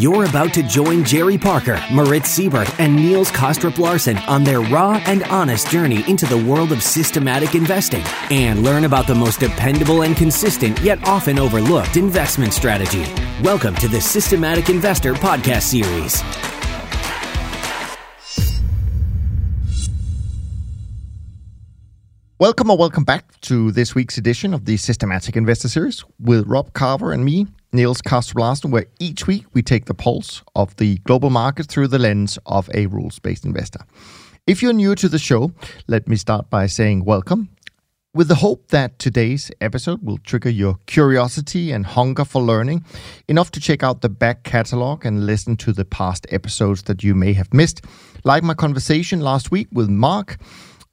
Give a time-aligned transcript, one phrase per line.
[0.00, 4.98] You're about to join Jerry Parker, Moritz Seibert, and Niels Kaastrup Larsen on their raw
[5.04, 10.00] and honest journey into the world of systematic investing and learn about the most dependable
[10.00, 13.04] and consistent yet often overlooked investment strategy.
[13.42, 16.22] Welcome to the Systematic Investor Podcast Series.
[22.38, 26.72] Welcome or welcome back to this week's edition of the Systematic Investor Series with Rob
[26.72, 31.30] Carver and me, Niels Kaastrup where each week we take the pulse of the global
[31.30, 33.80] market through the lens of a rules based investor.
[34.46, 35.52] If you're new to the show,
[35.86, 37.50] let me start by saying welcome.
[38.12, 42.84] With the hope that today's episode will trigger your curiosity and hunger for learning,
[43.28, 47.14] enough to check out the back catalog and listen to the past episodes that you
[47.14, 47.84] may have missed,
[48.24, 50.38] like my conversation last week with Mark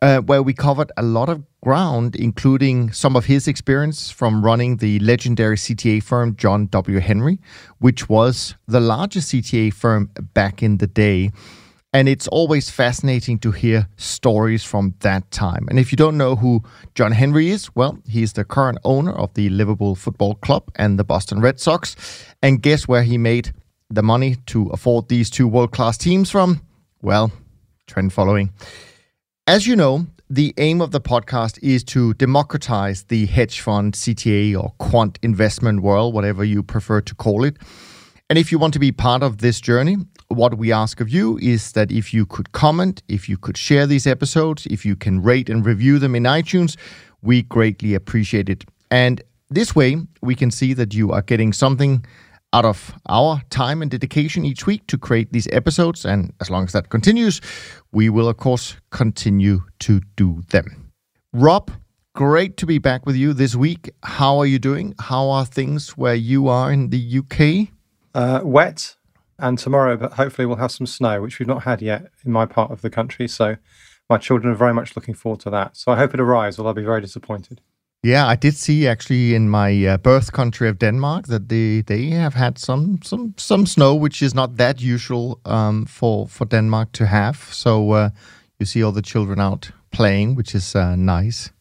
[0.01, 4.77] uh, where we covered a lot of ground, including some of his experience from running
[4.77, 6.99] the legendary CTA firm John W.
[6.99, 7.39] Henry,
[7.79, 11.31] which was the largest CTA firm back in the day.
[11.93, 15.65] And it's always fascinating to hear stories from that time.
[15.69, 16.61] And if you don't know who
[16.95, 21.03] John Henry is, well, he's the current owner of the Liverpool Football Club and the
[21.03, 21.95] Boston Red Sox.
[22.43, 23.51] And guess where he made
[23.89, 26.61] the money to afford these two world class teams from?
[27.01, 27.31] Well,
[27.87, 28.51] trend following.
[29.47, 34.61] As you know, the aim of the podcast is to democratize the hedge fund, CTA,
[34.61, 37.55] or quant investment world, whatever you prefer to call it.
[38.29, 39.95] And if you want to be part of this journey,
[40.27, 43.87] what we ask of you is that if you could comment, if you could share
[43.87, 46.75] these episodes, if you can rate and review them in iTunes,
[47.21, 48.65] we greatly appreciate it.
[48.91, 52.03] And this way, we can see that you are getting something
[52.57, 56.05] out of our time and dedication each week to create these episodes.
[56.05, 57.39] And as long as that continues,
[57.91, 60.91] we will, of course, continue to do them.
[61.33, 61.69] Rob,
[62.15, 63.91] great to be back with you this week.
[64.01, 64.95] How are you doing?
[64.99, 67.69] How are things where you are in the UK?
[68.15, 68.95] Uh, wet,
[69.37, 72.47] and tomorrow, but hopefully, we'll have some snow, which we've not had yet in my
[72.47, 73.27] part of the country.
[73.27, 73.57] So,
[74.09, 75.77] my children are very much looking forward to that.
[75.77, 77.61] So, I hope it arrives, or I'll be very disappointed.
[78.03, 82.11] Yeah, I did see actually in my uh, birth country of Denmark that they they
[82.11, 86.91] have had some some some snow, which is not that usual um, for for Denmark
[86.91, 87.37] to have.
[87.51, 88.09] So uh,
[88.59, 91.51] you see all the children out playing, which is uh, nice.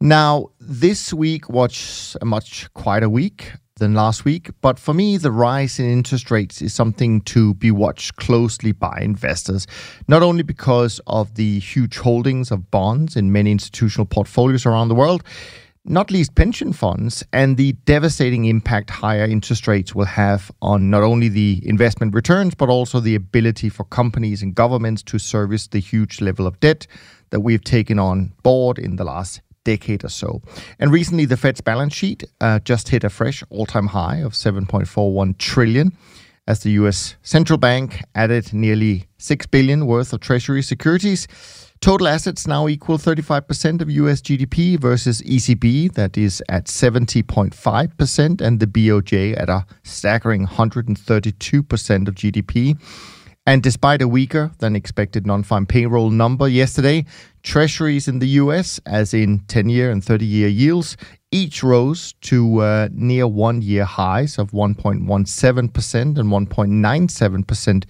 [0.00, 4.50] Now this week was a much quieter week than last week.
[4.60, 9.00] But for me, the rise in interest rates is something to be watched closely by
[9.00, 9.66] investors,
[10.06, 14.94] not only because of the huge holdings of bonds in many institutional portfolios around the
[14.94, 15.24] world,
[15.84, 21.02] not least pension funds, and the devastating impact higher interest rates will have on not
[21.02, 25.80] only the investment returns, but also the ability for companies and governments to service the
[25.80, 26.86] huge level of debt
[27.30, 30.42] that we've taken on board in the last decade or so.
[30.78, 35.38] And recently, the Fed's balance sheet uh, just hit a fresh all-time high of 7.41
[35.38, 35.92] trillion,
[36.46, 37.16] as the U.S.
[37.22, 41.26] central bank added nearly six billion worth of Treasury securities.
[41.80, 48.60] Total assets now equal 35% of US GDP versus ECB, that is at 70.5%, and
[48.60, 52.78] the BOJ at a staggering 132% of GDP.
[53.46, 57.04] And despite a weaker than expected non farm payroll number yesterday,
[57.42, 60.96] treasuries in the US, as in 10 year and 30 year yields,
[61.30, 67.84] each rose to uh, near one year highs of 1.17% and 1.97%,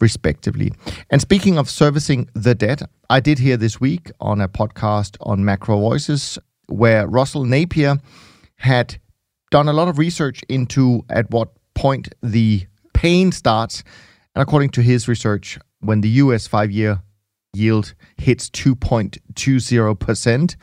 [0.00, 0.72] respectively.
[1.08, 5.42] And speaking of servicing the debt, I did hear this week on a podcast on
[5.42, 7.98] Macro Voices where Russell Napier
[8.56, 8.98] had
[9.50, 13.82] done a lot of research into at what point the pain starts
[14.34, 17.02] and according to his research, when the US five year
[17.52, 20.56] yield hits 2.20%,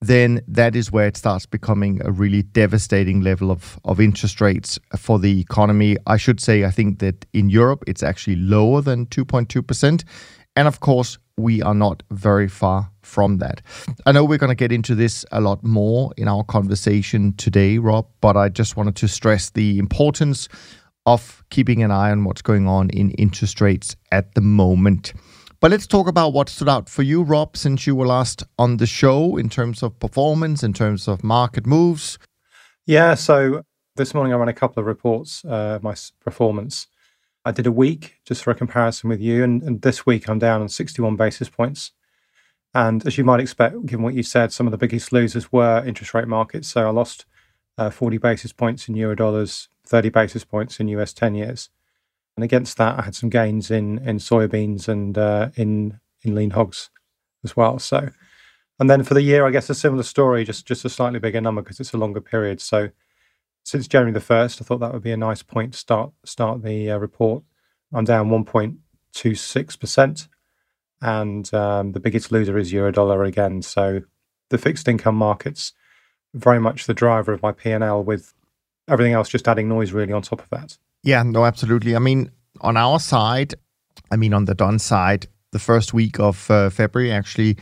[0.00, 4.78] then that is where it starts becoming a really devastating level of, of interest rates
[4.96, 5.96] for the economy.
[6.06, 10.04] I should say, I think that in Europe, it's actually lower than 2.2%.
[10.54, 13.62] And of course, we are not very far from that.
[14.06, 17.78] I know we're going to get into this a lot more in our conversation today,
[17.78, 20.48] Rob, but I just wanted to stress the importance
[21.08, 25.14] of keeping an eye on what's going on in interest rates at the moment.
[25.58, 28.76] But let's talk about what stood out for you, Rob, since you were last on
[28.76, 32.18] the show in terms of performance, in terms of market moves.
[32.84, 33.62] Yeah, so
[33.96, 36.86] this morning I ran a couple of reports, uh, my performance.
[37.42, 40.38] I did a week just for a comparison with you, and, and this week I'm
[40.38, 41.92] down on 61 basis points.
[42.74, 45.82] And as you might expect, given what you said, some of the biggest losers were
[45.86, 46.68] interest rate markets.
[46.68, 47.24] So I lost
[47.78, 51.70] uh, 40 basis points in euro dollars, 30 basis points in US 10 years.
[52.36, 56.50] And against that, I had some gains in, in soybeans and uh, in, in lean
[56.50, 56.90] hogs
[57.42, 57.78] as well.
[57.78, 58.10] So,
[58.78, 61.40] and then for the year, I guess a similar story, just, just a slightly bigger
[61.40, 62.60] number because it's a longer period.
[62.60, 62.90] So
[63.68, 64.60] since January the first.
[64.60, 67.44] I thought that would be a nice point to start start the uh, report.
[67.92, 70.28] I'm down 1.26 percent,
[71.00, 73.62] and um, the biggest loser is euro dollar again.
[73.62, 74.00] So
[74.48, 75.72] the fixed income markets
[76.34, 78.34] very much the driver of my P and L, with
[78.88, 80.76] everything else just adding noise really on top of that.
[81.02, 81.94] Yeah, no, absolutely.
[81.94, 82.30] I mean,
[82.60, 83.54] on our side,
[84.10, 87.56] I mean, on the Dunn side, the first week of uh, February actually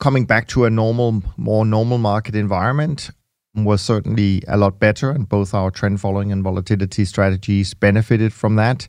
[0.00, 3.10] coming back to a normal, more normal market environment
[3.54, 8.56] was certainly a lot better, and both our trend following and volatility strategies benefited from
[8.56, 8.88] that.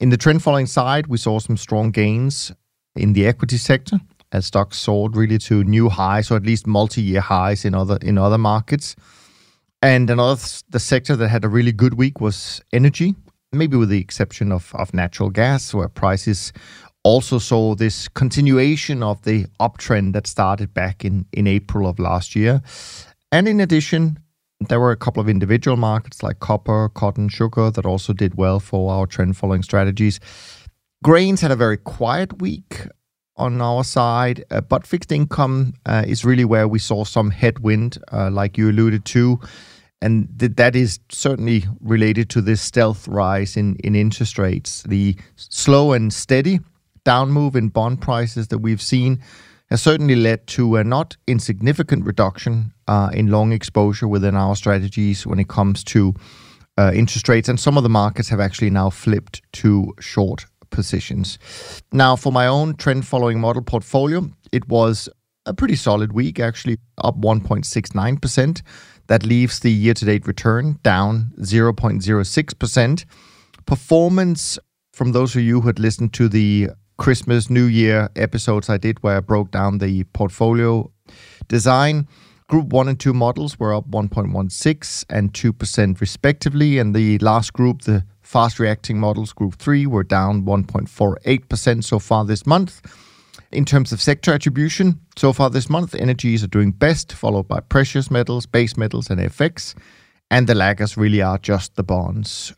[0.00, 2.52] In the trend following side, we saw some strong gains
[2.96, 4.00] in the equity sector
[4.32, 8.18] as stocks soared really to new highs or at least multi-year highs in other in
[8.18, 8.96] other markets.
[9.82, 13.14] And another the sector that had a really good week was energy,
[13.52, 16.52] maybe with the exception of, of natural gas, where prices
[17.04, 22.34] also saw this continuation of the uptrend that started back in, in April of last
[22.34, 22.62] year.
[23.30, 24.18] And in addition,
[24.60, 28.58] there were a couple of individual markets like copper, cotton, sugar that also did well
[28.58, 30.18] for our trend following strategies.
[31.04, 32.86] Grains had a very quiet week
[33.36, 37.98] on our side, uh, but fixed income uh, is really where we saw some headwind,
[38.12, 39.38] uh, like you alluded to.
[40.02, 44.82] And th- that is certainly related to this stealth rise in, in interest rates.
[44.84, 46.60] The slow and steady
[47.04, 49.22] down move in bond prices that we've seen
[49.70, 52.72] has certainly led to a not insignificant reduction
[53.12, 56.14] in long exposure within our strategies when it comes to
[56.78, 57.48] interest rates.
[57.48, 61.38] And some of the markets have actually now flipped to short positions.
[61.90, 65.08] Now, for my own trend following model portfolio, it was
[65.46, 68.62] a pretty solid week, actually up 1.69%.
[69.08, 73.04] That leaves the year to date return down 0.06%.
[73.64, 74.58] Performance
[74.92, 79.02] from those of you who had listened to the Christmas, New Year episodes I did
[79.02, 80.90] where I broke down the portfolio
[81.48, 82.08] design.
[82.48, 86.78] Group 1 and 2 models were up 1.16 and 2% respectively.
[86.78, 92.24] And the last group, the fast reacting models, Group 3, were down 1.48% so far
[92.24, 92.80] this month.
[93.50, 97.58] In terms of sector attribution, so far this month, energies are doing best, followed by
[97.58, 99.74] precious metals, base metals, and FX.
[100.30, 102.54] And the laggers really are just the bonds.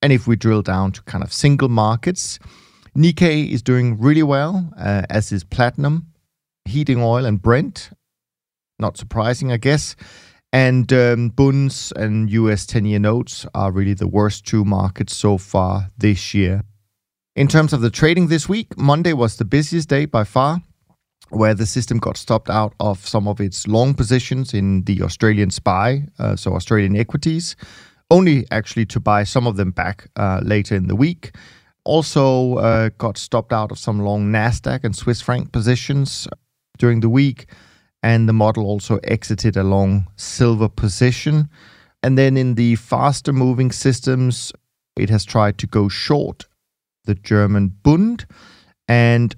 [0.00, 2.38] And if we drill down to kind of single markets,
[2.96, 6.06] Nikkei is doing really well, uh, as is platinum,
[6.64, 7.90] heating oil, and Brent.
[8.78, 9.96] Not surprising, I guess.
[10.52, 15.38] And um, Bunds and US 10 year notes are really the worst two markets so
[15.38, 16.62] far this year.
[17.34, 20.62] In terms of the trading this week, Monday was the busiest day by far,
[21.28, 25.50] where the system got stopped out of some of its long positions in the Australian
[25.50, 27.56] SPI, uh, so Australian equities,
[28.10, 31.32] only actually to buy some of them back uh, later in the week
[31.86, 36.28] also uh, got stopped out of some long Nasdaq and Swiss franc positions
[36.78, 37.46] during the week,
[38.06, 41.50] and the model also exited a long silver position.
[42.04, 44.52] And then in the faster moving systems,
[44.96, 46.44] it has tried to go short
[47.06, 48.24] the German Bund,
[48.86, 49.34] and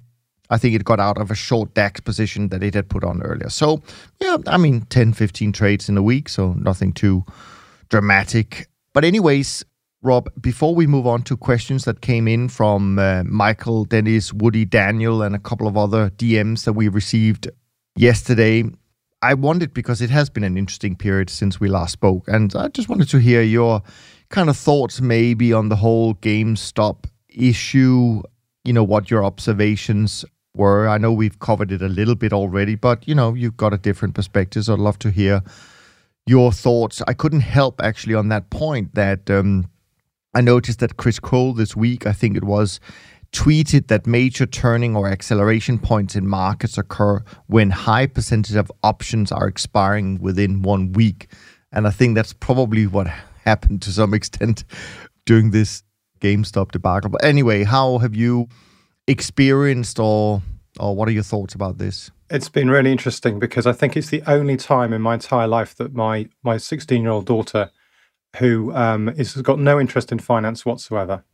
[0.50, 3.22] I think it got out of a short DAX position that it had put on
[3.22, 3.48] earlier.
[3.48, 3.82] So,
[4.20, 7.24] yeah, I mean, 10, 15 trades in a week, so nothing too
[7.88, 8.68] dramatic.
[8.92, 9.64] But, anyways,
[10.02, 14.66] Rob, before we move on to questions that came in from uh, Michael, Dennis, Woody,
[14.66, 17.48] Daniel, and a couple of other DMs that we received
[17.98, 18.64] yesterday,
[19.22, 22.28] I wondered because it has been an interesting period since we last spoke.
[22.28, 23.82] And I just wanted to hear your
[24.28, 28.22] kind of thoughts maybe on the whole GameStop issue,
[28.64, 30.24] you know, what your observations
[30.54, 30.88] were.
[30.88, 33.78] I know we've covered it a little bit already, but, you know, you've got a
[33.78, 34.64] different perspective.
[34.64, 35.42] So I'd love to hear
[36.26, 37.02] your thoughts.
[37.08, 39.28] I couldn't help actually on that point that.
[39.30, 39.68] Um,
[40.34, 42.80] I noticed that Chris Cole this week, I think it was,
[43.32, 49.30] tweeted that major turning or acceleration points in markets occur when high percentage of options
[49.30, 51.30] are expiring within one week.
[51.72, 53.06] And I think that's probably what
[53.44, 54.64] happened to some extent
[55.26, 55.82] during this
[56.20, 57.10] GameStop debacle.
[57.10, 58.48] But anyway, how have you
[59.06, 60.42] experienced or
[60.78, 62.10] or what are your thoughts about this?
[62.30, 65.74] It's been really interesting because I think it's the only time in my entire life
[65.76, 67.70] that my my 16 year old daughter
[68.36, 71.24] who um, is, has got no interest in finance whatsoever.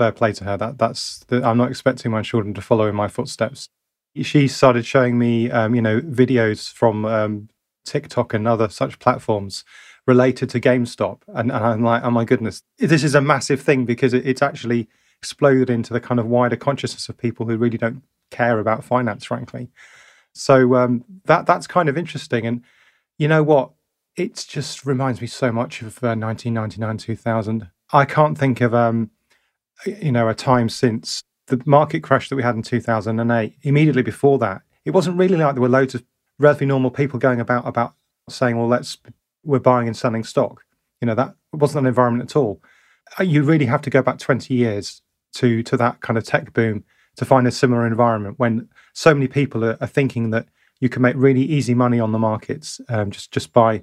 [0.00, 0.56] Fair play to her.
[0.56, 3.68] That that's the, I'm not expecting my children to follow in my footsteps.
[4.22, 7.50] She started showing me, um, you know, videos from um,
[7.84, 9.62] TikTok and other such platforms
[10.06, 13.84] related to GameStop, and, and, I'm like, oh my goodness, this is a massive thing
[13.84, 14.88] because it, it's actually
[15.18, 19.26] exploded into the kind of wider consciousness of people who really don't care about finance,
[19.26, 19.68] frankly.
[20.32, 22.62] So um, that that's kind of interesting, and
[23.18, 23.72] you know what?
[24.16, 29.08] it just reminds me so much of uh, 1999 2000 i can't think of um
[29.86, 34.38] you know a time since the market crash that we had in 2008 immediately before
[34.38, 36.04] that it wasn't really like there were loads of
[36.38, 37.94] relatively normal people going about about
[38.28, 38.98] saying well let's
[39.44, 40.64] we're buying and selling stock
[41.00, 42.62] You know, that wasn't an environment at all.
[43.18, 45.02] Uh, you really have to go back 20 years
[45.34, 46.84] to to that kind of tech boom
[47.16, 50.46] to find a similar environment when so many people are, are thinking that
[50.80, 53.82] you can make really easy money on the markets um, just just by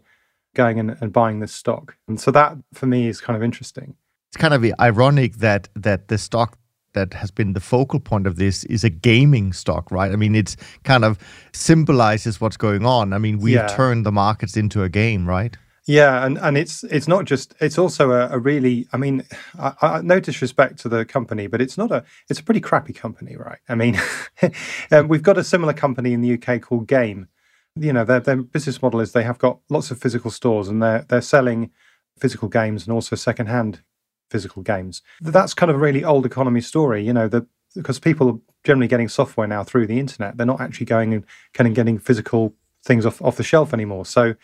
[0.55, 1.97] going and, and buying this stock.
[2.07, 3.95] And so that for me is kind of interesting.
[4.29, 6.57] It's kind of ironic that that the stock
[6.93, 10.12] that has been the focal point of this is a gaming stock, right?
[10.12, 11.19] I mean, it's kind of
[11.53, 13.13] symbolizes what's going on.
[13.13, 13.67] I mean, we've yeah.
[13.67, 15.55] turned the markets into a game, right?
[15.86, 19.24] Yeah, and, and it's it's not just it's also a, a really I mean
[19.57, 22.91] I, I, no disrespect to the company, but it's not a it's a pretty crappy
[22.91, 23.60] company, right?
[23.69, 23.98] I mean,
[24.91, 27.29] um, we've got a similar company in the UK called Game.
[27.75, 30.84] You know, their their business model is they have got lots of physical stores and
[30.84, 31.72] they're they're selling
[32.19, 33.81] physical games and also secondhand
[34.29, 35.01] physical games.
[35.22, 37.03] That's kind of a really old economy story.
[37.03, 40.62] You know, the because people are generally getting software now through the internet, they're not
[40.62, 42.53] actually going and kind of getting physical
[42.84, 44.05] things off off the shelf anymore.
[44.05, 44.36] So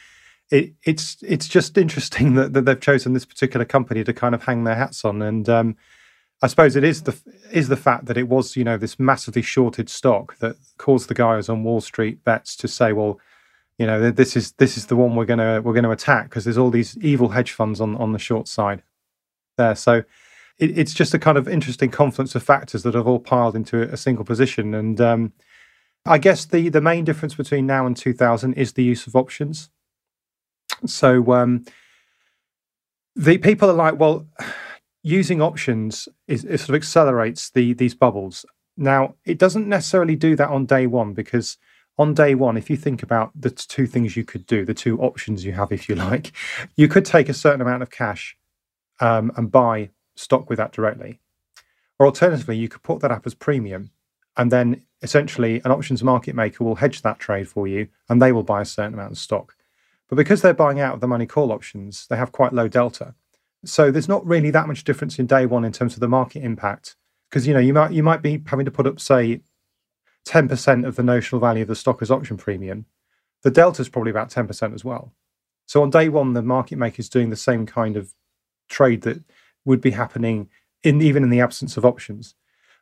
[0.52, 4.44] it, it's it's just interesting that, that they've chosen this particular company to kind of
[4.44, 5.75] hang their hats on, and um,
[6.42, 7.18] I suppose it is the
[7.52, 11.13] is the fact that it was you know this massively shorted stock that caused the
[11.13, 13.20] guys on Wall Street bets to say, well,
[13.78, 16.58] you know, this is this is the one we're gonna we're gonna attack because there's
[16.58, 18.84] all these evil hedge funds on on the short side
[19.57, 19.75] there.
[19.75, 20.03] So
[20.60, 23.81] it, it's just a kind of interesting confluence of factors that have all piled into
[23.81, 25.33] a single position, and um,
[26.05, 29.69] I guess the the main difference between now and 2000 is the use of options.
[30.86, 31.65] So um,
[33.15, 34.27] the people are like, well,
[35.03, 38.45] using options is it sort of accelerates the these bubbles.
[38.75, 41.57] Now, it doesn't necessarily do that on day one because
[41.98, 45.00] on day one, if you think about the two things you could do, the two
[45.00, 46.31] options you have, if you like,
[46.75, 48.36] you could take a certain amount of cash
[49.03, 51.19] um, and buy stock with that directly.
[52.00, 53.91] Or alternatively, you could put that up as premium
[54.38, 58.31] and then essentially an options market maker will hedge that trade for you and they
[58.31, 59.55] will buy a certain amount of stock.
[60.07, 63.13] But because they're buying out of the money call options, they have quite low delta.
[63.65, 66.43] So there's not really that much difference in day one in terms of the market
[66.43, 66.95] impact.
[67.29, 69.41] Because you know you might you might be having to put up say
[70.27, 72.86] 10% of the notional value of the stock as option premium.
[73.41, 75.12] The delta is probably about 10% as well.
[75.65, 78.13] So on day one, the market maker is doing the same kind of
[78.74, 79.24] trade that
[79.65, 80.50] would be happening
[80.84, 82.36] in even in the absence of options.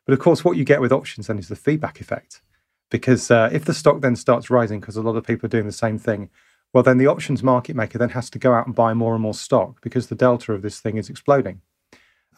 [0.04, 2.42] But of course, what you get with options then is the feedback effect.
[2.90, 5.66] Because uh, if the stock then starts rising because a lot of people are doing
[5.66, 6.28] the same thing,
[6.72, 9.22] well, then the options market maker then has to go out and buy more and
[9.22, 11.60] more stock because the delta of this thing is exploding.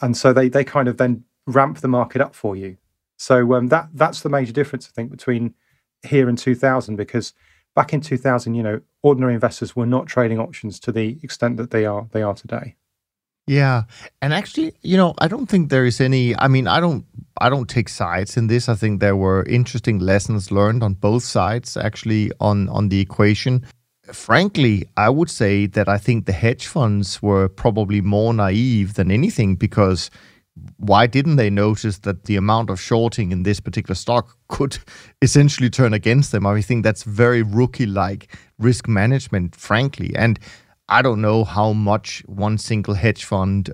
[0.00, 2.76] And so they, they kind of then ramp the market up for you.
[3.16, 5.54] So um, that that's the major difference, I think, between
[6.02, 7.32] here and 2000, because
[7.74, 11.70] back in 2000, you know, ordinary investors were not trading options to the extent that
[11.70, 12.76] they are they are today.
[13.46, 13.82] Yeah,
[14.22, 16.34] and actually, you know, I don't think there is any.
[16.38, 17.04] I mean, I don't,
[17.40, 18.70] I don't take sides in this.
[18.70, 23.66] I think there were interesting lessons learned on both sides, actually, on on the equation
[24.12, 29.10] frankly, I would say that I think the hedge funds were probably more naive than
[29.10, 30.10] anything because
[30.76, 34.78] why didn't they notice that the amount of shorting in this particular stock could
[35.22, 36.46] essentially turn against them?
[36.46, 40.14] I think that's very rookie like risk management, frankly.
[40.14, 40.38] And
[40.88, 43.72] I don't know how much one single hedge fund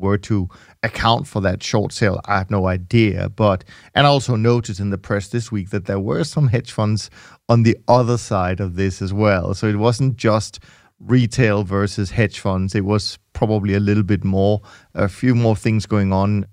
[0.00, 0.48] were to
[0.82, 3.28] account for that short sale, I have no idea.
[3.28, 6.72] But and I also noticed in the press this week that there were some hedge
[6.72, 7.10] funds
[7.48, 9.54] on the other side of this as well.
[9.54, 10.60] So it wasn't just
[11.00, 12.74] retail versus hedge funds.
[12.74, 14.60] It was probably a little bit more,
[14.94, 16.46] a few more things going on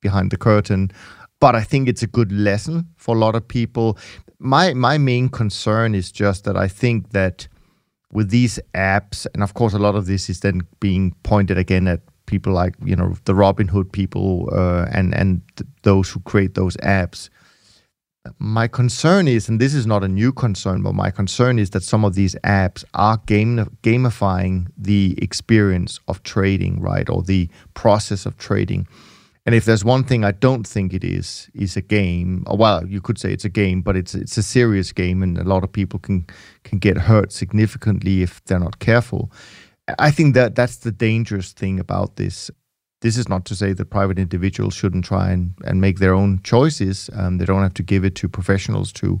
[0.00, 0.90] behind the curtain.
[1.40, 3.98] But I think it's a good lesson for a lot of people.
[4.38, 7.48] My my main concern is just that I think that
[8.16, 11.86] with these apps, and of course a lot of this is then being pointed again
[11.86, 16.54] at people like you know the Robinhood people uh, and and th- those who create
[16.54, 17.28] those apps.
[18.38, 21.82] My concern is, and this is not a new concern, but my concern is that
[21.82, 28.24] some of these apps are game, gamifying the experience of trading, right, or the process
[28.24, 28.88] of trading.
[29.46, 32.44] And if there's one thing I don't think it is, is a game.
[32.50, 35.44] Well, you could say it's a game, but it's it's a serious game, and a
[35.44, 36.26] lot of people can
[36.64, 39.30] can get hurt significantly if they're not careful.
[40.00, 42.50] I think that that's the dangerous thing about this.
[43.02, 46.40] This is not to say that private individuals shouldn't try and, and make their own
[46.42, 47.08] choices.
[47.12, 49.20] Um, they don't have to give it to professionals to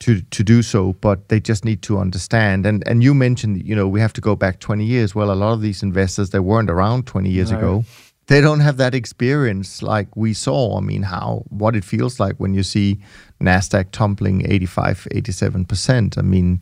[0.00, 2.64] to to do so, but they just need to understand.
[2.64, 5.16] And and you mentioned, you know, we have to go back 20 years.
[5.16, 7.58] Well, a lot of these investors they weren't around 20 years no.
[7.58, 7.84] ago.
[8.28, 10.76] They don't have that experience like we saw.
[10.78, 13.00] I mean, how what it feels like when you see
[13.40, 16.18] Nasdaq tumbling 85, 87 percent.
[16.18, 16.60] I mean,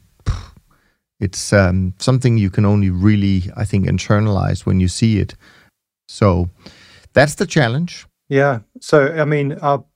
[1.21, 5.35] it's um, something you can only really, I think, internalize when you see it.
[6.09, 6.51] So
[7.15, 8.07] that's the challenge.
[8.29, 8.61] Yeah.
[8.81, 9.89] So, I mean, I'll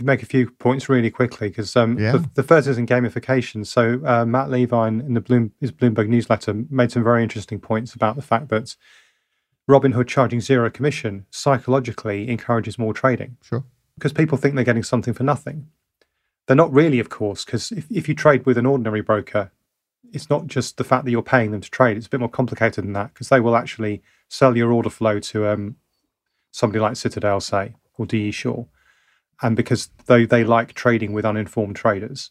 [0.00, 2.12] make a few points really quickly because um, Yeah.
[2.12, 3.66] the, the first is in gamification.
[3.66, 7.94] So uh, Matt Levine in the Bloom, his Bloomberg newsletter made some very interesting points
[7.94, 8.76] about the fact that
[9.68, 13.64] Robinhood charging zero commission psychologically encourages more trading Sure.
[13.96, 15.68] because people think they're getting something for nothing.
[16.46, 19.50] They're not really, of course, because if, if you trade with an ordinary broker,
[20.12, 21.96] it's not just the fact that you're paying them to trade.
[21.96, 25.18] It's a bit more complicated than that because they will actually sell your order flow
[25.20, 25.76] to um,
[26.50, 28.64] somebody like Citadel, say, or DE Shaw.
[29.42, 32.30] And because they, they like trading with uninformed traders.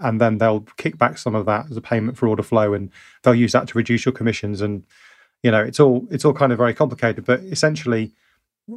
[0.00, 2.90] And then they'll kick back some of that as a payment for order flow and
[3.22, 4.60] they'll use that to reduce your commissions.
[4.60, 4.84] And,
[5.44, 7.26] you know, it's all it's all kind of very complicated.
[7.26, 8.12] But essentially,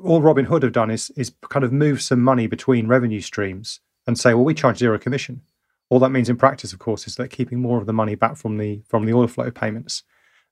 [0.03, 4.19] all Robinhood have done is is kind of move some money between revenue streams and
[4.19, 5.41] say, well, we charge zero commission.
[5.89, 8.35] All that means in practice, of course, is they're keeping more of the money back
[8.35, 10.03] from the from the order flow payments.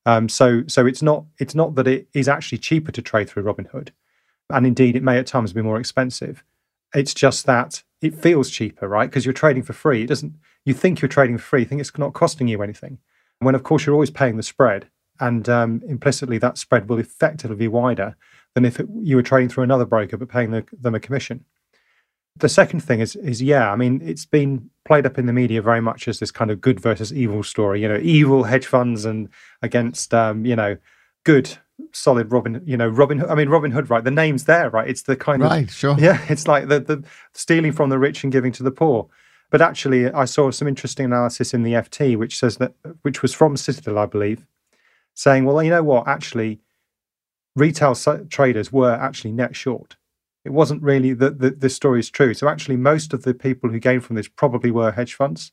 [0.06, 3.44] Um, so so it's not it's not that it is actually cheaper to trade through
[3.44, 3.90] Robinhood,
[4.50, 6.46] and indeed it may at times be more expensive.
[6.94, 9.10] It's just that it feels cheaper, right?
[9.10, 10.04] Because you're trading for free.
[10.04, 10.34] It doesn't.
[10.64, 11.60] You think you're trading for free.
[11.62, 13.00] You think it's not costing you anything.
[13.40, 14.88] When of course you're always paying the spread,
[15.20, 18.16] and um, implicitly that spread will effectively be wider
[18.54, 21.46] than if it, you were trading through another broker but paying the, them a commission.
[22.38, 25.62] The second thing is, is yeah, I mean, it's been played up in the media
[25.62, 27.82] very much as this kind of good versus evil story.
[27.82, 29.30] You know, evil hedge funds and
[29.62, 30.76] against, um, you know,
[31.24, 31.58] good
[31.94, 32.62] solid Robin.
[32.66, 33.20] You know, Robin.
[33.20, 34.04] Hood- I mean, Robin Hood, right?
[34.04, 34.88] The name's there, right?
[34.88, 35.72] It's the kind of Right.
[35.72, 35.96] Sure.
[35.98, 37.04] yeah, it's like the, the
[37.34, 39.08] stealing from the rich and giving to the poor.
[39.50, 43.34] But actually, I saw some interesting analysis in the FT, which says that, which was
[43.34, 44.46] from Citadel, I believe,
[45.16, 46.08] saying, well, you know what?
[46.08, 46.60] Actually,
[47.56, 47.96] retail
[48.30, 49.96] traders were actually net short.
[50.44, 52.36] It wasn't really that the, this story is true.
[52.36, 55.52] So actually, most of the people who gained from this probably were hedge funds.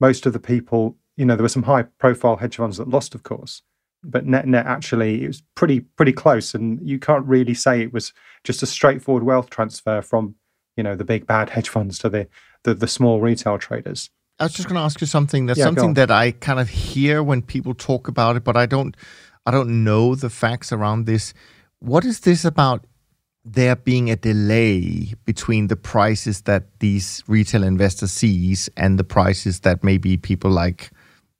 [0.00, 3.22] Most of the people, you know, there were some high-profile hedge funds that lost, of
[3.22, 3.62] course,
[4.02, 7.92] but net net actually it was pretty pretty close, and you can't really say it
[7.92, 8.12] was
[8.44, 10.34] just a straightforward wealth transfer from
[10.76, 12.28] you know the big bad hedge funds to the
[12.64, 14.10] the, the small retail traders.
[14.38, 15.46] I was just going to ask you something.
[15.46, 18.66] That's Yeah, something that I kind of hear when people talk about it, but I
[18.66, 18.96] don't,
[19.46, 21.32] I don't know the facts around this.
[21.78, 22.84] What is this about?
[23.44, 29.60] There being a delay between the prices that these retail investors sees and the prices
[29.60, 30.90] that maybe people like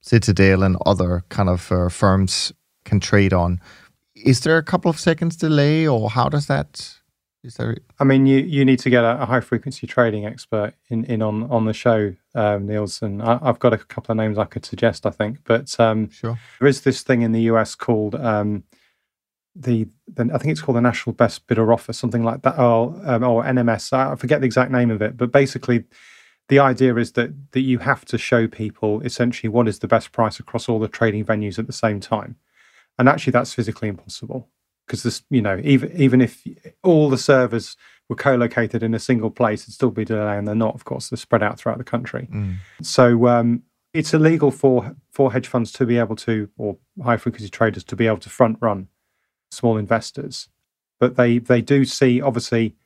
[0.01, 2.53] Citadel and other kind of uh, firms
[2.85, 3.61] can trade on.
[4.17, 6.93] Is there a couple of seconds delay, or how does that?
[7.45, 7.77] Is there?
[7.99, 11.23] I mean, you you need to get a, a high frequency trading expert in, in
[11.23, 13.21] on on the show, um, Nielsen.
[13.21, 16.39] I, I've got a couple of names I could suggest, I think, but um, Sure.
[16.61, 18.63] there is this thing in the US called um,
[19.57, 22.95] the, the I think it's called the National Best Bidder Offer, something like that, or
[23.05, 23.93] um, or NMS.
[23.93, 25.83] I forget the exact name of it, but basically,
[26.49, 30.13] the idea is that that you have to show people essentially what is the best
[30.13, 32.37] price across all the trading venues at the same time,
[33.01, 34.49] and actually that's physically impossible
[34.93, 36.47] because this, you know, even even if
[36.83, 37.79] all the servers
[38.11, 40.75] were co-located in a single place, it'd still be delay, and they're not.
[40.75, 42.29] Of course, they're spread out throughout the country.
[42.31, 42.57] Mm.
[42.83, 43.63] So um,
[43.95, 47.97] it's illegal for for hedge funds to be able to, or high frequency traders to
[47.97, 48.89] be able to front run
[49.51, 50.51] small investors,
[51.01, 52.77] but they they do see obviously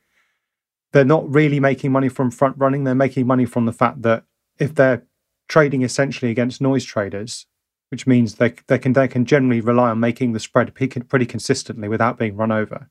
[0.93, 2.85] they're not really making money from front running.
[2.85, 4.23] They're making money from the fact that
[4.57, 5.03] if they're
[5.49, 7.47] trading essentially against noise traders,
[7.89, 11.87] which means they they can they can generally rely on making the spread pretty consistently
[11.87, 12.89] without being run over.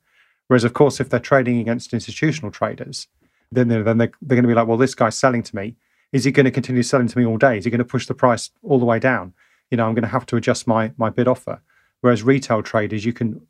[0.48, 3.09] Whereas, of course, if they're trading against institutional traders,
[3.50, 5.76] then they're, then they're, they're going to be like, well, this guy's selling to me.
[6.12, 7.59] Is he going to continue selling to me all day?
[7.59, 9.35] Is he going to push the price all the way down?
[9.70, 11.61] You know, I'm going to have to adjust my my bid offer.
[12.00, 13.46] Whereas retail traders, you can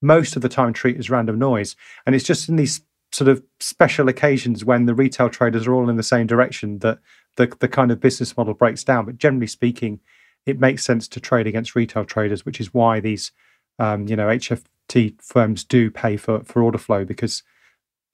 [0.00, 3.42] most of the time treat as random noise, and it's just in these sort of
[3.58, 6.98] special occasions when the retail traders are all in the same direction that
[7.36, 9.04] the the kind of business model breaks down.
[9.04, 9.98] But generally speaking,
[10.46, 13.32] it makes sense to trade against retail traders, which is why these
[13.78, 17.42] um, you know HFT firms do pay for for order flow because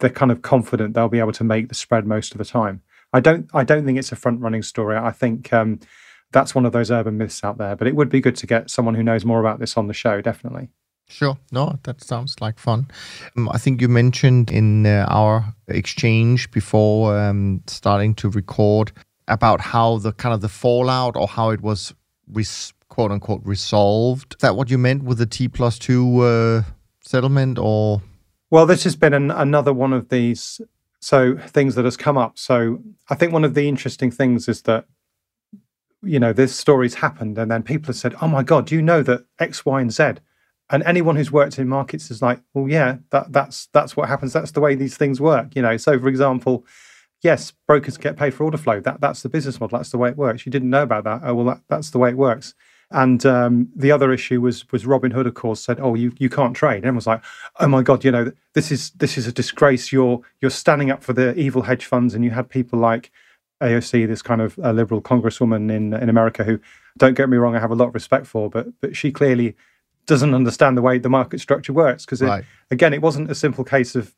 [0.00, 2.82] they're kind of confident they'll be able to make the spread most of the time.
[3.12, 4.96] I don't I don't think it's a front running story.
[4.96, 5.78] I think um,
[6.32, 7.76] that's one of those urban myths out there.
[7.76, 9.94] But it would be good to get someone who knows more about this on the
[9.94, 10.68] show, definitely.
[11.08, 11.36] Sure.
[11.50, 12.88] No, that sounds like fun.
[13.36, 18.92] Um, I think you mentioned in uh, our exchange before um, starting to record
[19.28, 21.92] about how the kind of the fallout or how it was
[22.32, 24.34] res- quote unquote resolved.
[24.34, 26.62] Is that what you meant with the T plus two uh,
[27.00, 28.02] settlement or?
[28.50, 30.60] Well, this has been an, another one of these
[31.00, 32.38] so things that has come up.
[32.38, 34.86] So I think one of the interesting things is that
[36.02, 38.82] you know this story's happened, and then people have said, "Oh my god, do you
[38.82, 40.14] know that X, Y, and Z?"
[40.70, 44.32] And anyone who's worked in markets is like, "Well, yeah, that that's that's what happens.
[44.32, 45.76] That's the way these things work." You know.
[45.76, 46.64] So, for example,
[47.22, 48.80] yes, brokers get paid for order flow.
[48.80, 49.78] That that's the business model.
[49.78, 50.44] That's the way it works.
[50.44, 51.22] You didn't know about that.
[51.24, 52.54] Oh well, that, that's the way it works.
[52.90, 56.54] And um, the other issue was was Robinhood, of course, said, "Oh, you, you can't
[56.54, 57.22] trade." And everyone's like,
[57.58, 59.92] "Oh my god, you know this is this is a disgrace.
[59.92, 63.10] You're you're standing up for the evil hedge funds." And you had people like
[63.62, 66.60] AOC, this kind of uh, liberal congresswoman in in America, who
[66.98, 69.56] don't get me wrong, I have a lot of respect for, but but she clearly
[70.06, 72.44] doesn't understand the way the market structure works because right.
[72.70, 74.14] again, it wasn't a simple case of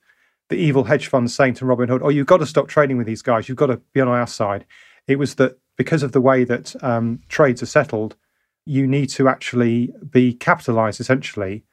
[0.49, 3.23] the evil hedge funds saying to Robinhood, "Oh, you've got to stop trading with these
[3.23, 3.49] guys.
[3.49, 4.67] You've got to be on our side."
[5.07, 8.17] It was that because of the way that um, trades are settled,
[8.65, 11.65] you need to actually be capitalized essentially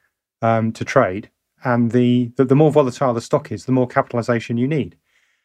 [0.42, 1.30] um, to trade,
[1.64, 4.96] and the, the the more volatile the stock is, the more capitalization you need,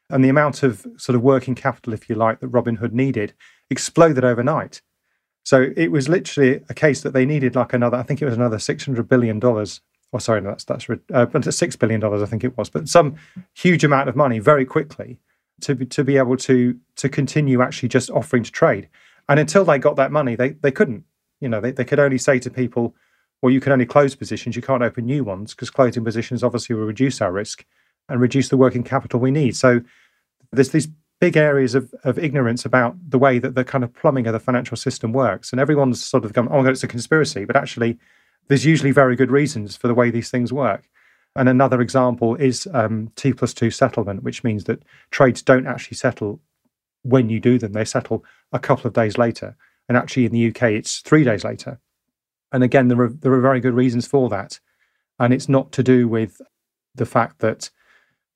[0.09, 3.33] and the amount of sort of working capital, if you like, that Robinhood needed
[3.69, 4.81] exploded overnight.
[5.43, 8.35] So it was literally a case that they needed like another, I think it was
[8.35, 9.39] another six hundred billion
[10.12, 13.15] Or sorry, no, that's that's uh, six billion dollars, I think it was, but some
[13.54, 15.20] huge amount of money very quickly
[15.62, 18.88] to be, to be able to to continue actually just offering to trade.
[19.28, 21.04] And until they got that money, they they couldn't.
[21.41, 22.96] You know, they, they could only say to people,
[23.41, 26.76] well, you can only close positions, you can't open new ones because closing positions obviously
[26.76, 27.65] will reduce our risk
[28.10, 29.56] and reduce the working capital we need.
[29.56, 29.82] So
[30.52, 30.88] there's these
[31.20, 34.39] big areas of, of ignorance about the way that the kind of plumbing of the
[34.39, 35.52] financial system works.
[35.52, 37.46] And everyone's sort of gone, oh, God, it's a conspiracy.
[37.46, 37.98] But actually,
[38.47, 40.89] there's usually very good reasons for the way these things work.
[41.36, 45.97] And another example is um, T plus two settlement, which means that trades don't actually
[45.97, 46.39] settle
[47.03, 49.55] when you do them, they settle a couple of days later.
[49.88, 51.79] And actually, in the UK, it's three days later.
[52.51, 54.60] And again, there are, there are very good reasons for that.
[55.19, 56.41] And it's not to do with
[56.95, 57.69] the fact that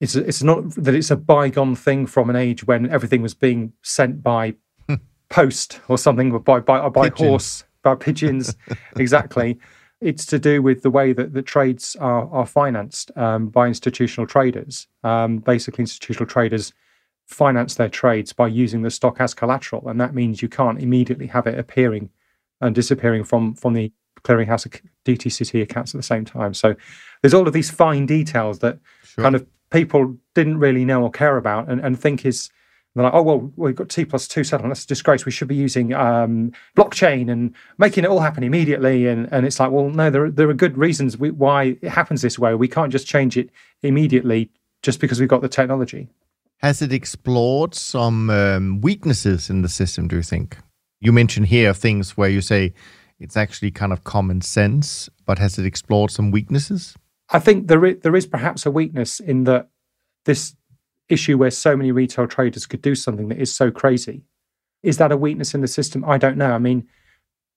[0.00, 3.72] it's it's not that it's a bygone thing from an age when everything was being
[3.82, 4.54] sent by
[4.88, 4.96] hmm.
[5.28, 8.56] post or something by by by horse by pigeons
[8.96, 9.58] exactly
[10.02, 14.26] it's to do with the way that the trades are, are financed um, by institutional
[14.26, 16.72] traders um, basically institutional traders
[17.26, 21.26] finance their trades by using the stock as collateral and that means you can't immediately
[21.26, 22.10] have it appearing
[22.60, 23.90] and disappearing from from the
[24.22, 26.74] clearinghouse DTCC accounts at the same time so
[27.22, 29.22] there's all of these fine details that sure.
[29.22, 32.50] kind of people didn't really know or care about and, and think is
[32.94, 34.70] they're like, oh well, we've got T plus two settlement.
[34.70, 35.24] That's a disgrace.
[35.24, 39.06] We should be using um, blockchain and making it all happen immediately.
[39.06, 41.88] And and it's like, well, no, there are, there are good reasons we, why it
[41.88, 42.54] happens this way.
[42.54, 43.50] We can't just change it
[43.82, 44.50] immediately
[44.82, 46.08] just because we've got the technology.
[46.58, 50.06] Has it explored some um, weaknesses in the system?
[50.06, 50.58] Do you think?
[51.00, 52.74] You mentioned here things where you say
[53.18, 56.94] it's actually kind of common sense, but has it explored some weaknesses?
[57.30, 59.70] I think there is, there is perhaps a weakness in that
[60.24, 60.54] this
[61.08, 64.22] issue where so many retail traders could do something that is so crazy.
[64.82, 66.04] Is that a weakness in the system?
[66.04, 66.52] I don't know.
[66.52, 66.88] I mean,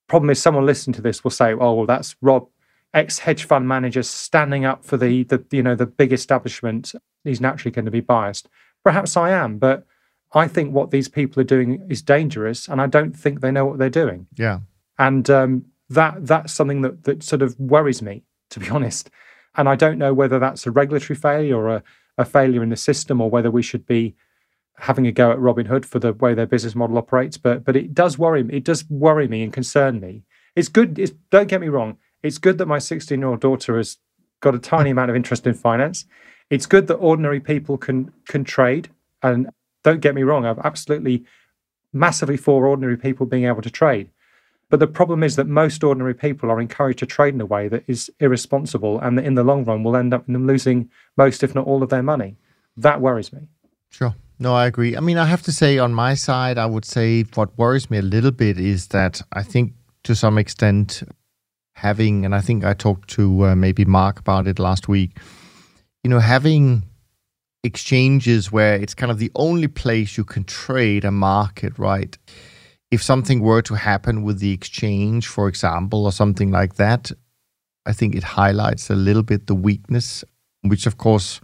[0.08, 2.48] problem is someone listening to this will say, "Oh, well, that's Rob,
[2.94, 6.94] ex hedge fund manager, standing up for the the you know the big establishment.
[7.24, 8.48] He's naturally going to be biased."
[8.84, 9.86] Perhaps I am, but
[10.34, 13.66] I think what these people are doing is dangerous, and I don't think they know
[13.66, 14.28] what they're doing.
[14.36, 14.60] Yeah,
[15.00, 19.10] and um, that that's something that that sort of worries me, to be honest.
[19.58, 21.84] And I don't know whether that's a regulatory failure or a,
[22.18, 24.16] a failure in the system or whether we should be
[24.78, 27.38] having a go at Robinhood for the way their business model operates.
[27.38, 28.58] But but it does worry me.
[28.58, 30.24] It does worry me and concern me.
[30.56, 31.00] It's good.
[31.00, 31.98] It's, don't get me wrong.
[32.24, 33.98] It's good that my 16 year old daughter has
[34.42, 36.06] got a tiny amount of interest in finance.
[36.50, 38.90] It's good that ordinary people can can trade.
[39.22, 39.50] And
[39.84, 40.46] don't get me wrong.
[40.46, 41.26] I'm absolutely
[41.94, 44.10] massively for ordinary people being able to trade.
[44.70, 47.68] But the problem is that most ordinary people are encouraged to trade in a way
[47.68, 50.90] that is irresponsible and that in the long run will end up in them losing
[51.18, 52.38] most, if not all, of their money.
[52.76, 53.42] That worries me.
[53.90, 54.16] Sure.
[54.40, 54.98] No, I agree.
[54.98, 58.00] I mean, I have to say, on my side, I would say what worries me
[58.00, 59.74] a little bit is that I think
[60.04, 61.04] to some extent,
[61.74, 65.18] having, and I think I talked to uh, maybe Mark about it last week,
[66.04, 66.84] you know, having
[67.64, 72.18] exchanges where it's kind of the only place you can trade a market, right?
[72.92, 77.12] If something were to happen with the exchange, for example, or something like that,
[77.86, 80.24] I think it highlights a little bit the weakness,
[80.62, 81.42] which of course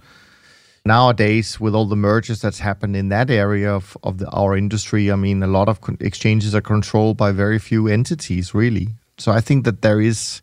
[0.86, 5.12] nowadays with all the mergers that's happened in that area of, of the, our industry,
[5.12, 8.89] I mean, a lot of exchanges are controlled by very few entities, really.
[9.17, 10.41] So I think that there is,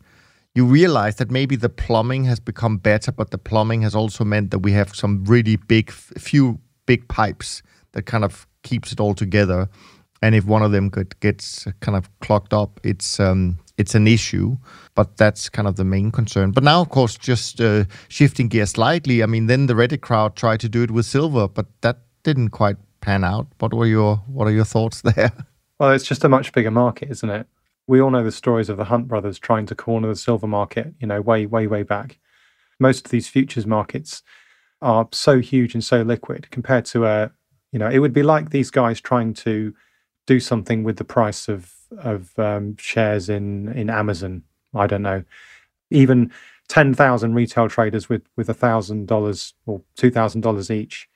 [0.55, 4.51] you realize that maybe the plumbing has become better, but the plumbing has also meant
[4.51, 9.13] that we have some really big, few big pipes that kind of keeps it all
[9.13, 9.67] together
[10.21, 14.07] and if one of them get, gets kind of clogged up, it's um, it's an
[14.07, 14.57] issue.
[14.95, 16.51] But that's kind of the main concern.
[16.51, 19.23] But now, of course, just uh, shifting gears slightly.
[19.23, 22.49] I mean, then the Reddit crowd tried to do it with silver, but that didn't
[22.49, 23.47] quite pan out.
[23.59, 25.31] What were your What are your thoughts there?
[25.79, 27.47] Well, it's just a much bigger market, isn't it?
[27.87, 30.93] We all know the stories of the Hunt brothers trying to corner the silver market.
[30.99, 32.19] You know, way, way, way back.
[32.79, 34.21] Most of these futures markets
[34.81, 37.31] are so huge and so liquid compared to a.
[37.71, 39.75] You know, it would be like these guys trying to
[40.29, 44.43] do something with the price of of um, shares in in Amazon.
[44.75, 45.23] I don't know,
[45.89, 46.31] even
[46.67, 51.09] ten thousand retail traders with with a thousand dollars or two thousand dollars each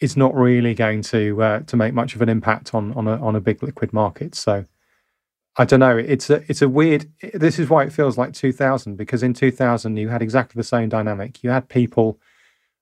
[0.00, 3.16] is not really going to uh, to make much of an impact on on a
[3.20, 4.36] on a big liquid market.
[4.36, 4.64] So
[5.56, 5.96] I don't know.
[5.96, 7.10] It's a it's a weird.
[7.34, 10.88] This is why it feels like 2000 because in 2000 you had exactly the same
[10.88, 11.42] dynamic.
[11.42, 12.20] You had people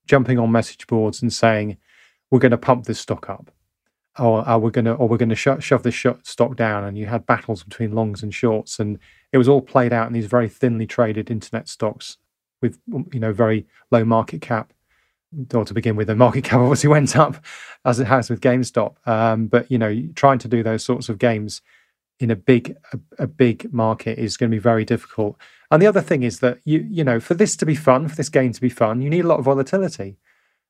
[0.06, 1.78] jumping on message boards and saying,
[2.30, 3.50] "We're going to pump this stock up,"
[4.18, 6.84] or "Are we going to or we're going to sho- shove this sh- stock down."
[6.84, 8.98] And you had battles between longs and shorts, and
[9.32, 12.18] it was all played out in these very thinly traded internet stocks
[12.60, 12.78] with
[13.12, 14.72] you know very low market cap
[15.54, 17.36] or to begin with, the market cap obviously went up
[17.84, 18.96] as it has with GameStop.
[19.06, 21.62] Um, but you know, trying to do those sorts of games
[22.18, 25.36] in a big a, a, big market is going to be very difficult.
[25.70, 28.16] And the other thing is that you you know, for this to be fun, for
[28.16, 30.16] this game to be fun, you need a lot of volatility.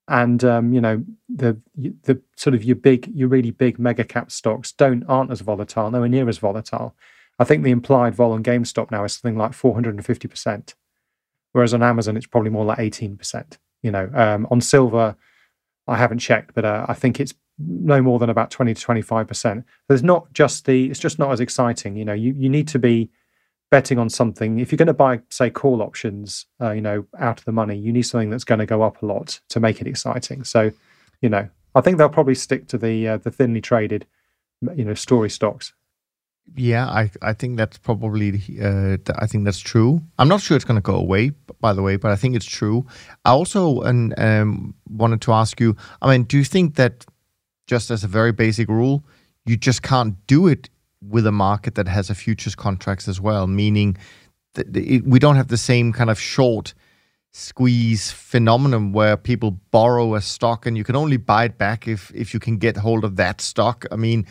[0.09, 4.31] And um, you know, the the sort of your big, your really big mega cap
[4.31, 6.95] stocks don't aren't as volatile, nowhere near as volatile.
[7.39, 10.75] I think the implied vol on GameStop now is something like 450 percent,
[11.53, 13.59] whereas on Amazon it's probably more like 18 percent.
[13.83, 15.17] You know, um, on silver,
[15.89, 19.27] I haven't checked, but uh, I think it's no more than about 20 to 25
[19.27, 19.65] percent.
[19.89, 21.97] There's not just the, it's just not as exciting.
[21.97, 23.11] You know, you, you need to be
[23.71, 24.59] betting on something.
[24.59, 27.77] If you're going to buy, say, call options, uh, you know, out of the money,
[27.77, 30.45] you need something that's going to go up a lot to make it exciting.
[30.45, 30.71] So,
[31.21, 34.07] you know, I think they'll probably stick to the uh, the thinly traded,
[34.75, 35.75] you know, story stocks.
[36.55, 40.01] Yeah, I I think that's probably uh, I think that's true.
[40.19, 42.47] I'm not sure it's going to go away, by the way, but I think it's
[42.47, 42.87] true.
[43.25, 45.77] I also and um, wanted to ask you.
[46.01, 47.05] I mean, do you think that
[47.67, 49.05] just as a very basic rule,
[49.45, 53.47] you just can't do it with a market that has a futures contracts as well?
[53.47, 53.97] Meaning
[54.55, 56.75] that it, we don't have the same kind of short
[57.33, 62.11] squeeze phenomenon where people borrow a stock and you can only buy it back if
[62.15, 63.85] if you can get hold of that stock.
[63.91, 64.27] I mean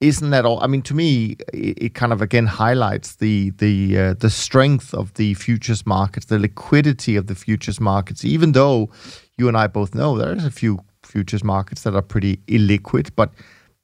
[0.00, 0.62] isn't that all?
[0.62, 4.92] I mean, to me, it, it kind of again highlights the the uh, the strength
[4.94, 8.24] of the futures markets, the liquidity of the futures markets.
[8.24, 8.90] Even though
[9.38, 13.30] you and I both know there's a few futures markets that are pretty illiquid, but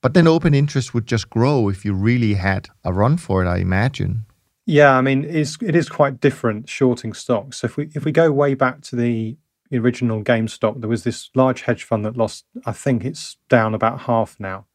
[0.02, 3.48] but then open interest would just grow if you really had a run for it.
[3.48, 4.24] I imagine.
[4.66, 7.58] Yeah, I mean, it's it is quite different shorting stocks.
[7.58, 9.36] So if we if we go way back to the
[9.72, 12.44] original GameStop, there was this large hedge fund that lost.
[12.64, 14.66] I think it's down about half now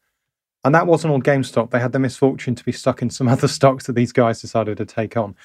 [0.66, 1.70] and that wasn't all GameStop.
[1.70, 4.76] They had the misfortune to be stuck in some other stocks that these guys decided
[4.78, 5.36] to take on.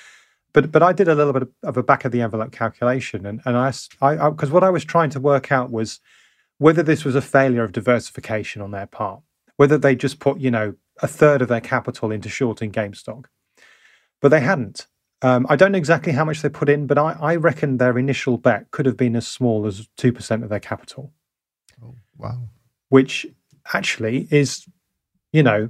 [0.52, 3.40] But but I did a little bit of a back of the envelope calculation, and
[3.46, 3.72] and I
[4.30, 6.00] because what I was trying to work out was
[6.58, 9.22] whether this was a failure of diversification on their part,
[9.62, 13.26] whether they just put you know a third of their capital into shorting GameStop,
[14.20, 14.88] but they hadn't.
[15.22, 18.00] Um, I don't know exactly how much they put in, but I, I reckon their
[18.00, 21.14] initial bet could have been as small as two percent of their capital.
[21.80, 22.50] Oh wow!
[22.90, 23.28] Which
[23.72, 24.66] actually is
[25.32, 25.70] you know,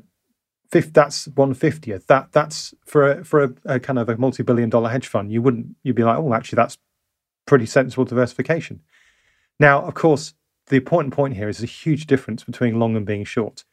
[0.71, 2.07] fifth, that's one fiftieth.
[2.07, 5.33] That that's for a, for a, a kind of a multi billion dollar hedge fund.
[5.33, 6.77] You wouldn't you'd be like, oh, actually, that's
[7.45, 8.79] pretty sensible diversification.
[9.59, 10.33] Now, of course,
[10.67, 13.65] the important point here is a huge difference between long and being short.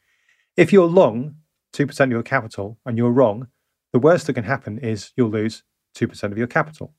[0.59, 1.37] If you're long
[1.73, 3.47] two percent of your capital and you're wrong,
[3.93, 5.63] the worst that can happen is you'll lose
[5.95, 6.95] two percent of your capital.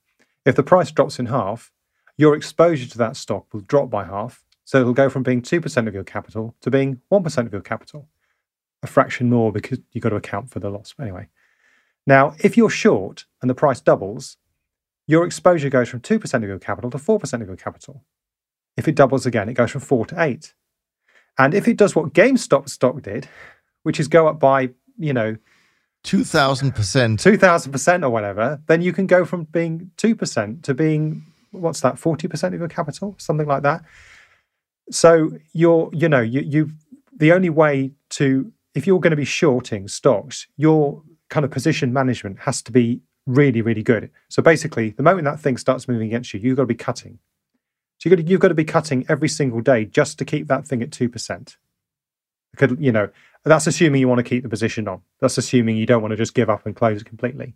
[0.45, 1.69] If the price drops in half,
[2.15, 4.45] your exposure to that stock will drop by half.
[4.63, 8.07] So it'll go from being 2% of your capital to being 1% of your capital
[8.83, 10.93] a fraction more because you've got to account for the loss.
[11.01, 11.27] Anyway,
[12.07, 14.37] now if you're short and the price doubles,
[15.05, 18.05] your exposure goes from 2% of your capital to 4% of your capital.
[18.77, 20.53] If it doubles again, it goes from 4 to 8.
[21.39, 23.27] And if it does what GameStop stock did,
[23.83, 25.37] which is go up by, you know,
[26.03, 31.95] 2000%, 2000% or whatever, then you can go from being 2% to being what's that
[31.95, 33.83] 40% of your capital, something like that.
[34.91, 36.71] So you're, you know, you you
[37.15, 41.93] the only way to if you're going to be shorting stocks, your kind of position
[41.93, 44.09] management has to be really, really good.
[44.29, 47.19] So basically, the moment that thing starts moving against you, you've got to be cutting.
[47.99, 50.47] So you've got to, you've got to be cutting every single day just to keep
[50.47, 51.57] that thing at two percent.
[52.51, 53.09] Because you know
[53.45, 55.01] that's assuming you want to keep the position on.
[55.19, 57.53] That's assuming you don't want to just give up and close it completely.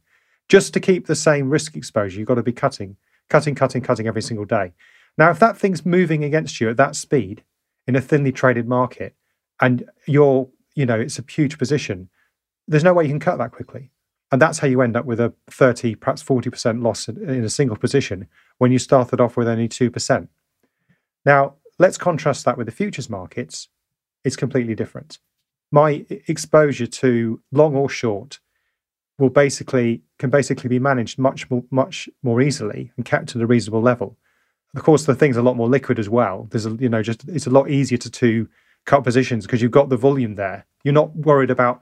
[0.50, 2.98] Just to keep the same risk exposure, you've got to be cutting,
[3.30, 4.74] cutting, cutting, cutting every single day.
[5.18, 7.44] Now, if that thing's moving against you at that speed
[7.88, 9.16] in a thinly traded market,
[9.60, 12.10] and you're you know, it's a huge position.
[12.68, 13.92] There's no way you can cut that quickly.
[14.32, 17.78] And that's how you end up with a 30, perhaps 40% loss in a single
[17.78, 18.28] position
[18.58, 20.28] when you started off with only 2%.
[21.26, 23.70] Now, let's contrast that with the futures markets.
[24.24, 25.20] It's completely different.
[25.72, 28.40] My exposure to long or short
[29.18, 33.48] will basically can basically be managed much more much more easily and kept at a
[33.48, 34.18] reasonable level.
[34.76, 36.48] Of course, the thing's a lot more liquid as well.
[36.52, 38.48] There's a you know just it's a lot easier to, to
[38.86, 40.66] cut positions because you've got the volume there.
[40.84, 41.82] You're not worried about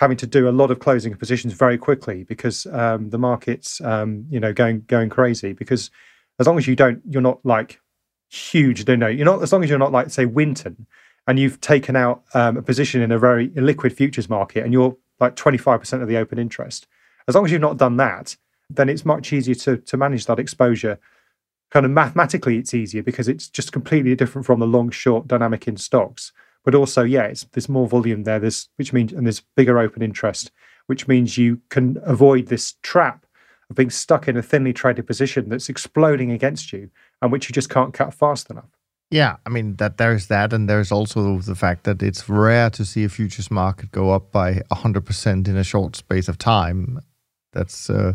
[0.00, 4.24] having to do a lot of closing positions very quickly because um, the market's um,
[4.30, 5.52] you know going going crazy.
[5.52, 5.90] Because
[6.38, 7.80] as long as you don't, you're not like
[8.30, 8.86] huge.
[8.86, 9.08] Don't know.
[9.08, 10.86] You're not as long as you're not like say Winton,
[11.26, 14.96] and you've taken out um, a position in a very liquid futures market, and you're
[15.20, 16.86] like 25% of the open interest.
[17.28, 18.38] As long as you've not done that,
[18.70, 20.98] then it's much easier to to manage that exposure.
[21.70, 25.68] Kind of mathematically, it's easier because it's just completely different from the long short dynamic
[25.68, 26.32] in stocks.
[26.64, 28.38] But also, yeah, there's more volume there.
[28.38, 30.50] There's which means and there's bigger open interest,
[30.86, 33.26] which means you can avoid this trap
[33.70, 36.90] of being stuck in a thinly traded position that's exploding against you
[37.22, 38.68] and which you just can't cut fast enough.
[39.10, 42.84] Yeah, I mean that there's that, and there's also the fact that it's rare to
[42.84, 47.00] see a futures market go up by hundred percent in a short space of time.
[47.52, 48.12] That's uh,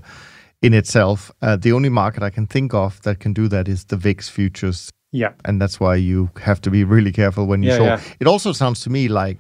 [0.61, 3.85] in itself uh, the only market I can think of that can do that is
[3.85, 4.89] the VIX futures.
[5.17, 7.99] Yeah, and that's why you have to be really careful when you yeah, short.
[7.99, 8.13] Yeah.
[8.19, 9.37] It also sounds to me like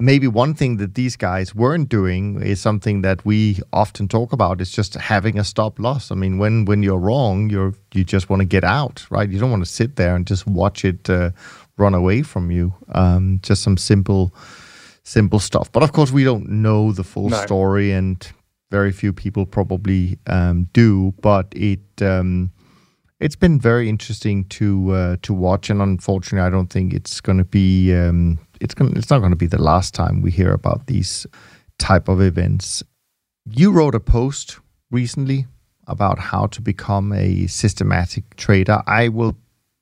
[0.00, 4.60] maybe one thing that these guys weren't doing is something that we often talk about.
[4.60, 6.10] Is just having a stop loss.
[6.10, 9.30] I mean when when you're wrong you're you just want to get out right?
[9.32, 11.30] You don't want to sit there and just watch it uh,
[11.76, 12.72] run away from you.
[12.94, 14.32] Um, just some simple
[15.04, 15.70] simple stuff.
[15.70, 17.46] But of course we don't know the full No.
[17.46, 18.16] story and
[18.70, 21.12] very few people probably um, do.
[21.20, 22.50] But it um,
[23.24, 27.38] it's been very interesting to uh, to watch, and unfortunately, I don't think it's going
[27.38, 30.52] to be um, it's going it's not going to be the last time we hear
[30.52, 31.26] about these
[31.78, 32.82] type of events.
[33.46, 34.58] You wrote a post
[34.90, 35.46] recently
[35.86, 38.82] about how to become a systematic trader.
[38.86, 39.36] I will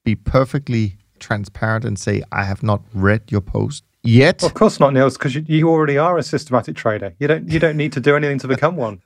[0.05, 4.41] be perfectly transparent and say I have not read your post yet.
[4.41, 7.13] Well, of course not, Niels, because you, you already are a systematic trader.
[7.19, 9.01] You don't you don't need to do anything to become one.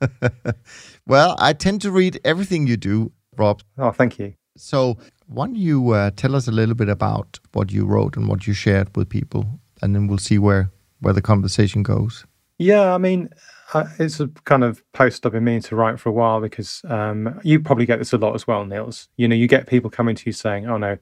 [1.07, 3.61] well, I tend to read everything you do, Rob.
[3.77, 4.33] Oh, thank you.
[4.57, 4.97] So,
[5.27, 8.47] why don't you uh, tell us a little bit about what you wrote and what
[8.47, 12.25] you shared with people, and then we'll see where where the conversation goes.
[12.57, 13.29] Yeah, I mean,
[13.73, 16.81] uh, it's a kind of post I've been meaning to write for a while because
[16.87, 19.09] um, you probably get this a lot as well, Niels.
[19.17, 20.97] You know, you get people coming to you saying, "Oh no,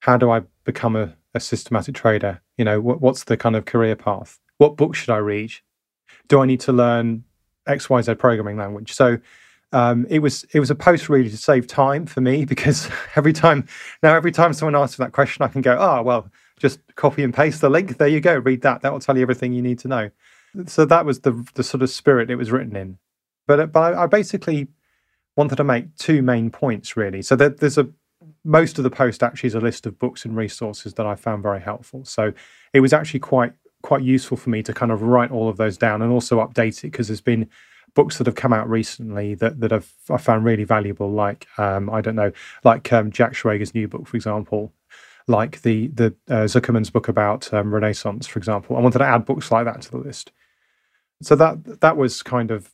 [0.00, 2.40] how do I become a, a systematic trader?
[2.56, 4.40] You know, what, what's the kind of career path?
[4.58, 5.52] What book should I read?
[6.28, 7.24] Do I need to learn
[7.66, 9.18] X, Y, Z programming language?" So.
[9.74, 13.32] Um, it was it was a post really to save time for me because every
[13.32, 13.66] time
[14.02, 17.34] now every time someone asks that question I can go oh well just copy and
[17.34, 19.80] paste the link there you go read that that will tell you everything you need
[19.80, 20.10] to know
[20.66, 22.98] so that was the the sort of spirit it was written in.
[23.46, 24.68] But but I, I basically
[25.36, 27.22] wanted to make two main points really.
[27.22, 27.88] So that there's a
[28.44, 31.42] most of the post actually is a list of books and resources that I found
[31.42, 32.04] very helpful.
[32.04, 32.32] So
[32.72, 35.76] it was actually quite quite useful for me to kind of write all of those
[35.76, 37.48] down and also update it because there's been
[37.94, 41.10] books that have come out recently that that I've I found really valuable.
[41.10, 42.32] Like um, I don't know,
[42.64, 44.72] like um, Jack Schwager's new book, for example,
[45.26, 48.76] like the the uh, Zuckerman's book about um, Renaissance, for example.
[48.76, 50.32] I wanted to add books like that to the list.
[51.22, 52.70] So that that was kind of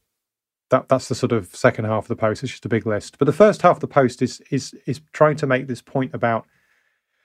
[0.70, 2.42] that that's the sort of second half of the post.
[2.42, 3.18] It's just a big list.
[3.18, 6.14] But the first half of the post is is is trying to make this point
[6.14, 6.46] about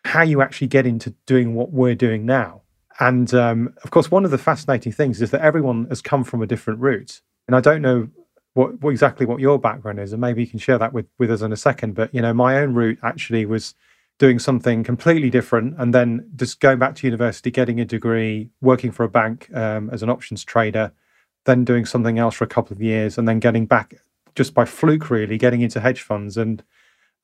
[0.03, 2.61] how you actually get into doing what we're doing now.
[2.99, 6.41] And um, of course, one of the fascinating things is that everyone has come from
[6.41, 7.21] a different route.
[7.47, 8.09] And I don't know
[8.53, 11.31] what, what exactly what your background is, and maybe you can share that with with
[11.31, 11.93] us in a second.
[11.95, 13.75] But you know, my own route actually was
[14.17, 18.91] doing something completely different and then just going back to university getting a degree working
[18.91, 20.91] for a bank um, as an options trader
[21.45, 23.93] then doing something else for a couple of years and then getting back
[24.33, 26.63] just by fluke really getting into hedge funds and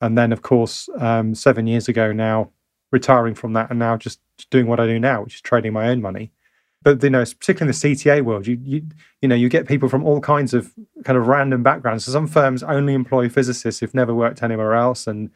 [0.00, 2.50] and then of course um, seven years ago now
[2.90, 5.88] retiring from that and now just doing what i do now which is trading my
[5.88, 6.30] own money
[6.82, 8.82] but you know particularly in the cta world you you
[9.20, 10.72] you know you get people from all kinds of
[11.04, 12.04] kind of random backgrounds.
[12.04, 15.30] So some firms only employ physicists who've never worked anywhere else and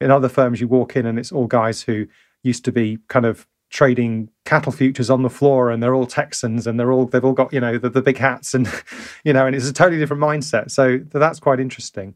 [0.00, 2.06] in other firms you walk in and it's all guys who
[2.42, 6.66] used to be kind of trading cattle futures on the floor and they're all Texans
[6.66, 8.70] and they're all they've all got you know the, the big hats and
[9.24, 10.70] you know and it's a totally different mindset.
[10.70, 12.14] So that's quite interesting.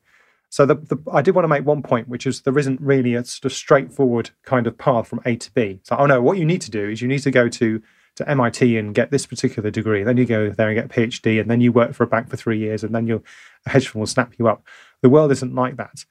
[0.52, 3.14] So the, the, I did want to make one point which is there isn't really
[3.14, 5.80] a sort of straightforward kind of path from A to B.
[5.84, 7.82] So oh no what you need to do is you need to go to
[8.20, 11.40] to MIT and get this particular degree then you go there and get a PhD
[11.40, 13.24] and then you work for a bank for three years and then you'll
[13.66, 14.62] hedge fund will snap you up
[15.02, 16.04] the world isn't like that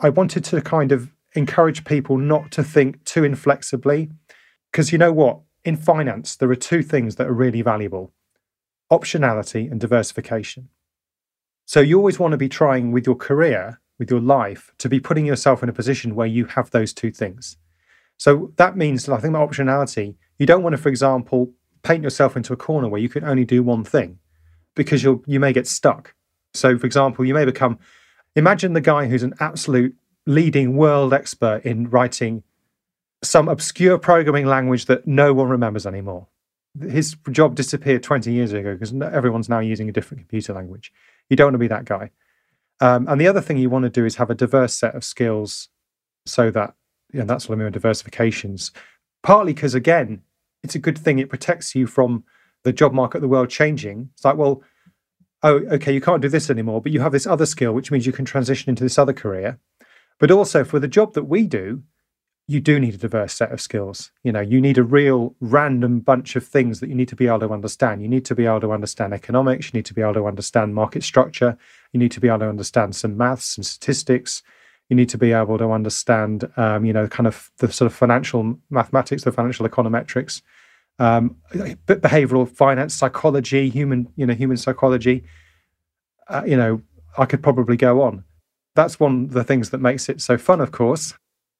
[0.00, 4.10] I wanted to kind of encourage people not to think too inflexibly.
[4.70, 5.40] Because you know what?
[5.64, 8.12] In finance, there are two things that are really valuable
[8.90, 10.70] optionality and diversification.
[11.66, 14.98] So you always want to be trying with your career, with your life, to be
[14.98, 17.58] putting yourself in a position where you have those two things.
[18.16, 22.36] So that means, I think, about optionality, you don't want to, for example, paint yourself
[22.36, 24.18] into a corner where you can only do one thing
[24.74, 26.14] because you'll, you may get stuck.
[26.54, 27.78] So, for example, you may become
[28.38, 32.44] Imagine the guy who's an absolute leading world expert in writing
[33.20, 36.28] some obscure programming language that no one remembers anymore.
[36.88, 40.92] his job disappeared 20 years ago because everyone's now using a different computer language.
[41.28, 42.12] You don't want to be that guy.
[42.80, 45.02] Um, and the other thing you want to do is have a diverse set of
[45.02, 45.68] skills
[46.24, 46.74] so that,
[47.12, 48.70] you know, that's what I mean with diversifications.
[49.24, 50.22] Partly because, again,
[50.68, 51.18] it's a good thing.
[51.18, 52.24] It protects you from
[52.62, 54.10] the job market, the world changing.
[54.12, 54.62] It's like, well,
[55.42, 58.04] oh, okay, you can't do this anymore, but you have this other skill, which means
[58.04, 59.58] you can transition into this other career.
[60.18, 61.84] But also for the job that we do,
[62.50, 64.10] you do need a diverse set of skills.
[64.24, 67.26] You know, you need a real random bunch of things that you need to be
[67.26, 68.02] able to understand.
[68.02, 69.66] You need to be able to understand economics.
[69.66, 71.56] You need to be able to understand market structure.
[71.92, 74.42] You need to be able to understand some maths and statistics.
[74.88, 77.94] You need to be able to understand, um, you know, kind of the sort of
[77.94, 80.40] financial mathematics, the financial econometrics,
[80.98, 85.24] um, behavioral finance, psychology, human, you know, human psychology.
[86.28, 86.82] Uh, you know,
[87.16, 88.24] I could probably go on.
[88.74, 91.14] That's one of the things that makes it so fun, of course.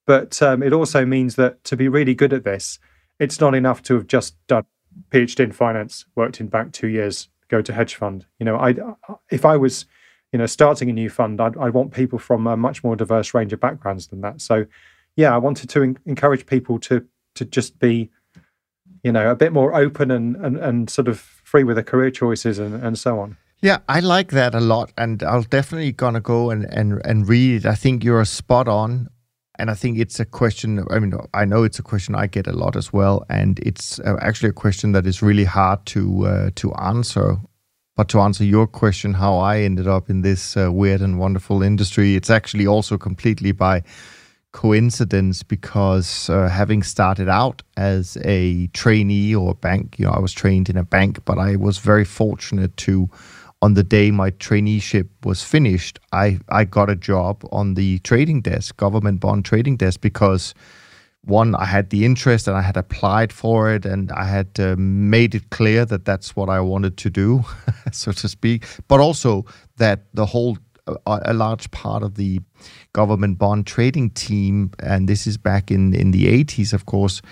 [0.07, 2.79] But um, it also means that to be really good at this,
[3.19, 4.65] it's not enough to have just done
[5.11, 8.27] PhD in finance, worked in bank two years, go to hedge fund.
[8.39, 8.75] You know, I
[9.31, 9.87] if I was,
[10.33, 13.35] you know, starting a new fund, I'd, I'd want people from a much more diverse
[13.35, 14.41] range of backgrounds than that.
[14.41, 14.67] So,
[15.17, 18.11] yeah, I wanted to en- encourage people to to just be,
[19.09, 22.11] you know, a bit more open and and, and sort of free with their career
[22.11, 23.37] choices and, and so on.
[23.63, 27.51] Yeah, I like that a lot, and I'll definitely gonna go and and and read
[27.57, 27.67] it.
[27.67, 29.09] I think you're spot on
[29.59, 30.85] and I think it's a question.
[30.91, 33.99] I mean, I know it's a question I get a lot as well, and it's
[34.01, 37.37] uh, actually a question that is really hard to uh, to answer.
[37.97, 41.65] But to answer your question, how I ended up in this uh, weird and wonderful
[41.65, 43.83] industry, it's actually also completely by
[44.59, 50.19] coincidence because uh, having started out as a trainee or a bank, you know, I
[50.19, 53.09] was trained in a bank, but I was very fortunate to
[53.63, 58.41] on the day my traineeship was finished, I, I got a job on the trading
[58.43, 60.55] desk, government bond trading desk, because
[61.23, 64.75] one, I had the interest and I had applied for it and I had uh,
[64.77, 67.45] made it clear that that's what I wanted to do,
[67.93, 68.65] so to speak.
[68.89, 69.45] But also
[69.77, 70.59] that the whole,
[71.07, 72.41] a large part of the
[72.93, 77.23] government bond trading team, and this is back in, in the 80s, of course,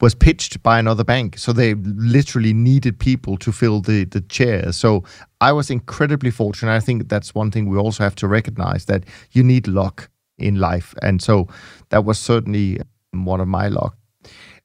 [0.00, 1.38] was pitched by another bank.
[1.38, 4.76] So they literally needed people to fill the, the chairs.
[4.76, 5.04] So
[5.40, 6.72] I was incredibly fortunate.
[6.72, 10.60] I think that's one thing we also have to recognize that you need luck in
[10.60, 10.94] life.
[11.02, 11.48] And so
[11.88, 12.78] that was certainly
[13.10, 13.96] one of my luck.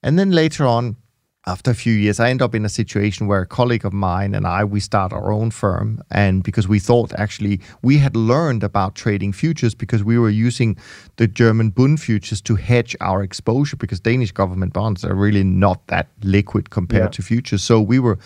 [0.04, 0.98] And then later on,
[1.46, 4.34] after a few years, I end up in a situation where a colleague of mine
[4.34, 8.64] and I we start our own firm, and because we thought actually we had learned
[8.64, 10.78] about trading futures because we were using
[11.18, 15.86] the German Bund futures to hedge our exposure because Danish government bonds are really not
[15.88, 17.10] that liquid compared yeah.
[17.10, 17.64] to futures.
[17.64, 18.18] So we were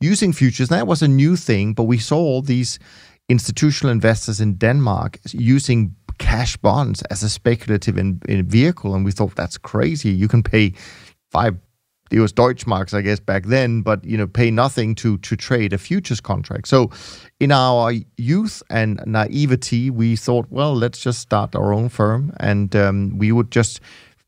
[0.00, 0.70] using futures.
[0.70, 2.78] And that was a new thing, but we saw all these
[3.28, 9.12] institutional investors in Denmark using cash bonds as a speculative in, in vehicle, and we
[9.12, 10.10] thought that's crazy.
[10.10, 10.72] You can pay
[11.30, 11.56] five
[12.10, 15.72] it was Deutschmarks, I guess, back then, but you know, pay nothing to to trade
[15.72, 16.68] a futures contract.
[16.68, 16.90] So,
[17.40, 22.74] in our youth and naivety, we thought, well, let's just start our own firm, and
[22.76, 23.80] um, we would just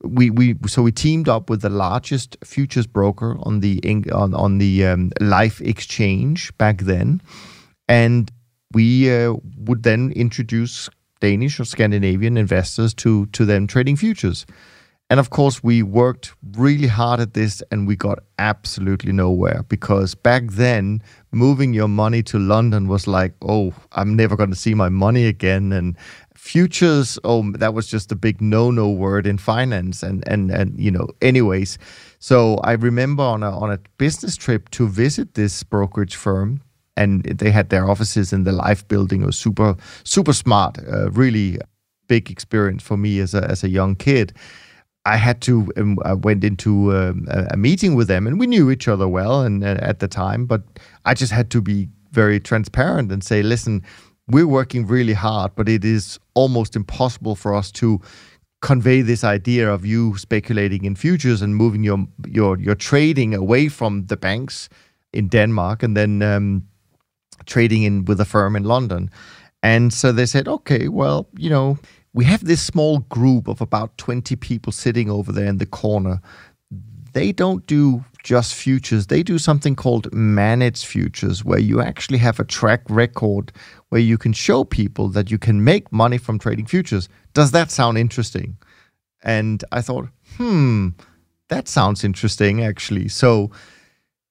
[0.03, 3.81] we we so we teamed up with the largest futures broker on the
[4.13, 7.21] on on the um, LIFFE exchange back then,
[7.89, 8.31] and
[8.73, 10.89] we uh, would then introduce
[11.21, 14.47] Danish or Scandinavian investors to to them trading futures.
[15.11, 20.15] And of course, we worked really hard at this and we got absolutely nowhere because
[20.15, 21.03] back then,
[21.33, 25.25] moving your money to London was like, oh, I'm never going to see my money
[25.27, 25.73] again.
[25.73, 25.97] And
[26.35, 30.03] futures, oh, that was just a big no no word in finance.
[30.03, 31.79] And, and, and, you know, anyways.
[32.19, 36.61] So I remember on a, on a business trip to visit this brokerage firm,
[36.99, 39.25] and they had their offices in the LIFFE building.
[39.25, 41.59] Was super, super smart, uh, really
[42.09, 44.35] big experience for me as a, as a young kid.
[45.09, 48.47] I had to um, I went into um, a, a, meeting with them, and we
[48.47, 50.63] knew each other well, and uh, at the time, but
[51.05, 53.83] I just had to be very transparent and say, listen,
[54.27, 58.01] we're working really hard, but it is almost impossible for us to
[58.61, 63.69] convey this idea of you speculating in futures and moving your your your trading away
[63.69, 64.69] from the banks
[65.13, 66.63] in Denmark and then um,
[67.47, 69.11] trading in with a firm in London.
[69.63, 71.79] And so they said, okay, well, you know,
[72.13, 76.21] we have this small group of about 20 people sitting over there in the corner.
[77.13, 82.39] They don't do just futures, they do something called managed futures, where you actually have
[82.39, 83.53] a track record
[83.89, 87.09] where you can show people that you can make money from trading futures.
[87.33, 88.59] Does that sound interesting?
[89.23, 90.91] And I thought, hmm,
[91.49, 93.09] that sounds interesting actually.
[93.09, 93.51] So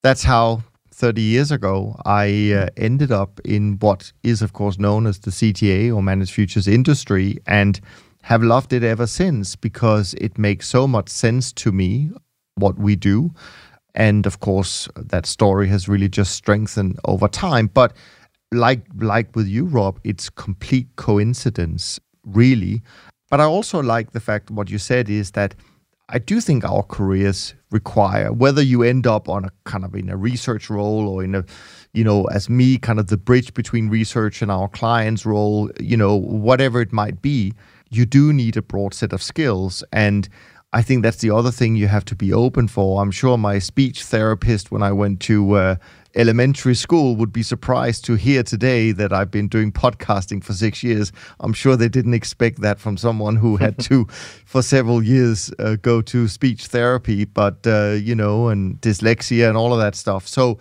[0.03, 0.63] that's how
[0.97, 5.29] 30 years ago, I uh, ended up in what is, of course, known as the
[5.31, 7.79] CTA or managed futures industry and
[8.23, 12.09] have loved it ever since because it makes so much sense to me
[12.55, 13.31] what we do.
[13.97, 17.67] and of course that story has really just strengthened over time.
[17.67, 17.93] But
[18.53, 22.81] like like with you, Rob, it's complete coincidence, really.
[23.29, 25.55] But I also like the fact what you said is that
[26.09, 30.09] I do think our careers require whether you end up on a kind of in
[30.09, 31.43] a research role or in a
[31.93, 35.97] you know as me kind of the bridge between research and our clients role you
[35.97, 37.53] know whatever it might be
[37.89, 40.29] you do need a broad set of skills and
[40.73, 43.01] I think that's the other thing you have to be open for.
[43.01, 45.75] I'm sure my speech therapist, when I went to uh,
[46.17, 50.83] elementary school, would be surprised to hear today that I've been doing podcasting for six
[50.83, 51.11] years.
[51.39, 54.05] I'm sure they didn't expect that from someone who had to,
[54.45, 59.57] for several years, uh, go to speech therapy, but, uh, you know, and dyslexia and
[59.57, 60.27] all of that stuff.
[60.27, 60.59] So,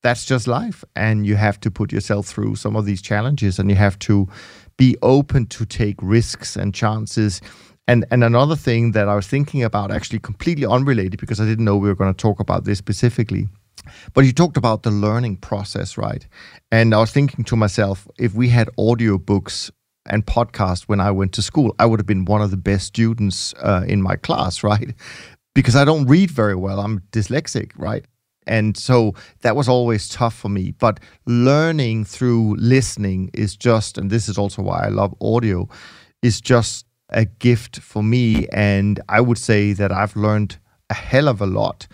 [0.00, 0.84] that's just life.
[0.94, 4.28] And you have to put yourself through some of these challenges and you have to
[4.76, 7.40] be open to take risks and chances
[7.88, 11.64] and and another thing that I was thinking about, actually completely unrelated, because I didn't
[11.64, 13.48] know we were going to talk about this specifically.
[14.14, 16.26] But you talked about the learning process, right?
[16.70, 19.70] And I was thinking to myself, if we had audiobooks
[20.06, 22.86] and podcasts when I went to school, I would have been one of the best
[22.86, 24.94] students uh, in my class, right?
[25.54, 26.80] Because I don't read very well.
[26.80, 28.04] I'm dyslexic, right?
[28.46, 30.72] And so that was always tough for me.
[30.72, 35.68] But learning through listening is just, and this is also why I love audio,
[36.22, 38.48] is just a gift for me.
[38.48, 40.58] And I would say that I've learned
[40.90, 41.86] a hell of a lot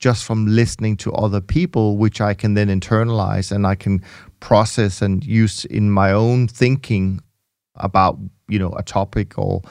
[0.00, 4.02] just from listening to other people, which I can then internalize and I can
[4.40, 7.20] process and use in my own thinking
[7.76, 9.62] about, you know, a topic or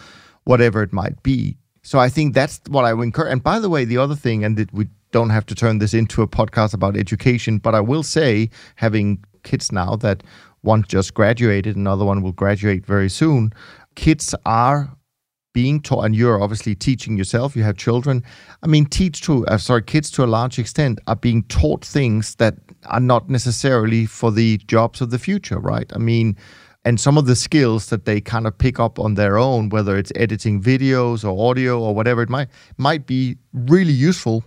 [0.45, 1.57] whatever it might be.
[1.81, 3.31] So I think that's what I would encourage.
[3.31, 6.21] And by the way, the other thing, and we don't have to turn this into
[6.21, 10.23] a podcast about education, but I will say, having kids now that
[10.61, 13.51] one just graduated, another one will graduate very soon
[13.99, 14.95] kids are
[15.53, 17.55] being taught, and you're obviously teaching yourself.
[17.55, 18.23] You have children.
[18.63, 22.35] I mean, teach to uh, sorry, kids to a large extent are being taught things
[22.35, 25.91] that are not necessarily for the jobs of the future, right?
[25.93, 26.37] I mean,
[26.85, 29.97] and some of the skills that they kind of pick up on their own, whether
[29.97, 34.43] it's editing videos or audio or whatever it might might be really useful.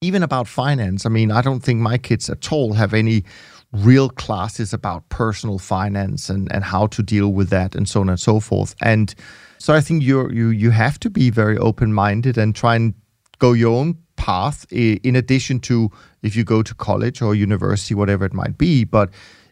[0.00, 1.04] Even about finance.
[1.04, 3.24] I mean, I don't think my kids at all have any
[3.72, 8.08] real classes about personal finance and, and how to deal with that and so on
[8.08, 8.76] and so forth.
[8.80, 9.12] And
[9.58, 12.94] so I think you you you have to be very open minded and try and
[13.38, 15.90] go your own path in addition to
[16.22, 18.84] if you go to college or university, whatever it might be.
[18.84, 19.10] But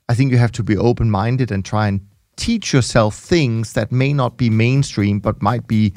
[0.09, 2.00] I think you have to be open minded and try and
[2.36, 5.92] teach yourself things that may not be mainstream but might be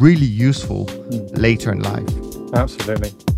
[0.00, 1.26] really useful hmm.
[1.34, 2.08] later in life.
[2.54, 3.33] Absolutely.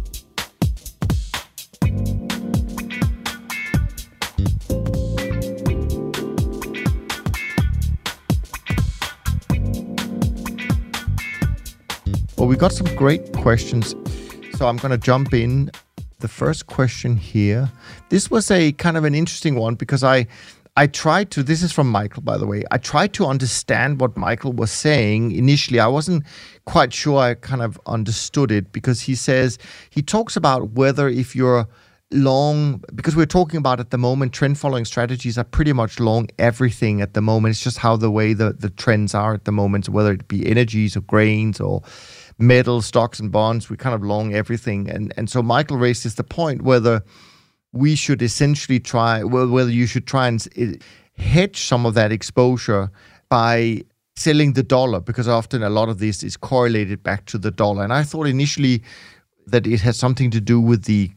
[12.47, 13.97] Well, we got some great questions.
[14.53, 15.69] So I'm going to jump in.
[16.21, 17.69] The first question here.
[18.09, 20.29] This was a kind of an interesting one because I
[20.77, 22.63] I tried to this is from Michael by the way.
[22.71, 25.33] I tried to understand what Michael was saying.
[25.33, 26.23] Initially, I wasn't
[26.67, 29.59] quite sure I kind of understood it because he says
[29.91, 31.67] he talks about whether if you're
[32.13, 36.29] long because we're talking about at the moment trend following strategies are pretty much long
[36.39, 39.51] everything at the moment it's just how the way the, the trends are at the
[39.51, 41.83] moment whether it be energies or grains or
[42.39, 43.71] metal stocks and bonds.
[43.71, 47.03] We kind of long everything, and and so Michael raises the point whether
[47.73, 50.75] we should essentially try well whether you should try and eh,
[51.17, 52.91] hedge some of that exposure
[53.29, 53.83] by
[54.17, 57.85] selling the dollar because often a lot of this is correlated back to the dollar.
[57.85, 58.83] And I thought initially
[59.47, 61.11] that it had something to do with the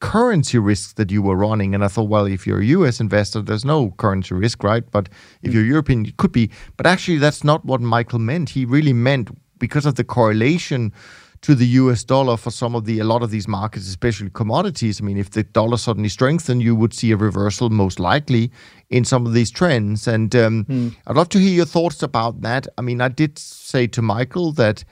[0.00, 1.74] currency risks that you were running.
[1.74, 4.88] And I thought, well, if you're a US investor, there's no currency risk, right?
[4.90, 5.08] But
[5.42, 5.54] if mm.
[5.54, 6.50] you're European, it could be.
[6.76, 8.50] But actually, that's not what Michael meant.
[8.50, 10.92] He really meant because of the correlation
[11.40, 15.00] to the US dollar for some of the a lot of these markets, especially commodities.
[15.00, 18.50] I mean, if the dollar suddenly strengthened, you would see a reversal most likely
[18.90, 20.08] in some of these trends.
[20.08, 20.96] And um, mm.
[21.06, 22.66] I'd love to hear your thoughts about that.
[22.76, 24.84] I mean, I did say to Michael that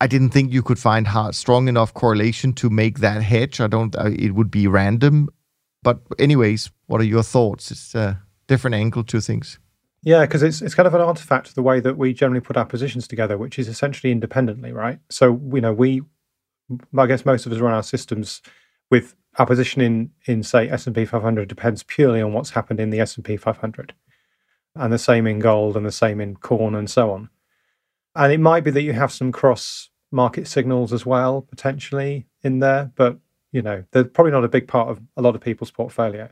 [0.00, 3.60] I didn't think you could find hard, strong enough correlation to make that hedge.
[3.60, 3.94] I don't.
[3.94, 5.28] Uh, it would be random.
[5.84, 7.70] But anyways, what are your thoughts?
[7.70, 9.58] It's a different angle to things.
[10.02, 12.56] Yeah, because it's it's kind of an artifact of the way that we generally put
[12.56, 14.98] our positions together, which is essentially independently, right?
[15.10, 16.02] So you know, we,
[16.96, 18.42] I guess most of us run our systems
[18.90, 22.80] with our position in in say S and P 500 depends purely on what's happened
[22.80, 23.94] in the S and P 500,
[24.74, 27.30] and the same in gold and the same in corn and so on.
[28.16, 32.58] And it might be that you have some cross market signals as well potentially in
[32.58, 33.18] there, but
[33.52, 36.28] you know, they're probably not a big part of a lot of people's portfolio.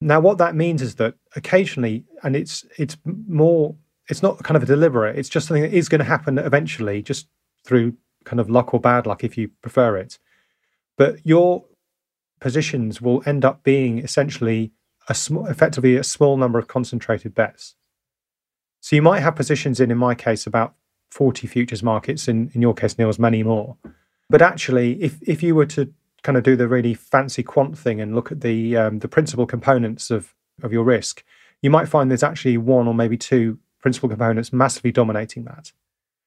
[0.00, 3.74] Now, what that means is that occasionally, and it's it's more,
[4.08, 5.18] it's not kind of a deliberate.
[5.18, 7.28] It's just something that is going to happen eventually, just
[7.64, 7.94] through
[8.24, 10.18] kind of luck or bad luck, if you prefer it.
[10.96, 11.64] But your
[12.40, 14.72] positions will end up being essentially
[15.08, 17.74] a small, effectively a small number of concentrated bets.
[18.80, 20.74] So you might have positions in, in my case, about
[21.10, 23.76] 40 futures markets, in, in your case, Niels, many more.
[24.30, 25.92] But actually, if, if you were to
[26.22, 29.46] kind of do the really fancy quant thing and look at the um, the principal
[29.46, 31.24] components of, of your risk,
[31.62, 35.72] you might find there's actually one or maybe two principal components massively dominating that.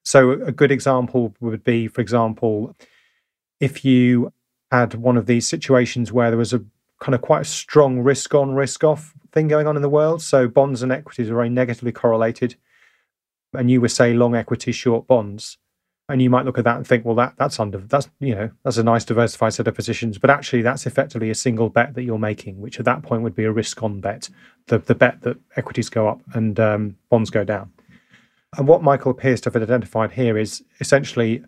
[0.03, 2.75] So a good example would be, for example,
[3.59, 4.33] if you
[4.71, 6.63] had one of these situations where there was a
[6.99, 10.21] kind of quite a strong risk on, risk off thing going on in the world.
[10.21, 12.55] So bonds and equities are very negatively correlated.
[13.53, 15.57] And you were say long equity, short bonds.
[16.11, 18.51] And you might look at that and think, well, that that's under that's you know,
[18.63, 20.17] that's a nice diversified set of positions.
[20.17, 23.35] But actually that's effectively a single bet that you're making, which at that point would
[23.35, 24.29] be a risk on bet.
[24.67, 27.71] The the bet that equities go up and um, bonds go down.
[28.57, 31.43] And what Michael appears to have identified here is essentially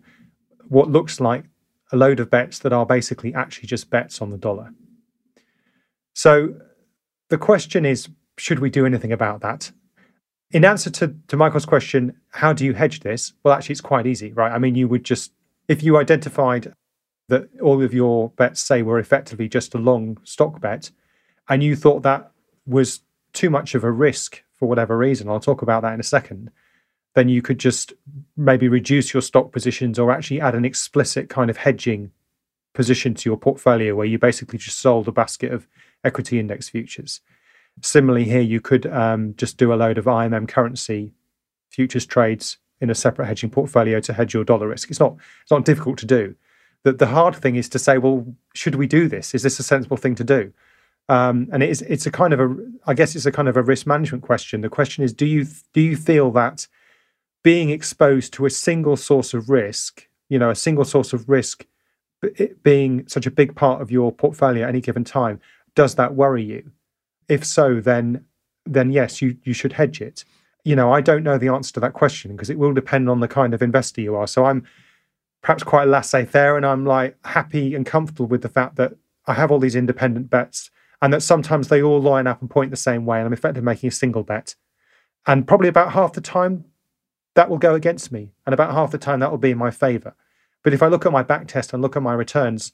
[0.68, 1.44] what looks like
[1.92, 4.72] a load of bets that are basically actually just bets on the dollar.
[6.14, 6.54] So
[7.28, 8.08] the question is
[8.38, 9.72] should we do anything about that?
[10.54, 13.32] In answer to, to Michael's question, how do you hedge this?
[13.42, 14.52] Well, actually, it's quite easy, right?
[14.52, 15.32] I mean, you would just,
[15.66, 16.72] if you identified
[17.26, 20.92] that all of your bets, say, were effectively just a long stock bet,
[21.48, 22.30] and you thought that
[22.66, 23.00] was
[23.32, 26.52] too much of a risk for whatever reason, I'll talk about that in a second,
[27.14, 27.92] then you could just
[28.36, 32.12] maybe reduce your stock positions or actually add an explicit kind of hedging
[32.74, 35.66] position to your portfolio where you basically just sold a basket of
[36.04, 37.20] equity index futures.
[37.82, 41.12] Similarly, here you could um, just do a load of IMM currency
[41.70, 44.90] futures trades in a separate hedging portfolio to hedge your dollar risk.
[44.90, 46.34] It's not it's not difficult to do.
[46.84, 49.34] The, the hard thing is to say, well, should we do this?
[49.34, 50.52] Is this a sensible thing to do?
[51.08, 52.56] Um, and it is it's a kind of a
[52.86, 54.60] I guess it's a kind of a risk management question.
[54.60, 56.66] The question is, do you do you feel that
[57.42, 61.66] being exposed to a single source of risk, you know, a single source of risk
[62.62, 65.40] being such a big part of your portfolio at any given time,
[65.74, 66.70] does that worry you?
[67.28, 68.24] If so, then
[68.66, 70.24] then yes, you you should hedge it.
[70.64, 73.20] You know, I don't know the answer to that question because it will depend on
[73.20, 74.26] the kind of investor you are.
[74.26, 74.66] So I'm
[75.42, 78.94] perhaps quite laissez-faire, and I'm like happy and comfortable with the fact that
[79.26, 80.70] I have all these independent bets,
[81.02, 83.64] and that sometimes they all line up and point the same way, and I'm effectively
[83.64, 84.54] making a single bet.
[85.26, 86.64] And probably about half the time,
[87.34, 89.70] that will go against me, and about half the time that will be in my
[89.70, 90.14] favor.
[90.62, 92.72] But if I look at my back test and look at my returns,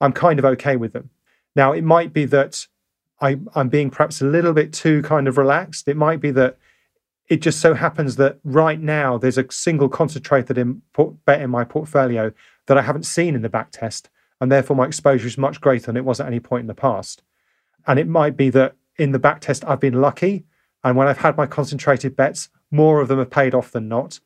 [0.00, 1.10] I'm kind of okay with them.
[1.54, 2.66] Now, it might be that
[3.20, 5.88] I, am being perhaps a little bit too kind of relaxed.
[5.88, 6.56] It might be that
[7.28, 10.82] it just so happens that right now there's a single concentrated in,
[11.24, 12.32] bet in my portfolio
[12.66, 14.10] that I haven't seen in the back test,
[14.40, 16.74] and therefore my exposure is much greater than it was at any point in the
[16.74, 17.22] past.
[17.86, 20.44] And it might be that in the back test I've been lucky,
[20.82, 24.20] and when I've had my concentrated bets, more of them have paid off than not.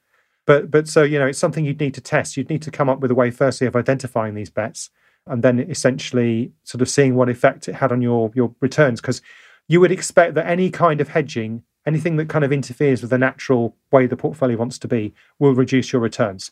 [0.46, 2.36] But but so you know it's something you'd need to test.
[2.36, 4.90] You'd need to come up with a way, firstly, of identifying these bets
[5.26, 9.22] and then essentially sort of seeing what effect it had on your your returns because
[9.68, 13.18] you would expect that any kind of hedging anything that kind of interferes with the
[13.18, 16.50] natural way the portfolio wants to be will reduce your returns.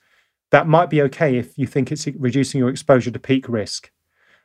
[0.51, 3.91] That might be okay if you think it's reducing your exposure to peak risk.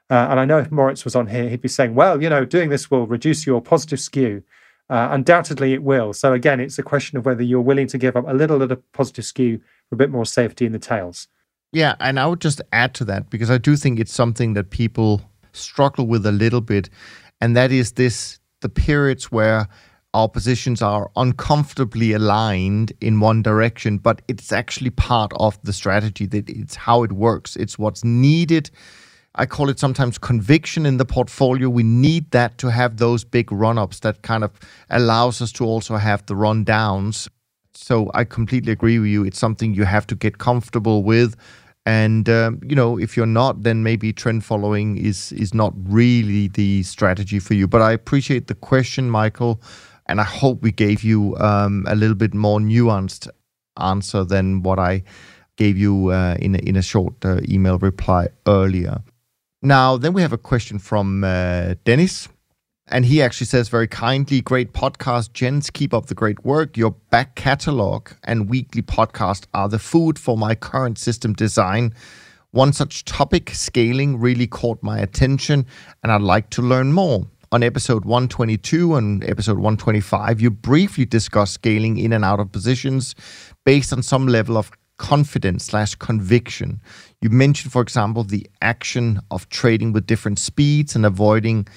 [0.10, 2.46] Uh, and i know if moritz was on here he'd be saying well you know
[2.46, 4.44] doing this will reduce your positive skew.
[4.90, 6.14] Uh, undoubtedly it will.
[6.14, 8.72] So again it's a question of whether you're willing to give up a little bit
[8.72, 9.60] of positive skew
[9.90, 11.28] for a bit more safety in the tails
[11.72, 14.70] yeah, and I would just add to that because I do think it's something that
[14.70, 15.22] people
[15.54, 16.90] struggle with a little bit,
[17.42, 19.68] and that is this the periods where
[20.14, 26.26] our positions are uncomfortably aligned in one direction, but it's actually part of the strategy
[26.26, 27.56] that it's how it works.
[27.56, 28.72] It's what's needed.
[29.36, 31.70] I call it sometimes conviction in the portfolio.
[31.70, 34.52] We need that to have those big run ups that kind of
[34.90, 37.30] allows us to also have the run downs
[37.78, 39.24] so I completely agree with you.
[39.24, 41.36] It's something you have to get comfortable with.
[41.86, 46.50] And um, you know, if you're not, then maybe trend following is is not really
[46.50, 47.68] the strategy for you.
[47.68, 49.62] But I appreciate the question, Michael,
[50.08, 53.30] and I hope we gave you um, a little bit more nuanced
[53.80, 55.04] answer than what I
[55.56, 59.02] gave you uh, in a, in a short uh, email reply earlier.
[59.62, 62.28] Now, then we have a question from uh, Dennis.
[62.90, 65.70] And he actually says very kindly, great podcast, gents.
[65.70, 66.78] Keep up the great work.
[66.78, 71.94] Your back catalog and weekly podcast are the food for my current system design.
[72.52, 75.66] One such topic, scaling, really caught my attention,
[76.02, 77.28] and I'd like to learn more.
[77.52, 83.16] On episode 122 and episode 125, you briefly discuss scaling in and out of positions
[83.66, 86.82] based on some level of confidence slash conviction.
[87.22, 91.68] You mentioned, for example, the action of trading with different speeds and avoiding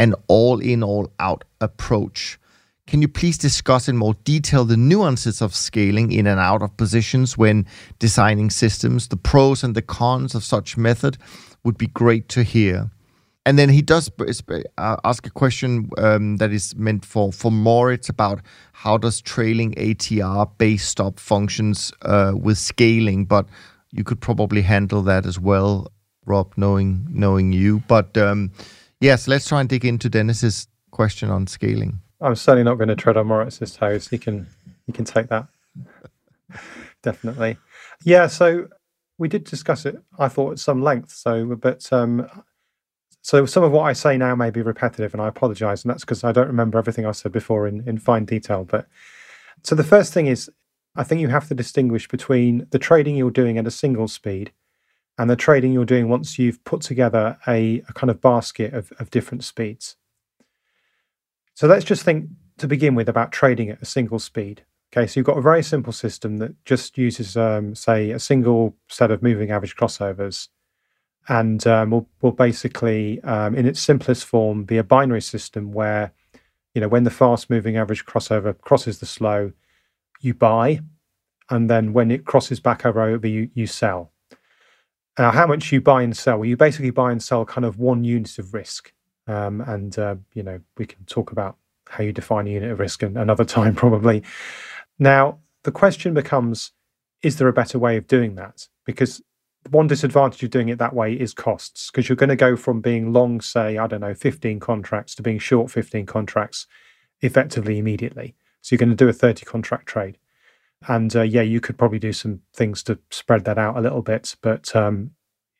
[0.00, 2.38] an all in, all out approach.
[2.86, 6.76] Can you please discuss in more detail the nuances of scaling in and out of
[6.76, 7.66] positions when
[7.98, 9.08] designing systems?
[9.08, 11.18] The pros and the cons of such method
[11.64, 12.90] would be great to hear.
[13.46, 14.10] and then he does
[14.78, 18.40] uh, ask a question um, that is meant for for Moritz about
[18.72, 23.46] how does trailing ATR base stop functions uh, with scaling, but
[23.90, 25.90] you could probably handle that as well,
[26.26, 27.80] Rob, knowing knowing you.
[27.88, 28.50] But um,
[29.00, 32.00] yes, let's try and dig into Dennis's question on scaling.
[32.20, 34.08] I'm certainly not going to tread on Moritz's toes.
[34.08, 34.46] He can
[34.86, 35.46] he can take that.
[37.02, 37.56] Definitely.
[38.04, 38.68] Yeah, so
[39.18, 41.12] we did discuss it, I thought, at some length.
[41.12, 42.28] So, but um,
[43.22, 45.84] so some of what I say now may be repetitive, and I apologize.
[45.84, 48.64] And that's because I don't remember everything I said before in, in fine detail.
[48.64, 48.86] But
[49.62, 50.50] so the first thing is,
[50.96, 54.52] I think you have to distinguish between the trading you're doing at a single speed
[55.18, 58.92] and the trading you're doing once you've put together a, a kind of basket of,
[58.98, 59.96] of different speeds.
[61.54, 64.64] So let's just think to begin with about trading at a single speed.
[64.92, 68.76] Okay, so you've got a very simple system that just uses, um, say, a single
[68.88, 70.48] set of moving average crossovers,
[71.28, 76.12] and um, will will basically, um, in its simplest form, be a binary system where,
[76.74, 79.52] you know, when the fast moving average crossover crosses the slow,
[80.20, 80.80] you buy,
[81.50, 84.12] and then when it crosses back over you you sell.
[85.20, 86.46] Now, how much you buy and sell?
[86.46, 88.90] You basically buy and sell kind of one unit of risk.
[89.26, 91.58] Um, and uh, you know we can talk about
[91.90, 94.22] how you define a unit of risk another time probably.
[94.98, 96.72] Now the question becomes:
[97.22, 98.66] Is there a better way of doing that?
[98.86, 99.20] Because
[99.68, 102.80] one disadvantage of doing it that way is costs, because you're going to go from
[102.80, 106.66] being long, say, I don't know, 15 contracts to being short 15 contracts
[107.20, 108.34] effectively immediately.
[108.62, 110.16] So you're going to do a 30 contract trade.
[110.88, 114.02] And uh, yeah, you could probably do some things to spread that out a little
[114.02, 115.10] bit, but um,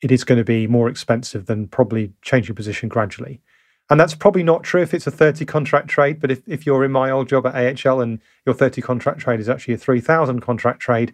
[0.03, 3.43] it is going to be more expensive than probably changing position gradually.
[3.91, 6.21] And that's probably not true if it's a 30 contract trade.
[6.21, 9.41] But if, if you're in my old job at AHL and your 30 contract trade
[9.41, 11.12] is actually a 3,000 contract trade,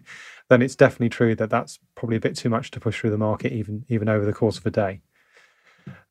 [0.49, 3.17] then it's definitely true that that's probably a bit too much to push through the
[3.17, 5.01] market, even, even over the course of a day.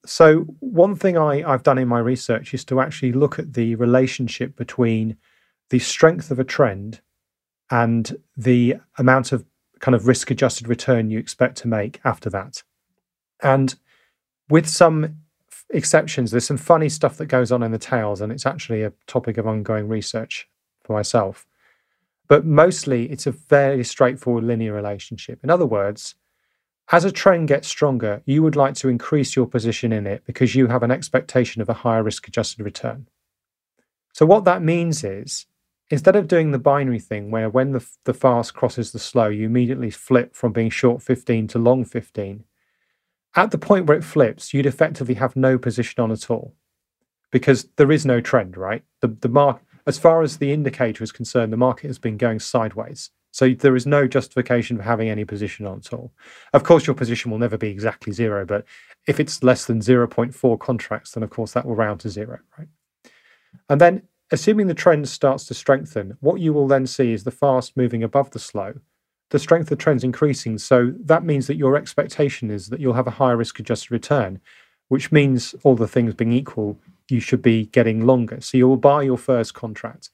[0.04, 3.74] So, one thing I, I've done in my research is to actually look at the
[3.74, 5.16] relationship between
[5.70, 7.00] the strength of a trend
[7.70, 9.44] and the amount of
[9.80, 12.62] kind of risk adjusted return you expect to make after that.
[13.42, 13.74] And
[14.48, 15.16] with some
[15.70, 16.30] exceptions.
[16.30, 19.38] There's some funny stuff that goes on in the tails, and it's actually a topic
[19.38, 20.48] of ongoing research
[20.84, 21.46] for myself.
[22.28, 25.40] But mostly, it's a very straightforward linear relationship.
[25.42, 26.14] In other words,
[26.92, 30.54] as a trend gets stronger, you would like to increase your position in it because
[30.54, 33.08] you have an expectation of a higher risk adjusted return.
[34.12, 35.46] So, what that means is
[35.90, 39.46] instead of doing the binary thing where when the, the fast crosses the slow, you
[39.46, 42.44] immediately flip from being short 15 to long 15,
[43.36, 46.54] at the point where it flips, you'd effectively have no position on at all
[47.30, 48.82] because there is no trend, right?
[49.00, 52.40] The, the mark, as far as the indicator is concerned, the market has been going
[52.40, 53.10] sideways.
[53.30, 56.12] So there is no justification for having any position on at all.
[56.54, 58.64] Of course, your position will never be exactly zero, but
[59.06, 62.68] if it's less than 0.4 contracts, then of course that will round to zero, right?
[63.68, 67.30] And then, assuming the trend starts to strengthen, what you will then see is the
[67.30, 68.74] fast moving above the slow
[69.30, 70.58] the strength of trend's increasing.
[70.58, 74.40] So that means that your expectation is that you'll have a higher risk adjusted return,
[74.88, 78.40] which means all the things being equal, you should be getting longer.
[78.40, 80.10] So you'll buy your first contract.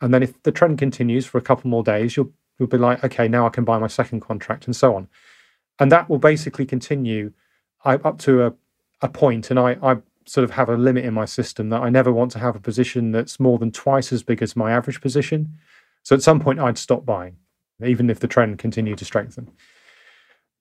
[0.00, 3.02] And then if the trend continues for a couple more days, you'll you'll be like,
[3.02, 5.08] okay, now I can buy my second contract and so on.
[5.80, 7.32] And that will basically continue
[7.84, 8.54] up to a,
[9.02, 9.50] a point.
[9.50, 9.96] And I, I
[10.26, 12.60] sort of have a limit in my system that I never want to have a
[12.60, 15.54] position that's more than twice as big as my average position.
[16.02, 17.36] So at some point I'd stop buying
[17.82, 19.50] even if the trend continued to strengthen.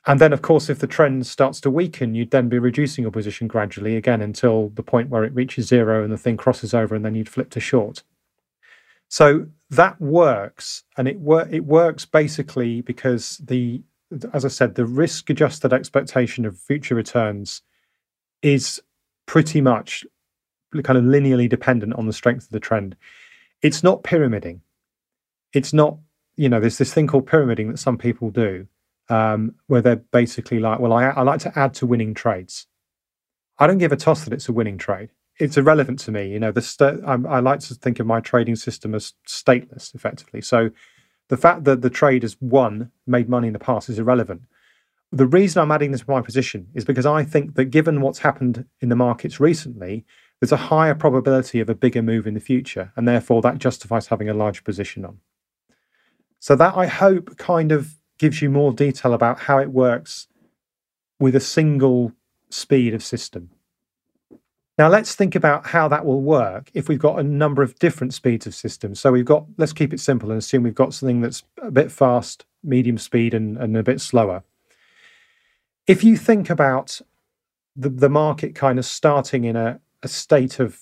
[0.06, 3.12] And then, of course, if the trend starts to weaken, you'd then be reducing your
[3.12, 6.94] position gradually again until the point where it reaches zero and the thing crosses over,
[6.94, 8.04] and then you'd flip to short.
[9.08, 13.82] So that works, and it wor- it works basically because the,
[14.34, 17.62] as I said, the risk-adjusted expectation of future returns
[18.42, 18.82] is
[19.26, 20.06] pretty much
[20.84, 22.96] kind of linearly dependent on the strength of the trend.
[23.62, 24.62] It's not pyramiding.
[25.54, 25.98] It's not
[26.36, 28.68] you know, there's this thing called pyramiding that some people do,
[29.10, 32.68] um, where they're basically like, well, I, I like to add to winning trades.
[33.60, 35.10] I don't give a toss that it's a winning trade.
[35.40, 36.30] It's irrelevant to me.
[36.30, 40.42] You know, the st- I like to think of my trading system as stateless, effectively.
[40.42, 40.72] So
[41.30, 44.44] the fact that the trade has won, made money in the past is irrelevant.
[45.14, 48.18] The reason I'm adding this to my position is because I think that given what's
[48.18, 50.06] happened in the markets recently,
[50.40, 54.08] there's a higher probability of a bigger move in the future, and therefore that justifies
[54.08, 55.20] having a large position on.
[56.40, 60.28] So that I hope kind of gives you more detail about how it works
[61.20, 62.14] with a single
[62.50, 63.52] speed of system.
[64.80, 68.16] Now let's think about how that will work if we've got a number of different
[68.16, 69.00] speeds of systems.
[69.00, 71.92] So we've got, let's keep it simple and assume we've got something that's a bit
[71.92, 74.44] fast, medium speed, and, and a bit slower.
[75.88, 77.02] If you think about
[77.76, 80.80] the, the market kind of starting in a, a state of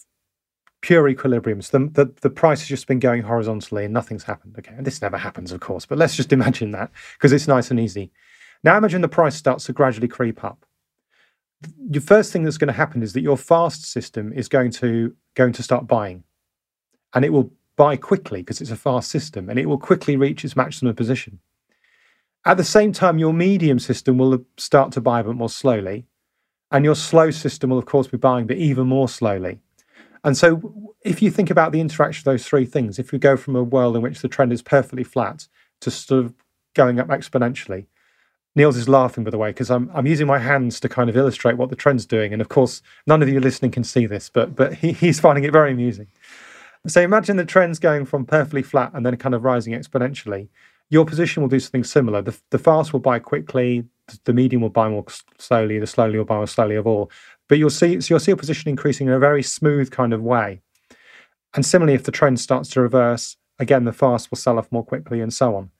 [0.82, 1.62] pure equilibrium.
[1.62, 4.56] So the, the, the price has just been going horizontally and nothing's happened.
[4.60, 4.74] Okay.
[4.76, 7.80] And this never happens, of course, but let's just imagine that because it's nice and
[7.80, 8.12] easy.
[8.64, 10.66] Now imagine the price starts to gradually creep up.
[11.90, 15.16] Your first thing that's going to happen is that your fast system is going to
[15.36, 16.24] going to start buying.
[17.14, 20.44] And it will buy quickly because it's a fast system and it will quickly reach
[20.44, 21.40] its maximum position.
[22.46, 26.06] At the same time, your medium system will start to buy but more slowly.
[26.72, 29.60] And your slow system will, of course, be buying but even more slowly.
[30.24, 33.36] And so, if you think about the interaction of those three things, if you go
[33.36, 35.48] from a world in which the trend is perfectly flat
[35.82, 36.34] to sort of
[36.74, 37.88] going up exponentially,
[38.56, 41.18] Niels is laughing, by the way, because I'm I'm using my hands to kind of
[41.18, 44.30] illustrate what the trend's doing, and of course, none of you listening can see this,
[44.30, 46.08] but but he, he's finding it very amusing.
[46.88, 50.50] So imagine the trends going from perfectly flat and then kind of rising exponentially.
[50.92, 52.22] Your position will do something similar.
[52.22, 53.86] The, the fast will buy quickly,
[54.26, 55.06] the medium will buy more
[55.40, 57.10] slowly, the slowly will buy more slowly of all.
[57.50, 60.22] But you'll see, so you'll see your position increasing in a very smooth kind of
[60.22, 60.62] way.
[61.54, 64.86] And similarly, if the trend starts to reverse, again, the fast will sell off more
[64.86, 65.72] quickly and so on.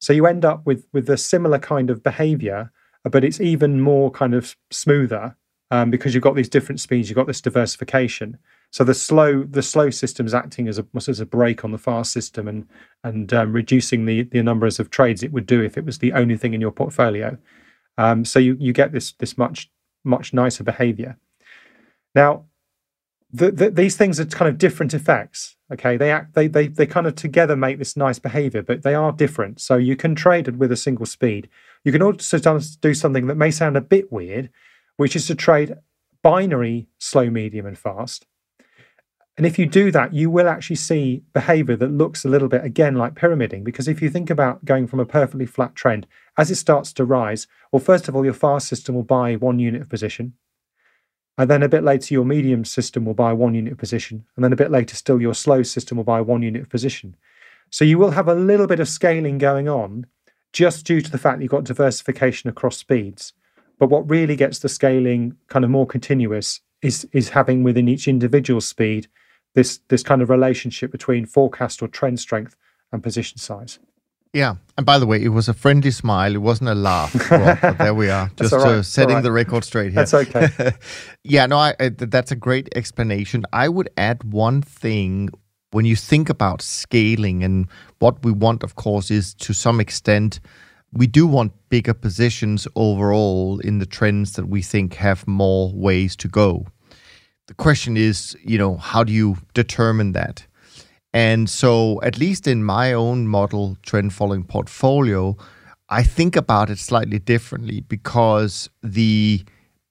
[0.00, 2.72] So you end up with with a similar kind of behavior,
[3.04, 5.36] but it's even more kind of smoother
[5.70, 8.38] um, because you've got these different speeds, you've got this diversification.
[8.74, 11.78] So the slow the slow system is acting as a as a brake on the
[11.78, 12.66] fast system and
[13.04, 16.12] and um, reducing the the numbers of trades it would do if it was the
[16.12, 17.38] only thing in your portfolio.
[17.98, 19.70] Um, so you you get this this much
[20.02, 21.16] much nicer behavior.
[22.16, 22.46] Now,
[23.32, 25.54] the, the, these things are kind of different effects.
[25.72, 28.96] Okay, they act they, they they kind of together make this nice behavior, but they
[28.96, 29.60] are different.
[29.60, 31.48] So you can trade with a single speed.
[31.84, 32.38] You can also
[32.80, 34.50] do something that may sound a bit weird,
[34.96, 35.76] which is to trade
[36.24, 38.26] binary slow, medium, and fast.
[39.36, 42.64] And if you do that, you will actually see behavior that looks a little bit
[42.64, 43.64] again like pyramiding.
[43.64, 46.06] Because if you think about going from a perfectly flat trend,
[46.38, 49.58] as it starts to rise, well, first of all, your fast system will buy one
[49.58, 50.34] unit of position.
[51.36, 54.24] And then a bit later, your medium system will buy one unit of position.
[54.36, 57.16] And then a bit later, still, your slow system will buy one unit of position.
[57.70, 60.06] So you will have a little bit of scaling going on
[60.52, 63.32] just due to the fact you've got diversification across speeds.
[63.80, 68.06] But what really gets the scaling kind of more continuous is, is having within each
[68.06, 69.08] individual speed
[69.54, 72.56] this this kind of relationship between forecast or trend strength
[72.92, 73.78] and position size.
[74.32, 76.34] Yeah, and by the way, it was a friendly smile.
[76.34, 77.14] It wasn't a laugh.
[77.30, 78.66] Well, there we are, just right.
[78.66, 79.22] uh, setting right.
[79.22, 80.04] the record straight here.
[80.04, 80.72] That's okay.
[81.22, 83.44] yeah, no, I, I, that's a great explanation.
[83.52, 85.30] I would add one thing
[85.70, 87.68] when you think about scaling, and
[88.00, 90.40] what we want, of course, is to some extent
[90.92, 96.16] we do want bigger positions overall in the trends that we think have more ways
[96.16, 96.66] to go
[97.46, 100.46] the question is, you know, how do you determine that?
[101.12, 105.36] And so, at least in my own model trend following portfolio,
[105.88, 109.44] I think about it slightly differently because the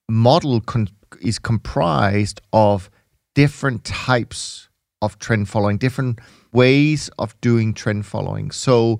[0.09, 0.89] model con-
[1.21, 2.89] is comprised of
[3.35, 4.67] different types
[5.01, 6.19] of trend following, different
[6.51, 8.51] ways of doing trend following.
[8.51, 8.99] So,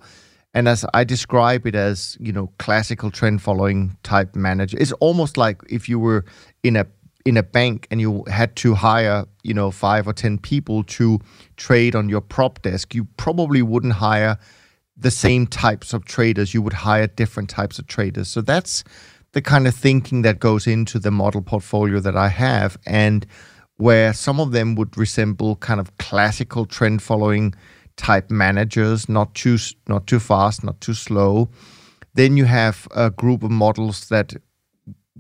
[0.54, 5.36] and as I describe it as, you know, classical trend following type manager, it's almost
[5.36, 6.24] like if you were
[6.64, 6.86] in a
[7.26, 11.20] in a bank and you had to hire, you know, five or 10 people to
[11.58, 14.38] trade on your prop desk, you probably wouldn't hire
[14.98, 16.54] the same types of traders.
[16.54, 18.28] You would hire different types of traders.
[18.28, 18.84] So that's
[19.32, 22.78] the kind of thinking that goes into the model portfolio that I have.
[22.86, 23.26] And
[23.78, 27.56] where some of them would resemble kind of classical trend following
[27.96, 29.58] type managers, not too
[29.88, 31.50] not too fast, not too slow.
[32.16, 34.34] Then you have a group of models that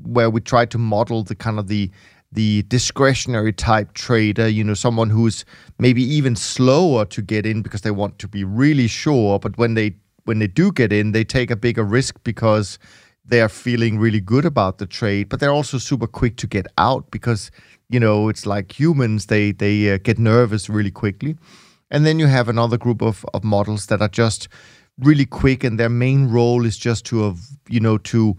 [0.01, 1.91] where we try to model the kind of the
[2.31, 5.45] the discretionary type trader, you know, someone who's
[5.77, 9.75] maybe even slower to get in because they want to be really sure, but when
[9.75, 12.79] they when they do get in, they take a bigger risk because
[13.25, 16.65] they are feeling really good about the trade, but they're also super quick to get
[16.77, 17.51] out because
[17.89, 21.37] you know it's like humans; they they uh, get nervous really quickly.
[21.91, 24.47] And then you have another group of of models that are just
[24.99, 27.39] really quick, and their main role is just to have
[27.69, 28.35] you know to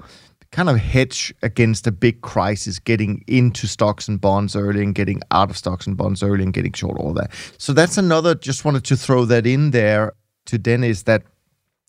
[0.55, 5.21] kind of hedge against a big crisis, getting into stocks and bonds early and getting
[5.33, 7.33] out of stocks and bonds early and getting short, all that.
[7.59, 10.13] So that's another, just wanted to throw that in there
[10.47, 11.25] to Dennis that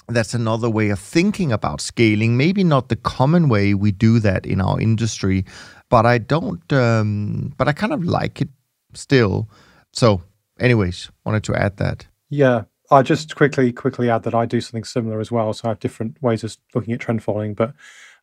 [0.07, 2.37] that's another way of thinking about scaling.
[2.37, 5.45] Maybe not the common way we do that in our industry,
[5.91, 8.49] but I don't, um, but I kind of like it
[8.95, 9.47] still.
[9.93, 10.23] So,
[10.59, 12.07] anyways, wanted to add that.
[12.31, 15.53] Yeah, I just quickly quickly add that I do something similar as well.
[15.53, 17.73] So I have different ways of looking at trend following, but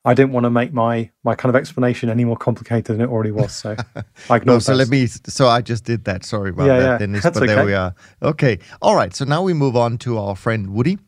[0.05, 3.09] I didn't want to make my my kind of explanation any more complicated than it
[3.09, 3.53] already was.
[3.53, 3.77] So
[4.31, 4.47] I ignored.
[4.47, 5.07] no, so let me.
[5.07, 6.25] So I just did that.
[6.25, 6.99] Sorry about yeah, that, yeah.
[6.99, 7.23] Dennis.
[7.23, 7.55] That's but okay.
[7.55, 7.95] there we are.
[8.23, 8.59] Okay.
[8.81, 9.15] All right.
[9.15, 10.99] So now we move on to our friend Woody.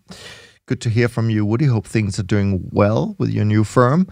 [0.67, 1.67] Good to hear from you, Woody.
[1.67, 4.07] Hope things are doing well with your new firm.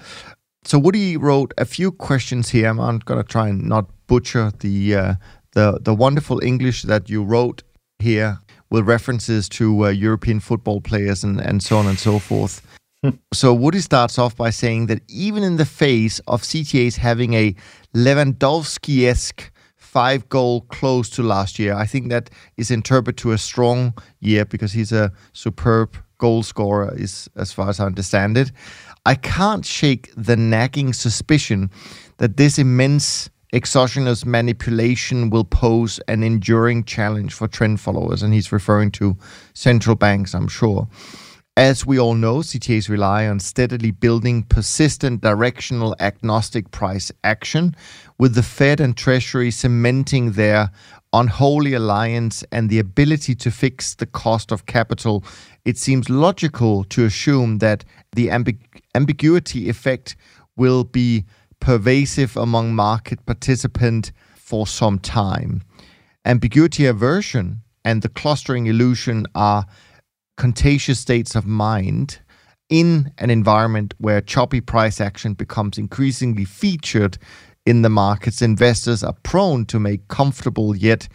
[0.64, 2.68] So Woody wrote a few questions here.
[2.68, 5.14] I'm going to try and not butcher the uh,
[5.52, 7.62] the the wonderful English that you wrote
[8.00, 12.62] here with references to uh, European football players and, and so on and so forth.
[13.32, 17.54] so Woody starts off by saying that even in the face of CTAs having a
[17.94, 23.94] Lewandowski-esque five goal close to last year, I think that is interpreted to a strong
[24.20, 28.52] year because he's a superb goal scorer, is as far as I understand it.
[29.04, 31.70] I can't shake the nagging suspicion
[32.18, 38.22] that this immense exogenous manipulation will pose an enduring challenge for trend followers.
[38.22, 39.16] And he's referring to
[39.52, 40.88] central banks, I'm sure.
[41.56, 47.76] As we all know, CTAs rely on steadily building persistent directional agnostic price action,
[48.18, 50.70] with the Fed and Treasury cementing their
[51.12, 55.22] unholy alliance and the ability to fix the cost of capital.
[55.66, 60.16] It seems logical to assume that the ambig- ambiguity effect
[60.56, 61.26] will be
[61.60, 65.60] pervasive among market participants for some time.
[66.24, 69.66] Ambiguity aversion and the clustering illusion are
[70.36, 72.20] contagious states of mind
[72.68, 77.18] in an environment where choppy price action becomes increasingly featured
[77.66, 81.08] in the markets, investors are prone to make comfortable yet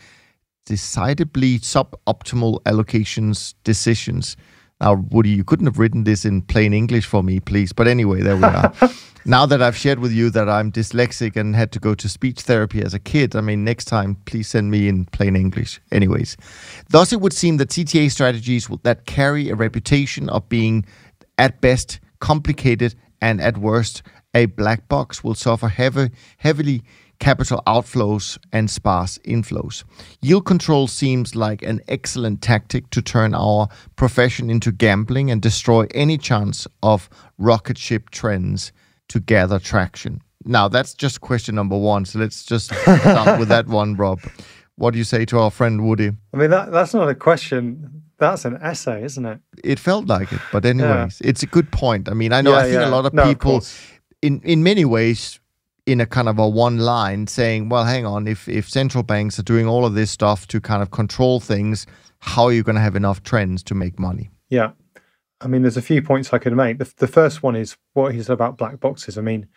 [0.66, 4.38] decidedly suboptimal allocations decisions.
[4.80, 7.74] Now, Woody, you couldn't have written this in plain English for me, please.
[7.74, 8.74] But anyway, there we are.
[9.26, 12.42] now that I've shared with you that I'm dyslexic and had to go to speech
[12.42, 15.82] therapy as a kid, I mean, next time, please send me in plain English.
[15.92, 16.38] Anyways,
[16.90, 20.86] thus it would seem that CTA strategies that carry a reputation of being,
[21.40, 24.04] at best, complicated and at worst,
[24.36, 26.84] a black box will suffer heavy, heavily
[27.20, 29.84] capital outflows and sparse inflows.
[30.22, 35.88] Yield control seems like an excellent tactic to turn our profession into gambling and destroy
[35.94, 38.72] any chance of rocket ship trends
[39.10, 40.22] to gather traction?
[40.46, 42.06] Now, that's just question number one.
[42.06, 44.20] So let's just start with that one, Rob.
[44.76, 46.12] What do you say to our friend Woody?
[46.34, 48.04] I mean, that, that's not a question.
[48.20, 49.40] That's an essay, isn't it?
[49.64, 50.40] It felt like it.
[50.52, 51.30] But, anyways, yeah.
[51.30, 52.10] it's a good point.
[52.10, 52.90] I mean, I know, yeah, I think yeah.
[52.90, 55.40] a lot of no, people, of in, in many ways,
[55.88, 59.40] in a kind of a one line saying, well, hang on, if, if central banks
[59.40, 61.88] are doing all of this stuff to kind of control things,
[62.20, 64.30] how are you going to have enough trends to make money?
[64.50, 64.72] Yeah.
[65.40, 66.78] I mean, there's a few points I could make.
[66.80, 69.18] The, the first one is what he said about black boxes.
[69.18, 69.48] I mean,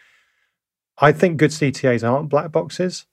[0.99, 3.07] I think good CTAs aren't black boxes.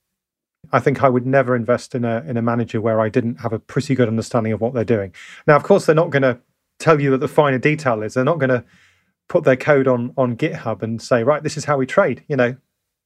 [0.71, 3.53] I think I would never invest in a in a manager where I didn't have
[3.53, 5.13] a pretty good understanding of what they're doing.
[5.45, 6.39] Now, of course, they're not going to
[6.77, 8.15] tell you that the finer detail is.
[8.15, 8.65] They're not going to
[9.29, 12.23] put their code on on GitHub and say, right, this is how we trade.
[12.27, 12.57] You know,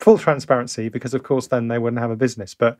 [0.01, 2.53] full transparency, because of course, then they wouldn't have a business.
[2.53, 2.77] But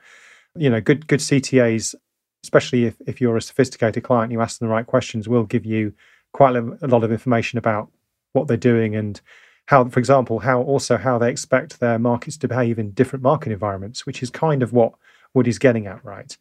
[0.55, 1.95] you know, good good CTAs,
[2.43, 5.65] especially if if you're a sophisticated client, you ask them the right questions, will give
[5.65, 5.93] you
[6.33, 7.89] quite a lot of information about
[8.33, 9.21] what they're doing and
[9.67, 13.51] how, for example, how also how they expect their markets to behave in different market
[13.51, 14.93] environments, which is kind of what
[15.33, 16.37] Woody's getting at, right?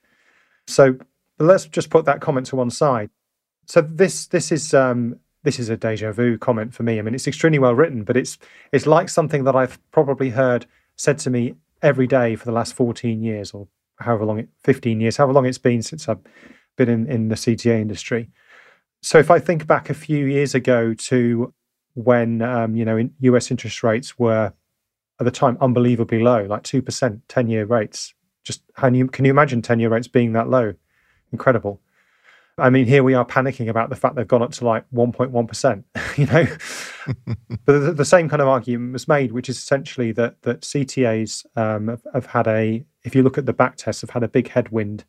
[0.66, 0.96] So
[1.38, 3.10] let's just put that comment to one side.
[3.66, 6.98] So this this is um, this is a deja vu comment for me.
[6.98, 8.38] I mean, it's extremely well written, but it's
[8.72, 10.66] it's like something that I've probably heard
[10.96, 13.66] said to me every day for the last 14 years or
[14.00, 16.20] however long it 15 years, however long it's been since I've
[16.76, 18.28] been in, in the CTA industry.
[19.02, 21.54] So if I think back a few years ago to
[21.94, 24.52] when um, you know in US interest rates were
[25.18, 28.14] at the time unbelievably low, like two percent, ten year rates.
[28.42, 30.74] Just how can you imagine ten year rates being that low?
[31.32, 31.80] Incredible.
[32.60, 35.84] I mean, here we are panicking about the fact they've gone up to like 1.1%,
[36.18, 36.46] you know.
[37.64, 41.46] but the, the, same kind of argument was made, which is essentially that that CTAs
[41.56, 44.28] um, have, have, had a, if you look at the back tests, have had a
[44.28, 45.04] big headwind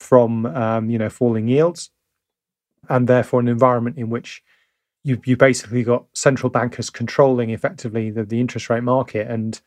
[0.00, 1.90] from um, you know falling yields
[2.88, 4.42] and therefore an environment in which
[5.04, 9.60] you you basically got central bankers controlling effectively the, the interest rate market and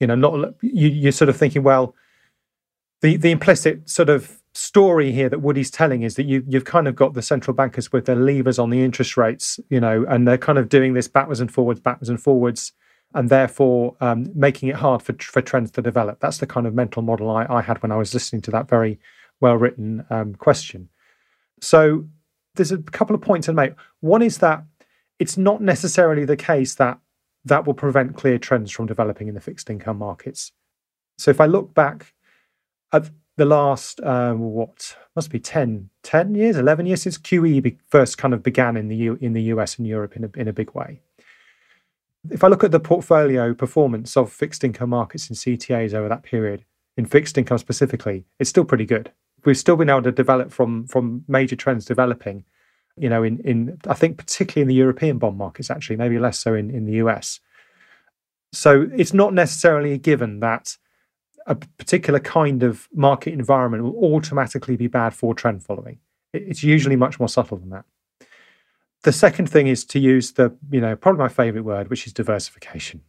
[0.00, 1.94] you know not you, you're sort of thinking well
[3.00, 6.88] the the implicit sort of story here that Woody's telling is that you you've kind
[6.88, 10.26] of got the central bankers with their levers on the interest rates you know and
[10.26, 12.72] they're kind of doing this backwards and forwards backwards and forwards
[13.14, 16.74] and therefore um, making it hard for for trends to develop that's the kind of
[16.74, 18.98] mental model I, I had when I was listening to that very
[19.40, 20.88] well written um, question
[21.60, 22.08] so
[22.58, 23.72] there's a couple of points to make.
[24.00, 24.64] One is that
[25.18, 26.98] it's not necessarily the case that
[27.44, 30.52] that will prevent clear trends from developing in the fixed income markets.
[31.16, 32.12] So if I look back
[32.92, 34.96] at the last, um, what?
[35.16, 38.88] Must be 10, 10 years, 11 years since QE be- first kind of began in
[38.88, 41.00] the, U- in the US and Europe in a, in a big way.
[42.30, 46.22] If I look at the portfolio performance of fixed income markets in CTAs over that
[46.22, 46.64] period,
[46.96, 49.12] in fixed income specifically, it's still pretty good.
[49.44, 52.44] We've still been able to develop from from major trends developing
[53.00, 56.38] you know in in i think particularly in the european bond markets actually maybe less
[56.38, 57.38] so in in the us
[58.52, 60.76] So it's not necessarily a given that
[61.48, 65.98] a particular kind of market environment will automatically be bad for trend following.
[66.34, 67.86] It's usually much more subtle than that.
[69.02, 72.12] The second thing is to use the, you know, probably my favorite word, which is
[72.12, 73.00] diversification.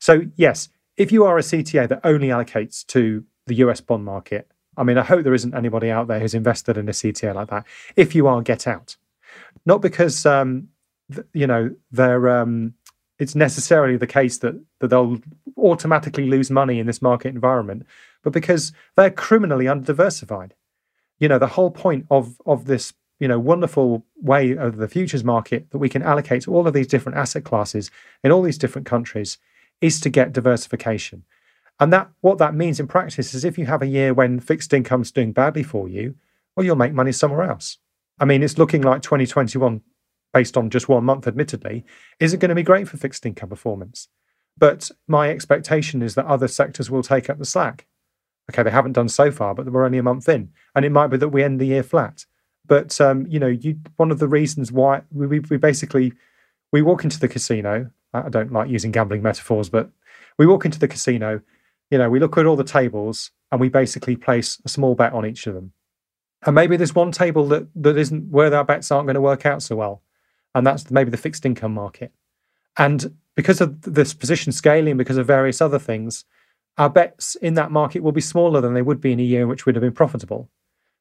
[0.00, 4.50] So, yes, if you are a CTA that only allocates to the US bond market,
[4.76, 7.50] I mean, I hope there isn't anybody out there who's invested in a CTA like
[7.50, 7.64] that.
[7.94, 8.96] If you are, get out.
[9.64, 10.68] Not because, um,
[11.12, 12.74] th- you know, they're, um,
[13.22, 15.20] it's necessarily the case that, that they'll
[15.56, 17.86] automatically lose money in this market environment,
[18.22, 20.52] but because they're criminally underdiversified.
[21.18, 25.22] You know, the whole point of, of this you know wonderful way of the futures
[25.22, 27.88] market that we can allocate to all of these different asset classes
[28.24, 29.38] in all these different countries
[29.80, 31.22] is to get diversification.
[31.78, 34.74] And that what that means in practice is if you have a year when fixed
[34.74, 36.16] income's doing badly for you,
[36.56, 37.78] well, you'll make money somewhere else.
[38.18, 39.80] I mean, it's looking like 2021,
[40.32, 41.84] based on just one month, admittedly,
[42.20, 44.08] isn't going to be great for fixed income performance.
[44.58, 47.86] But my expectation is that other sectors will take up the slack.
[48.50, 50.50] Okay, they haven't done so far, but we're only a month in.
[50.74, 52.26] And it might be that we end the year flat.
[52.66, 56.12] But um, you know, you one of the reasons why we, we, we basically
[56.72, 57.90] we walk into the casino.
[58.14, 59.90] I don't like using gambling metaphors, but
[60.38, 61.40] we walk into the casino.
[61.90, 65.12] You know, we look at all the tables and we basically place a small bet
[65.12, 65.72] on each of them.
[66.44, 69.46] And maybe there's one table that that isn't where our bets aren't going to work
[69.46, 70.02] out so well,
[70.54, 72.12] and that's maybe the fixed income market.
[72.76, 76.24] And because of this position scaling, because of various other things,
[76.78, 79.42] our bets in that market will be smaller than they would be in a year
[79.42, 80.48] in which we'd have been profitable.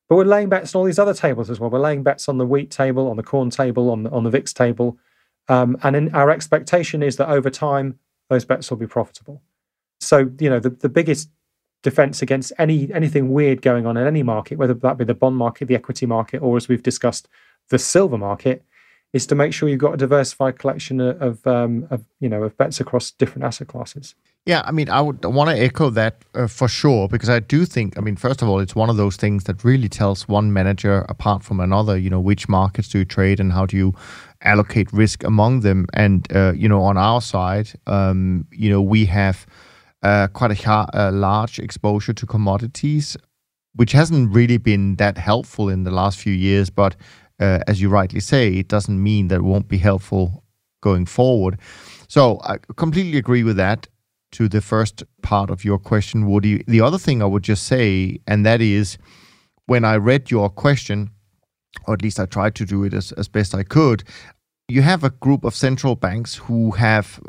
[0.10, 1.70] But we're laying bets on all these other tables as well.
[1.70, 4.30] We're laying bets on the wheat table, on the corn table, on the, on the
[4.30, 4.98] VIX table.
[5.48, 7.98] Um, and in, our expectation is that over time,
[8.30, 9.42] those bets will be profitable.
[10.00, 11.30] So, you know, the, the biggest
[11.84, 15.38] defense against any anything weird going on in any market, whether that be the bond
[15.38, 17.28] market, the equity market, or as we've discussed,
[17.70, 18.64] the silver market,
[19.14, 22.56] is to make sure you've got a diversified collection of, um, of you know of
[22.58, 24.16] bets across different asset classes.
[24.46, 27.64] Yeah, I mean, I would want to echo that uh, for sure because I do
[27.64, 30.52] think, I mean, first of all, it's one of those things that really tells one
[30.52, 31.96] manager apart from another.
[31.96, 33.94] You know, which markets do you trade and how do you
[34.42, 35.86] allocate risk among them?
[35.94, 39.46] And uh, you know, on our side, um, you know, we have
[40.02, 43.16] uh, quite a, a large exposure to commodities,
[43.76, 46.72] which hasn't really been that helpful in the last few years.
[46.72, 46.96] But
[47.42, 50.44] uh, as you rightly say, it doesn't mean that it won't be helpful
[50.82, 51.60] going forward.
[52.08, 53.88] So I completely agree with that
[54.34, 56.64] to the first part of your question, Woody.
[56.68, 58.98] The other thing I would just say, and that is
[59.66, 61.10] when I read your question,
[61.88, 64.04] or at least I tried to do it as, as best I could,
[64.68, 67.20] you have a group of central banks who have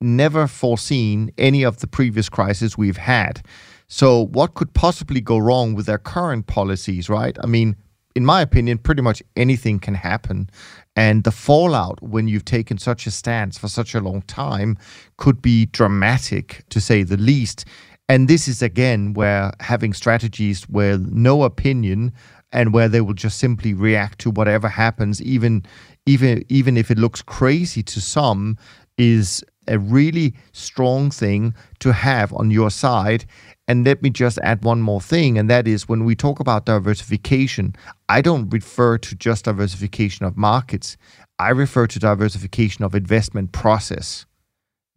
[0.00, 3.44] never foreseen any of the previous crises we've had.
[3.88, 7.36] So, what could possibly go wrong with their current policies, right?
[7.42, 7.76] I mean,
[8.14, 10.50] in my opinion, pretty much anything can happen.
[10.96, 14.76] And the fallout when you've taken such a stance for such a long time
[15.16, 17.64] could be dramatic, to say the least.
[18.08, 22.12] And this is again where having strategies where no opinion
[22.52, 25.64] and where they will just simply react to whatever happens, even
[26.06, 28.58] even even if it looks crazy to some,
[28.98, 33.24] is a really strong thing to have on your side.
[33.70, 36.66] And let me just add one more thing, and that is when we talk about
[36.66, 37.76] diversification,
[38.08, 40.96] I don't refer to just diversification of markets.
[41.38, 44.26] I refer to diversification of investment process.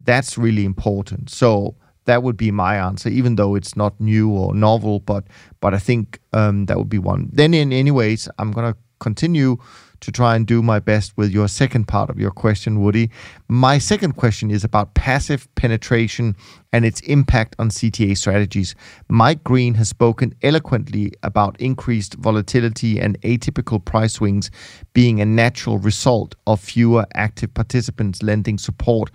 [0.02, 1.30] That's really important.
[1.30, 5.22] So that would be my answer, even though it's not new or novel, but
[5.60, 7.30] but I think um, that would be one.
[7.32, 9.56] Then, in anyways, I'm gonna continue
[10.04, 13.10] to try and do my best with your second part of your question, Woody.
[13.48, 16.36] My second question is about passive penetration
[16.72, 18.74] and its impact on CTA strategies.
[19.08, 24.50] Mike Green has spoken eloquently about increased volatility and atypical price swings
[24.92, 29.10] being a natural result of fewer active participants lending support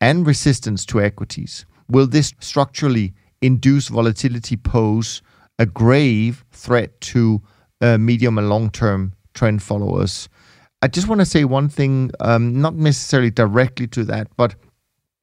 [0.00, 1.64] and resistance to equities.
[1.88, 5.22] Will this structurally induce volatility pose
[5.58, 7.40] a grave threat to
[7.80, 10.28] uh, medium and long term trend followers.
[10.82, 14.54] I just want to say one thing, um, not necessarily directly to that, but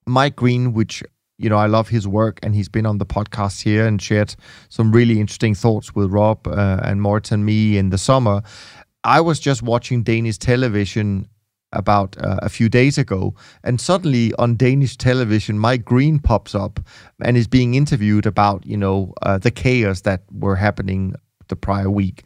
[0.05, 1.03] Mike Green, which
[1.41, 4.35] you know, I love his work, and he's been on the podcast here and shared
[4.69, 8.43] some really interesting thoughts with Rob uh, and Moritz and me in the summer.
[9.03, 11.27] I was just watching Danish television
[11.73, 13.33] about uh, a few days ago,
[13.63, 16.79] and suddenly on Danish television, Mike Green pops up
[17.23, 21.15] and is being interviewed about you know uh, the chaos that were happening
[21.47, 22.23] the prior week.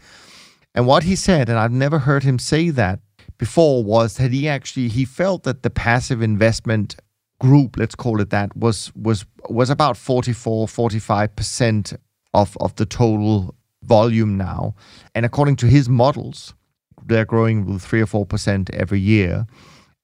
[0.76, 3.00] And what he said, and I've never heard him say that
[3.38, 6.98] before, was that he actually he felt that the passive investment
[7.40, 11.98] group, let's call it that, was was was about 44, 45%
[12.34, 14.76] of, of the total volume now.
[15.14, 16.54] And according to his models,
[17.06, 19.48] they're growing with three or four percent every year.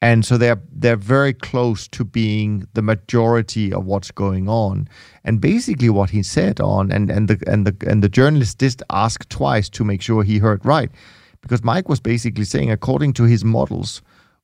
[0.02, 4.88] And so they're they're very close to being the majority of what's going on.
[5.24, 8.82] And basically, what he said on and and the and the and the journalist did
[8.90, 10.90] ask twice to make sure he heard right,
[11.42, 14.02] because Mike was basically saying, according to his models,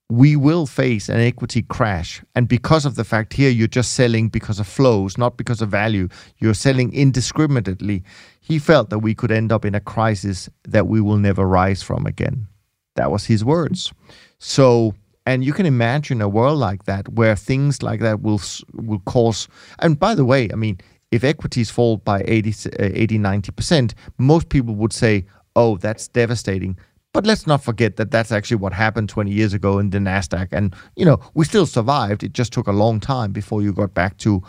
[0.10, 2.22] we will face an equity crash.
[2.36, 5.70] And because of the fact here you're just selling because of flows, not because of
[5.70, 6.08] value,
[6.38, 8.04] you're selling indiscriminately.
[8.40, 11.82] He felt that we could end up in a crisis that we will never rise
[11.84, 12.48] from again.
[12.96, 13.92] That was his words.
[14.40, 14.94] So
[15.28, 18.42] and you can imagine a world like that where things like that will
[18.74, 19.50] will cause.
[19.80, 20.80] And by the way, I mean,
[21.12, 25.26] if equities fall by 80, eh, 80 90%, most people would say,
[25.58, 26.78] oh, that's devastating.
[27.12, 30.48] But let's not forget that that's actually what happened 20 years ago in the Nasdaq,
[30.52, 32.24] and you know we still survived.
[32.24, 34.42] It just took a long time before you got back to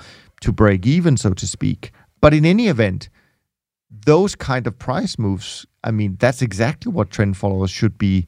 [0.43, 1.91] to break even, so to speak.
[2.21, 3.09] But in any event,
[4.07, 8.27] those kind of price moves, I mean, that's exactly what trend followers should be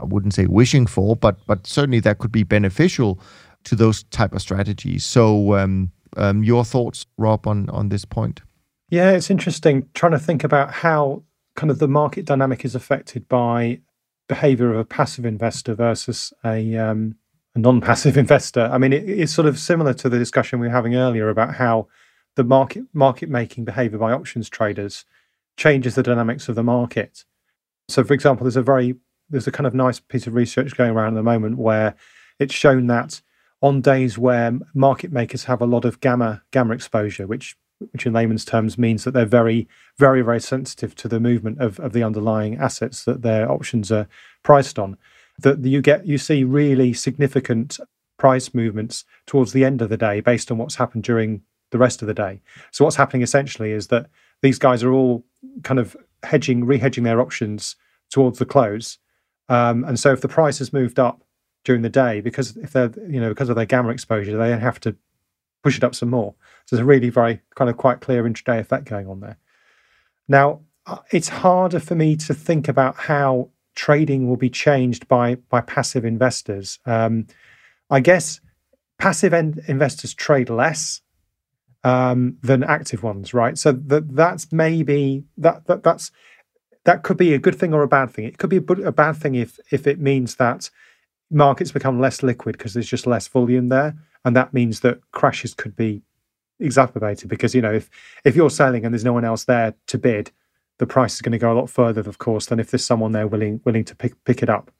[0.00, 3.20] I wouldn't say wishing for, but but certainly that could be beneficial
[3.64, 5.04] to those type of strategies.
[5.04, 8.42] So, um, um, your thoughts, Rob, on on this point?
[8.90, 11.22] Yeah, it's interesting trying to think about how
[11.54, 13.80] kind of the market dynamic is affected by
[14.28, 17.16] behavior of a passive investor versus a, um,
[17.54, 18.68] a non-passive investor.
[18.72, 21.54] I mean, it, it's sort of similar to the discussion we were having earlier about
[21.54, 21.88] how
[22.36, 25.04] the market market making behavior by options traders
[25.56, 27.24] changes the dynamics of the market.
[27.88, 28.94] So, for example, there's a very
[29.30, 31.94] there's a kind of nice piece of research going around at the moment where
[32.38, 33.20] it's shown that
[33.62, 37.56] on days where market makers have a lot of gamma gamma exposure, which
[37.92, 39.66] which in layman's terms means that they're very,
[39.98, 44.06] very, very sensitive to the movement of, of the underlying assets that their options are
[44.42, 44.98] priced on.
[45.38, 47.80] That you get you see really significant
[48.18, 52.02] price movements towards the end of the day based on what's happened during the rest
[52.02, 52.42] of the day.
[52.70, 54.10] So what's happening essentially is that
[54.42, 55.24] these guys are all
[55.62, 57.76] kind of hedging, rehedging their options
[58.10, 58.98] towards the close
[59.50, 61.22] um, and so if the price has moved up
[61.64, 64.80] during the day, because if they're you know because of their gamma exposure, they have
[64.80, 64.96] to
[65.62, 66.34] push it up some more.
[66.64, 69.36] So there's a really very kind of quite clear intraday effect going on there.
[70.28, 75.34] Now uh, it's harder for me to think about how trading will be changed by
[75.34, 76.78] by passive investors.
[76.86, 77.26] Um,
[77.90, 78.40] I guess
[78.98, 81.00] passive investors trade less
[81.82, 83.56] um, than active ones, right?
[83.58, 86.12] So that that's maybe that, that that's
[86.84, 88.24] that could be a good thing or a bad thing.
[88.24, 90.70] It could be a, a bad thing if if it means that
[91.30, 95.54] markets become less liquid because there's just less volume there, and that means that crashes
[95.54, 96.02] could be
[96.58, 97.88] exacerbated because you know if
[98.24, 100.30] if you're selling and there's no one else there to bid,
[100.78, 103.12] the price is going to go a lot further, of course, than if there's someone
[103.12, 104.70] there willing willing to pick pick it up.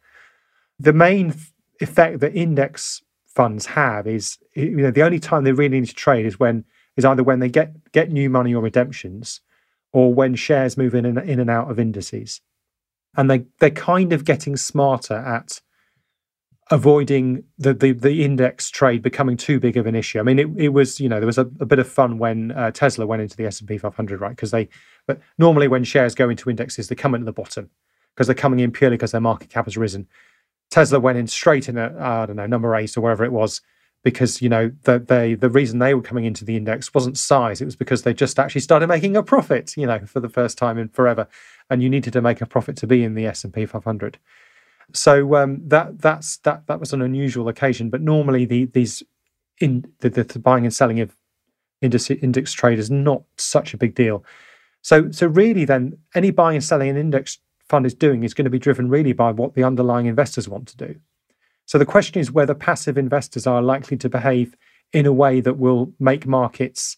[0.78, 1.34] The main
[1.80, 5.94] effect that index funds have is you know the only time they really need to
[5.94, 6.64] trade is when
[6.96, 9.40] is either when they get get new money or redemptions
[9.92, 12.40] or when shares move in and, in and out of indices.
[13.16, 15.60] And they, they're kind of getting smarter at
[16.70, 20.20] avoiding the, the, the index trade becoming too big of an issue.
[20.20, 22.52] I mean, it, it was, you know, there was a, a bit of fun when
[22.52, 24.30] uh, Tesla went into the S&P 500, right?
[24.30, 24.68] Because they,
[25.06, 27.70] but normally when shares go into indexes, they come in the bottom
[28.14, 30.06] because they're coming in purely because their market cap has risen.
[30.70, 33.60] Tesla went in straight in at, I don't know, number eight or wherever it was,
[34.02, 37.60] because you know the, they the reason they were coming into the index wasn't size
[37.60, 40.56] it was because they just actually started making a profit you know for the first
[40.56, 41.28] time in forever
[41.68, 44.18] and you needed to make a profit to be in the S&P 500
[44.92, 49.02] so um, that that's that that was an unusual occasion but normally the these
[49.60, 51.14] in the, the buying and selling of
[51.82, 54.24] index, index trade is not such a big deal.
[54.82, 58.46] So so really then any buying and selling an index fund is doing is going
[58.46, 60.96] to be driven really by what the underlying investors want to do
[61.70, 64.56] so the question is whether passive investors are likely to behave
[64.92, 66.96] in a way that will make markets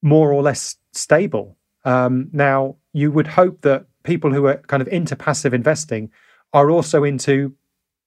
[0.00, 1.58] more or less stable.
[1.84, 6.10] Um, now, you would hope that people who are kind of into passive investing
[6.54, 7.54] are also into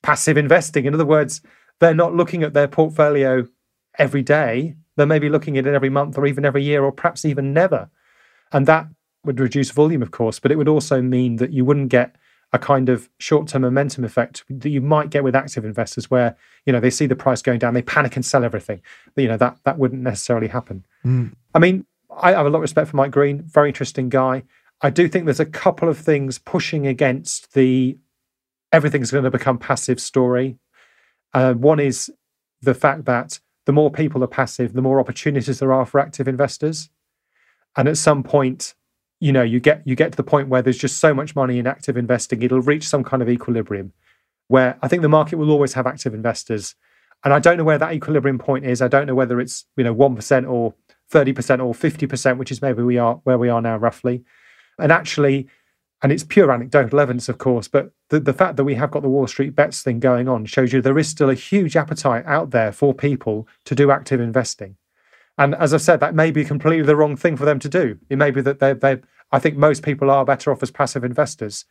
[0.02, 0.86] passive investing.
[0.86, 1.42] In other words,
[1.78, 3.48] they're not looking at their portfolio
[4.00, 4.78] every day.
[4.96, 7.88] They're maybe looking at it every month or even every year or perhaps even never.
[8.52, 8.88] And that
[9.26, 12.16] would reduce volume, of course, but it would also mean that you wouldn't get
[12.52, 16.36] a kind of short-term momentum effect that you might get with active investors where
[16.66, 18.82] you know they see the price going down they panic and sell everything.
[19.16, 20.86] You know that that wouldn't necessarily happen.
[21.06, 21.34] Mm.
[21.56, 21.86] i mean
[22.22, 24.44] i have a lot of respect for mike green very interesting guy.
[24.82, 27.98] I do think there's a couple of things pushing against the
[28.72, 30.58] everything's going to become passive story.
[31.34, 32.12] Uh, one is
[32.62, 36.28] the fact that the more people are passive the more opportunities there are for active
[36.28, 36.90] investors.
[37.78, 38.74] And at some point
[39.20, 41.60] you know you get you get to the point where there's just so much money
[41.60, 43.92] in active investing it'll reach some kind of equilibrium
[44.48, 46.76] where i think the market will always have active investors.
[47.24, 48.82] And i don't know where that equilibrium point is.
[48.82, 50.74] I don't know whether it's you know 1% or
[51.12, 54.24] 30% or 50% which is maybe we are where we are now roughly.
[54.78, 55.50] And actually
[56.02, 59.04] and it's pure anecdotal evidence, of course, but the, the fact that we have got
[59.04, 62.26] the Wall Street bets thing going on shows you there is still a huge appetite
[62.26, 64.78] out there for people to do active investing.
[65.40, 67.98] And as I said, that may be completely the wrong thing for them to do.
[68.10, 68.98] It may be that they they
[69.32, 71.66] I think most people are better off as passive investors.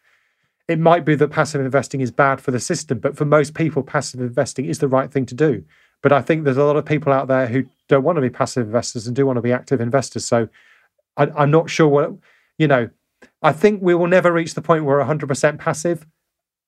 [0.69, 3.83] It might be that passive investing is bad for the system, but for most people,
[3.83, 5.65] passive investing is the right thing to do.
[6.03, 8.31] But I think there's a lot of people out there who don't want to be
[8.31, 10.25] passive investors and do want to be active investors.
[10.25, 10.49] So
[11.17, 12.13] I, I'm not sure what,
[12.59, 12.89] you know,
[13.43, 16.07] I think we will never reach the point where we're 100% passive.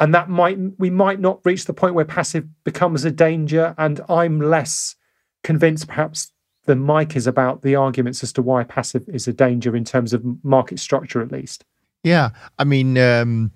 [0.01, 3.75] And that might, we might not reach the point where passive becomes a danger.
[3.79, 4.97] And I'm less
[5.45, 6.33] convinced perhaps
[6.71, 10.13] than Mike is about the arguments as to why passive is a danger in terms
[10.13, 11.65] of market structure, at least.
[12.05, 12.31] Yeah.
[12.61, 13.51] I mean, um,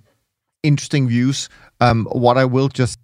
[0.65, 1.49] interesting views.
[1.81, 2.99] Um, what I will just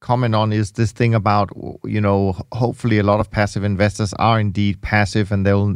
[0.00, 1.50] comment on is this thing about
[1.84, 5.74] you know hopefully a lot of passive investors are indeed passive and they'll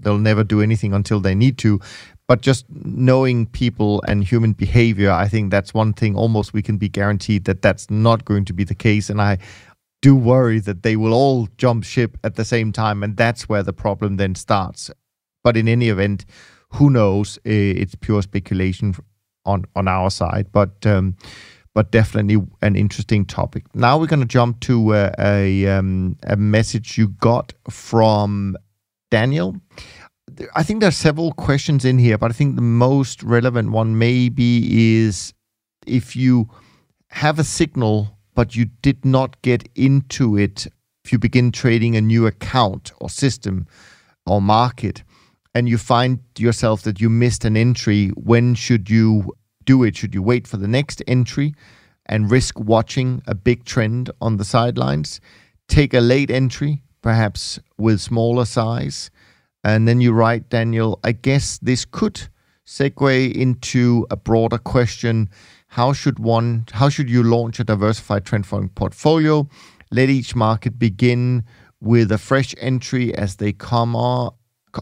[0.00, 1.80] they'll never do anything until they need to
[2.26, 6.78] but just knowing people and human behavior i think that's one thing almost we can
[6.78, 9.38] be guaranteed that that's not going to be the case and i
[10.02, 13.62] do worry that they will all jump ship at the same time and that's where
[13.62, 14.90] the problem then starts
[15.44, 16.24] but in any event
[16.74, 18.94] who knows it's pure speculation
[19.44, 21.16] on on our side but um,
[21.74, 23.64] but definitely an interesting topic.
[23.74, 28.56] Now we're going to jump to uh, a um, a message you got from
[29.10, 29.56] Daniel.
[30.54, 33.98] I think there are several questions in here, but I think the most relevant one
[33.98, 35.34] maybe is
[35.86, 36.48] if you
[37.08, 40.66] have a signal but you did not get into it
[41.04, 43.66] if you begin trading a new account or system
[44.24, 45.02] or market
[45.54, 49.30] and you find yourself that you missed an entry when should you
[49.66, 49.94] do it?
[49.94, 51.52] Should you wait for the next entry
[52.06, 55.20] and risk watching a big trend on the sidelines?
[55.68, 59.10] Take a late entry, perhaps with smaller size.
[59.62, 62.22] And then you write, Daniel, I guess this could
[62.66, 65.28] segue into a broader question.
[65.74, 69.48] How should one how should you launch a diversified trend following portfolio?
[69.92, 71.44] Let each market begin
[71.80, 74.34] with a fresh entry as they come or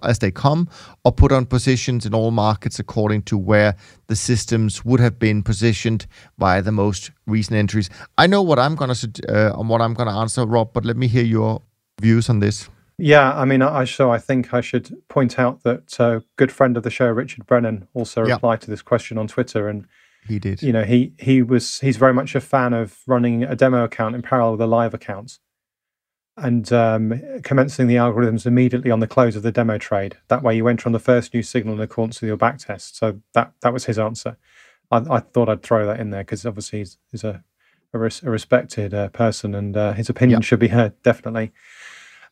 [0.03, 0.69] as they come,
[1.05, 3.75] or put on positions in all markets according to where
[4.07, 6.07] the systems would have been positioned
[6.39, 7.91] via the most recent entries.
[8.17, 10.97] I know what I'm going to uh, what I'm going to answer, Rob, but let
[10.97, 11.61] me hear your
[12.01, 12.69] views on this.
[12.97, 16.51] Yeah, I mean, I so I think I should point out that a uh, good
[16.51, 19.87] friend of the show, Richard Brennan, also replied to this question on Twitter, and
[20.29, 20.63] he did.
[20.63, 24.15] You know, he he was he's very much a fan of running a demo account
[24.15, 25.39] in parallel with a live account
[26.37, 30.17] and um, commencing the algorithms immediately on the close of the demo trade.
[30.29, 32.95] That way, you enter on the first new signal in accordance with your backtest.
[32.95, 34.37] So that that was his answer.
[34.91, 37.43] I, I thought I'd throw that in there because obviously he's, he's a,
[37.93, 40.45] a, res, a respected uh, person and uh, his opinion yep.
[40.45, 41.53] should be heard definitely.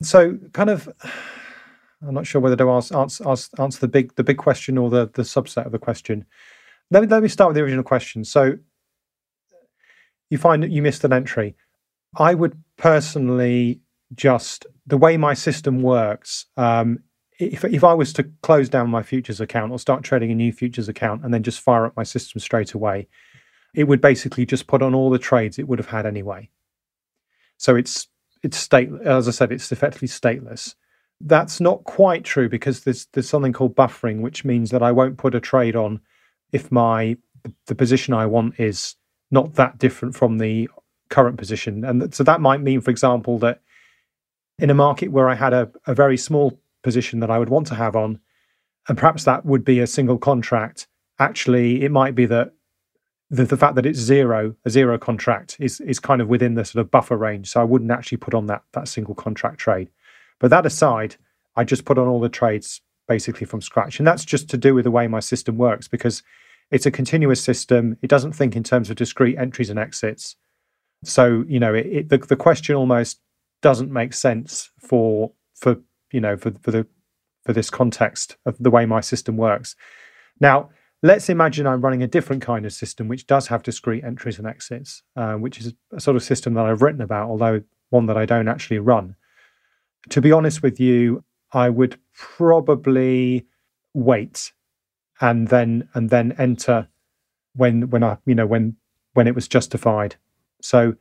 [0.03, 0.89] So, kind of,
[2.07, 5.11] I'm not sure whether to ask, answer, answer the big the big question or the
[5.13, 6.27] the subset of the question.
[6.91, 8.25] Let me let me start with the original question.
[8.25, 8.59] So,
[10.31, 11.57] you find that you missed an entry.
[12.17, 13.81] I would personally
[14.15, 16.47] just the way my system works.
[16.57, 17.01] Um,
[17.39, 20.53] if if I was to close down my futures account or start trading a new
[20.53, 23.09] futures account and then just fire up my system straight away,
[23.75, 26.49] it would basically just put on all the trades it would have had anyway.
[27.59, 28.09] So it's
[28.43, 30.75] it's state as I said, it's effectively stateless.
[31.21, 35.19] That's not quite true because there's there's something called buffering, which means that I won't
[35.19, 36.01] put a trade on
[36.57, 37.17] if my
[37.67, 38.97] the position I want is
[39.31, 40.69] not that different from the
[41.11, 41.85] current position.
[41.85, 43.61] And so that might mean, for example, that
[44.59, 47.67] in a market where I had a, a very small position that I would want
[47.69, 48.19] to have on,
[48.89, 50.89] and perhaps that would be a single contract.
[51.19, 52.53] Actually, it might be that
[53.31, 56.65] the, the fact that it's zero, a zero contract, is is kind of within the
[56.65, 57.51] sort of buffer range.
[57.51, 59.89] So I wouldn't actually put on that that single contract trade.
[60.41, 61.17] But that aside,
[61.55, 64.75] I just put on all the trades basically from scratch, and that's just to do
[64.75, 66.23] with the way my system works because
[66.71, 67.97] it's a continuous system.
[68.03, 70.37] It doesn't think in terms of discrete entries and exits.
[71.05, 73.21] So you know, it, it, the the question almost
[73.63, 75.77] doesn't make sense for for
[76.13, 76.87] you know for for the
[77.45, 79.77] for this context of the way my system works.
[80.41, 80.71] Now,
[81.03, 84.47] let's imagine I'm running a different kind of system which does have discrete entries and
[84.47, 88.17] exits, uh, which is a sort of system that I've written about, although one that
[88.17, 89.15] I don't actually run.
[90.11, 93.47] To be honest with you, I would probably
[93.95, 94.53] wait
[95.21, 96.89] and then and then enter
[97.55, 98.77] when when I you know when
[99.15, 100.17] when it was justified.
[100.61, 100.95] So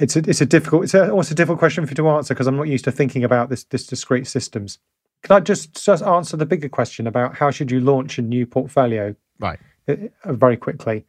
[0.00, 2.34] it's a it's a difficult it's a, almost a difficult question for you to answer
[2.34, 4.78] because I'm not used to thinking about this this discrete systems.
[5.22, 8.46] Can I just just answer the bigger question about how should you launch a new
[8.46, 9.14] portfolio?
[9.38, 9.58] Right.
[9.88, 11.06] Uh, uh, very quickly.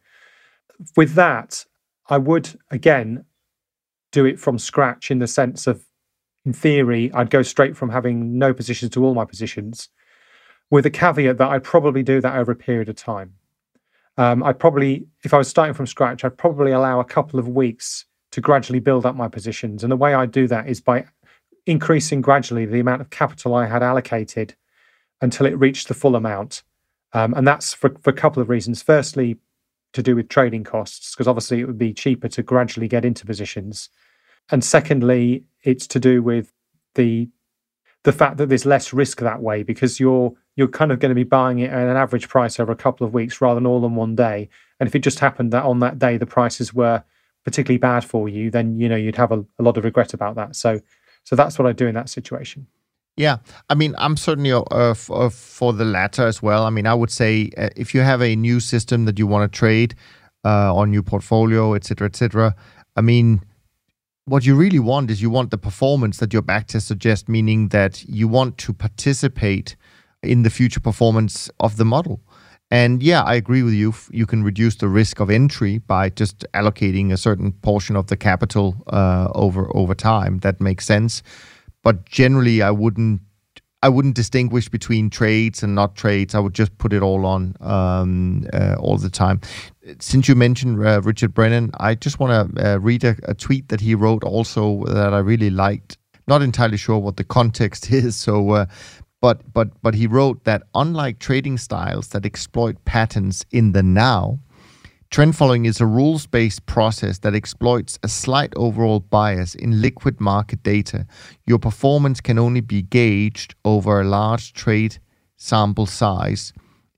[0.96, 1.64] With that,
[2.08, 3.24] I would again
[4.12, 5.84] do it from scratch in the sense of,
[6.44, 9.88] in theory, I'd go straight from having no positions to all my positions.
[10.70, 13.34] With a caveat that I'd probably do that over a period of time.
[14.16, 17.48] Um, I'd probably, if I was starting from scratch, I'd probably allow a couple of
[17.48, 19.82] weeks to gradually build up my positions.
[19.82, 21.04] And the way I do that is by
[21.66, 24.54] increasing gradually the amount of capital I had allocated
[25.20, 26.62] until it reached the full amount.
[27.12, 28.82] Um, and that's for, for a couple of reasons.
[28.82, 29.36] Firstly,
[29.92, 33.24] to do with trading costs, because obviously it would be cheaper to gradually get into
[33.24, 33.88] positions.
[34.50, 36.52] And secondly, it's to do with
[36.94, 37.28] the
[38.06, 41.14] the fact that there's less risk that way because you're you're kind of going to
[41.14, 43.84] be buying it at an average price over a couple of weeks rather than all
[43.84, 44.48] in one day.
[44.78, 47.02] And if it just happened that on that day the prices were
[47.44, 50.36] particularly bad for you, then you know you'd have a, a lot of regret about
[50.36, 50.54] that.
[50.54, 50.80] So
[51.24, 52.68] so that's what I do in that situation.
[53.16, 53.38] Yeah,
[53.70, 56.64] I mean, I'm certainly uh, uh, for the latter as well.
[56.64, 59.50] I mean, I would say uh, if you have a new system that you want
[59.50, 59.96] to trade
[60.44, 62.54] on your portfolio, etc., cetera, et cetera,
[62.94, 63.40] I mean,
[64.26, 68.04] what you really want is you want the performance that your backtest suggests, meaning that
[68.08, 69.76] you want to participate
[70.22, 72.20] in the future performance of the model.
[72.68, 73.94] And yeah, I agree with you.
[74.10, 78.16] You can reduce the risk of entry by just allocating a certain portion of the
[78.16, 80.40] capital uh, over over time.
[80.40, 81.22] That makes sense.
[81.84, 83.20] But generally, I wouldn't
[83.82, 86.34] I wouldn't distinguish between trades and not trades.
[86.34, 89.40] I would just put it all on um, uh, all the time.
[90.00, 93.68] Since you mentioned uh, Richard Brennan, I just want to uh, read a, a, tweet
[93.68, 95.98] that he wrote also that I really liked.
[96.26, 98.66] Not entirely sure what the context is, so uh,
[99.20, 104.38] but but but he wrote that unlike trading styles that exploit patterns in the now,
[105.10, 110.20] Trend following is a rules based process that exploits a slight overall bias in liquid
[110.20, 111.06] market data.
[111.46, 114.98] Your performance can only be gauged over a large trade
[115.36, 116.52] sample size.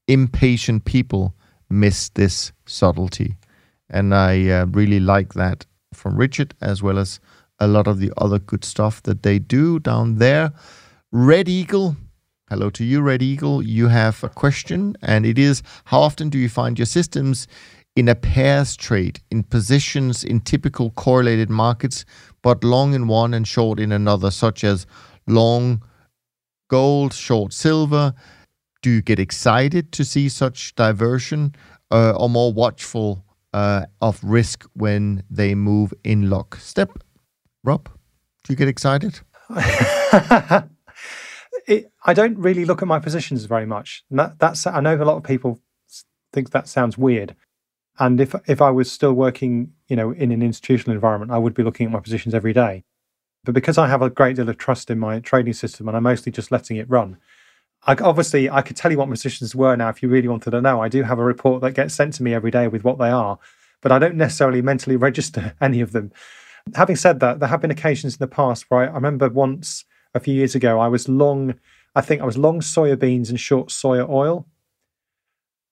[0.07, 1.35] Impatient people
[1.69, 3.37] miss this subtlety.
[3.91, 7.21] And I uh, really like that from Richard, as well as
[7.59, 10.53] a lot of the other good stuff that they do down there.
[11.13, 11.97] Red Eagle.
[12.49, 13.63] Hello to you, Red Eagle.
[13.63, 17.47] You have a question, and it is How often do you find your systems
[17.97, 22.05] in a pairs trade in positions in typical correlated markets,
[22.43, 24.87] but long in one and short in another, such as
[25.27, 25.83] long
[26.69, 28.15] gold, short silver?
[28.83, 31.55] Do you get excited to see such diversion
[31.91, 36.91] uh, or more watchful uh, of risk when they move in lockstep?
[37.65, 37.89] Rob,
[38.45, 39.21] do you get excited?
[41.67, 44.05] it, I don't really look at my positions very much.
[44.11, 45.61] That, that's I know a lot of people
[46.33, 47.35] think that sounds weird,
[47.99, 51.55] and if if I was still working, you know, in an institutional environment, I would
[51.55, 52.85] be looking at my positions every day.
[53.45, 56.03] But because I have a great deal of trust in my trading system and I'm
[56.03, 57.19] mostly just letting it run,
[57.85, 60.51] I, obviously I could tell you what my positions were now if you really wanted
[60.51, 60.83] to know.
[60.83, 63.11] I do have a report that gets sent to me every day with what they
[63.11, 63.39] are,
[63.81, 66.13] but I don't necessarily mentally register any of them.
[66.75, 69.85] Having said that, there have been occasions in the past where I, I remember once
[70.15, 71.55] a few years ago I was long,
[71.95, 74.47] I think I was long soya beans and short soya oil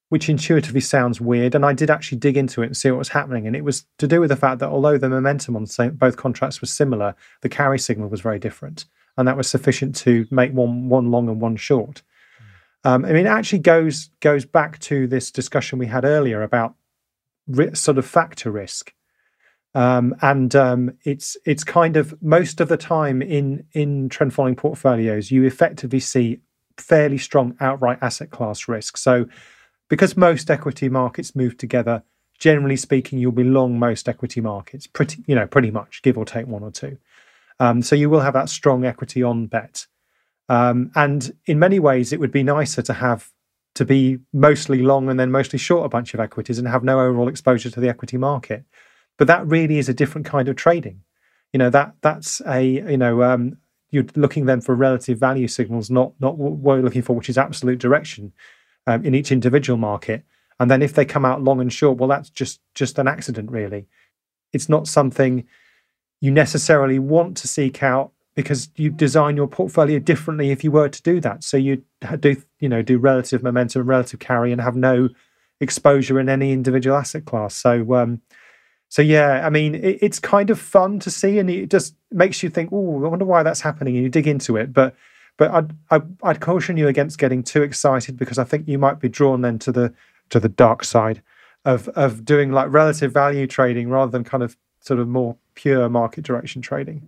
[0.08, 1.54] which intuitively sounds weird.
[1.54, 3.46] And I did actually dig into it and see what was happening.
[3.46, 6.60] And it was to do with the fact that although the momentum on both contracts
[6.60, 8.84] was similar, the carry signal was very different.
[9.16, 12.02] And that was sufficient to make one, one long and one short.
[12.84, 16.74] Um, I mean, it actually goes, goes back to this discussion we had earlier about
[17.48, 18.92] ri- sort of factor risk.
[19.74, 24.56] Um, and um, it's it's kind of most of the time in in trend following
[24.56, 26.40] portfolios, you effectively see
[26.78, 28.96] fairly strong outright asset class risk.
[28.96, 29.26] So
[29.88, 32.02] because most equity markets move together,
[32.38, 36.24] generally speaking, you'll be long most equity markets, pretty you know, pretty much, give or
[36.24, 36.98] take one or two.
[37.58, 39.86] Um, so you will have that strong equity on bet.
[40.48, 43.32] Um, and in many ways, it would be nicer to have
[43.74, 46.98] to be mostly long and then mostly short a bunch of equities and have no
[47.00, 48.64] overall exposure to the equity market.
[49.18, 51.02] But that really is a different kind of trading.
[51.52, 53.56] You know that that's a you know um,
[53.90, 57.38] you're looking then for relative value signals, not not what we're looking for, which is
[57.38, 58.32] absolute direction
[58.86, 60.24] um, in each individual market.
[60.58, 63.50] And then if they come out long and short, well, that's just just an accident,
[63.50, 63.86] really.
[64.52, 65.46] It's not something
[66.20, 70.88] you necessarily want to seek out because you design your portfolio differently if you were
[70.88, 71.44] to do that.
[71.44, 71.82] So you
[72.20, 75.10] do you know do relative momentum, and relative carry, and have no
[75.60, 77.54] exposure in any individual asset class.
[77.54, 78.22] So um,
[78.88, 82.42] so yeah, I mean, it, it's kind of fun to see, and it just makes
[82.42, 84.72] you think, oh, I wonder why that's happening, and you dig into it.
[84.72, 84.94] But
[85.36, 89.00] but I'd, I'd, I'd caution you against getting too excited because I think you might
[89.00, 89.94] be drawn then to the
[90.30, 91.22] to the dark side
[91.64, 95.88] of of doing like relative value trading rather than kind of sort of more pure
[95.88, 97.02] market direction trading.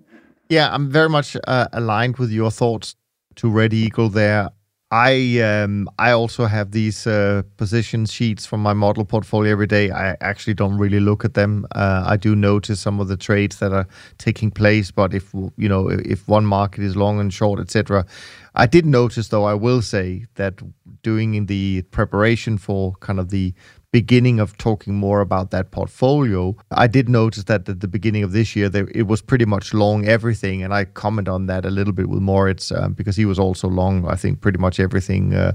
[0.48, 2.96] Yeah, I'm very much uh, aligned with your thoughts
[3.36, 4.50] to Red Eagle there.
[4.90, 9.90] I um, I also have these uh, position sheets from my model portfolio every day.
[9.90, 11.66] I actually don't really look at them.
[11.74, 13.86] Uh, I do notice some of the trades that are
[14.16, 18.06] taking place, but if you know if one market is long and short, etc.
[18.54, 20.60] I did notice, though, I will say that
[21.02, 23.54] doing in the preparation for kind of the
[23.90, 28.32] beginning of talking more about that portfolio, I did notice that at the beginning of
[28.32, 30.62] this year, it was pretty much long everything.
[30.62, 33.68] And I comment on that a little bit with Moritz um, because he was also
[33.68, 35.52] long, I think, pretty much everything uh,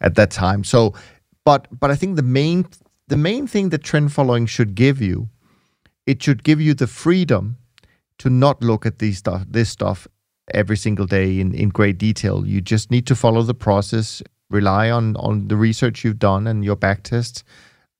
[0.00, 0.62] at that time.
[0.64, 0.94] So,
[1.44, 2.66] but but I think the main
[3.08, 5.30] the main thing that trend following should give you,
[6.06, 7.56] it should give you the freedom
[8.18, 10.06] to not look at these stuff, this stuff
[10.52, 12.46] every single day in, in great detail.
[12.46, 16.62] You just need to follow the process, rely on on the research you've done and
[16.62, 17.42] your back tests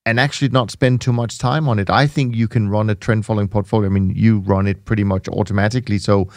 [0.06, 1.90] and actually not spend too much time on it.
[1.90, 3.86] I think you can run a trend following portfolio.
[3.89, 6.28] I mean, you run it pretty much automatically, so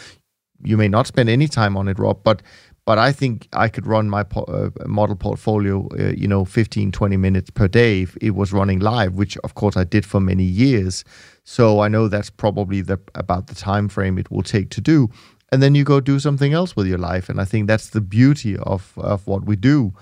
[0.62, 2.42] you may not spend any time on it, Rob, but
[2.86, 6.92] but I think I could run my po- uh, model portfolio, uh, you know, 15,
[6.92, 10.20] 20 minutes per day if it was running live, which of course I did for
[10.20, 11.02] many years.
[11.44, 15.08] So I know that's probably the about the time frame it will take to do.
[15.50, 17.28] And then you go do something else with your life.
[17.28, 19.94] And I think that's the beauty of, of what we do.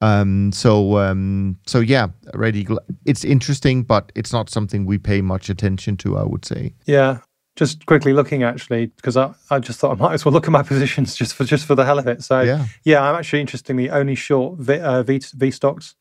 [0.00, 2.80] Um, so um, so yeah, Red Eagle.
[3.04, 6.16] It's interesting, but it's not something we pay much attention to.
[6.16, 6.74] I would say.
[6.86, 7.18] Yeah,
[7.58, 10.52] just quickly looking actually, because I, I just thought I might as well look at
[10.52, 12.22] my positions just for just for the hell of it.
[12.22, 15.94] So yeah, yeah I'm actually interestingly only short v, uh, v, VSTOXX,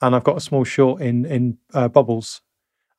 [0.00, 2.40] and I've got a small short in in uh, bubbles,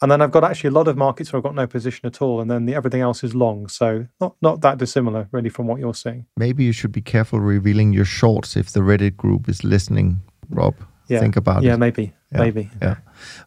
[0.01, 2.21] and then I've got actually a lot of markets where I've got no position at
[2.21, 3.67] all, and then the, everything else is long.
[3.67, 6.25] So not not that dissimilar really from what you're seeing.
[6.37, 10.75] Maybe you should be careful revealing your shorts if the Reddit group is listening Rob.
[11.07, 11.19] Yeah.
[11.19, 11.77] Think about yeah, it.
[11.77, 12.63] Maybe, yeah, maybe.
[12.63, 12.71] Maybe.
[12.81, 12.95] Yeah.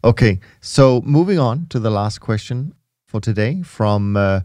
[0.02, 0.40] Okay.
[0.60, 2.74] So moving on to the last question
[3.06, 4.40] for today from uh,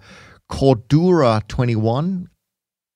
[0.51, 2.27] Cordura21.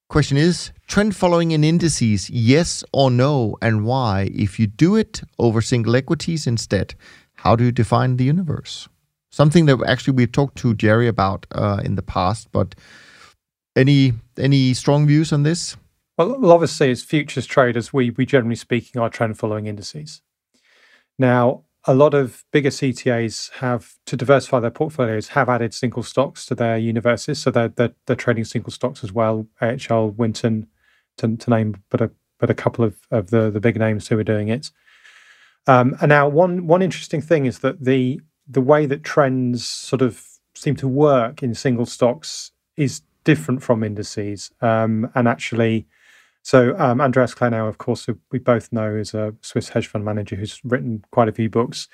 [0.09, 4.29] Question is trend following in indices, yes or no, and why?
[4.33, 6.95] If you do it over single equities instead,
[7.35, 8.89] how do you define the universe?
[9.31, 12.75] Something that actually we've talked to Jerry about uh, in the past, but
[13.75, 15.77] any any strong views on this?
[16.17, 20.21] Well, obviously, as futures traders, we, we generally speaking are trend following indices.
[21.17, 26.45] Now, a lot of bigger CTAs have, to diversify their portfolios, have added single stocks
[26.47, 27.41] to their universes.
[27.41, 30.67] So they're, they're, they're trading single stocks as well, AHL, Winton,
[31.19, 34.19] to, to name but a, but a couple of, of the, the big names who
[34.19, 34.71] are doing it.
[35.67, 38.19] Um, and now, one, one interesting thing is that the,
[38.49, 43.83] the way that trends sort of seem to work in single stocks is different from
[43.83, 44.51] indices.
[44.61, 45.85] Um, and actually,
[46.41, 50.35] so um, Andreas Clenow, of course, we both know is a Swiss hedge fund manager
[50.35, 51.87] who's written quite a few books.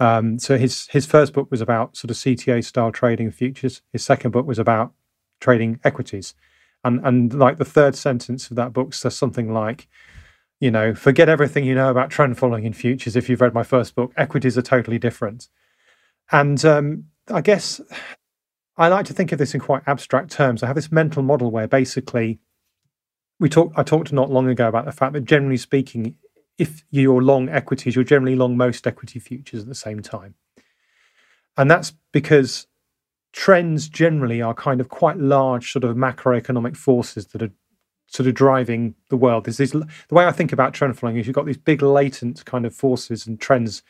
[0.00, 3.80] Um, so his his first book was about sort of CTA style trading futures.
[3.92, 4.92] His second book was about
[5.40, 6.34] trading equities,
[6.82, 9.88] and and like the third sentence of that book says something like,
[10.60, 13.14] you know, forget everything you know about trend following in futures.
[13.14, 15.48] If you've read my first book, equities are totally different.
[16.32, 17.80] And um, I guess
[18.76, 20.62] I like to think of this in quite abstract terms.
[20.62, 22.40] I have this mental model where basically
[23.38, 23.78] we talked.
[23.78, 26.16] I talked not long ago about the fact that generally speaking,
[26.58, 30.34] if you're long equities, you're generally long most equity futures at the same time,
[31.56, 32.66] and that's because
[33.32, 37.50] trends generally are kind of quite large sort of macroeconomic forces that are
[38.06, 39.44] sort of driving the world.
[39.44, 42.44] There's this, the way I think about trend following is you've got these big latent
[42.44, 43.82] kind of forces and trends,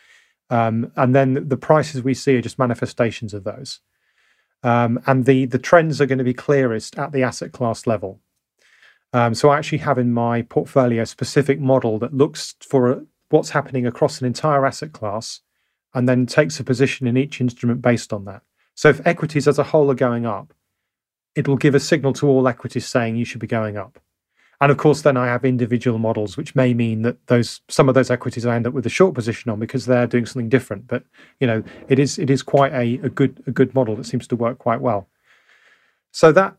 [0.51, 3.81] um, and then the prices we see are just manifestations of those.
[4.63, 8.21] Um, and the the trends are going to be clearest at the asset class level.
[9.13, 13.51] Um, so I actually have in my portfolio a specific model that looks for what's
[13.51, 15.41] happening across an entire asset class
[15.95, 18.43] and then takes a position in each instrument based on that.
[18.75, 20.53] So if equities as a whole are going up,
[21.37, 24.01] it will give a signal to all equities saying you should be going up.
[24.61, 27.95] And of course, then I have individual models, which may mean that those some of
[27.95, 30.87] those equities I end up with a short position on because they're doing something different.
[30.87, 31.05] But
[31.41, 34.27] you know, it is it is quite a, a good a good model that seems
[34.29, 35.09] to work quite well.
[36.13, 36.57] So that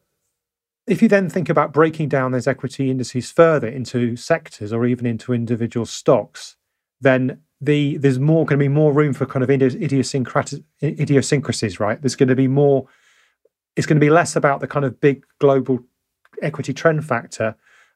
[0.88, 5.06] if you then think about breaking down those equity indices further into sectors or even
[5.06, 6.58] into individual stocks,
[7.02, 12.02] then the there's more going to be more room for kind of idiosyncratic idiosyncrasies, right?
[12.02, 12.88] There's going to be more.
[13.76, 15.80] It's going to be less about the kind of big global
[16.42, 17.56] equity trend factor,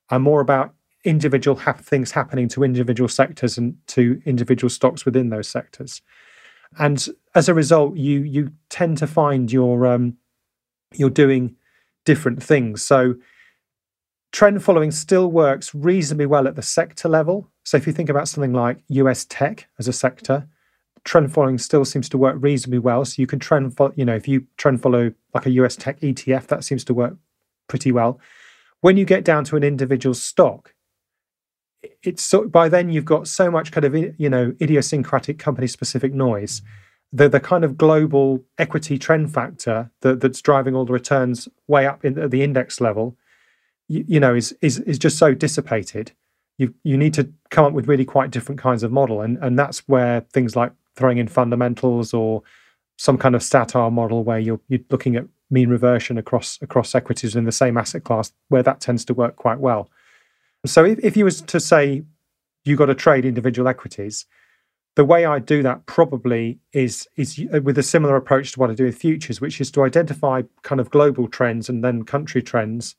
[0.10, 0.73] and more about
[1.03, 6.02] individual ha- things happening to individual sectors and to individual stocks within those sectors.
[6.77, 10.18] And as a result, you you tend to find you're um,
[10.94, 11.56] you're doing
[12.06, 12.81] different things.
[12.81, 13.15] So
[14.31, 17.49] trend following still works reasonably well at the sector level.
[17.64, 20.48] So if you think about something like US tech as a sector,
[21.03, 23.06] trend following still seems to work reasonably well.
[23.06, 25.99] So you can trend follow, you know, if you trend follow like a US tech
[26.02, 27.15] ETF, that seems to work
[27.68, 28.19] pretty well.
[28.81, 30.73] When you get down to an individual stock,
[32.03, 36.14] it's so, by then you've got so much kind of you know idiosyncratic company specific
[36.14, 36.61] noise.
[37.11, 41.88] The the kind of global equity trend factor that, that's driving all the returns way
[41.88, 43.18] up in, at the index level,
[43.88, 46.11] you, you know, is is is just so dissipated.
[46.57, 49.57] You you need to come up with really quite different kinds of model, and and
[49.57, 52.43] that's where things like throwing in fundamentals or
[52.97, 57.35] some kind of stat-arb model where you're you're looking at mean reversion across across equities
[57.35, 59.89] in the same asset class, where that tends to work quite well.
[60.65, 62.03] So if, if you was to say
[62.65, 64.26] you got to trade individual equities,
[64.95, 68.69] the way I do that probably is is uh, with a similar approach to what
[68.69, 72.41] I do with futures, which is to identify kind of global trends and then country
[72.41, 72.95] trends,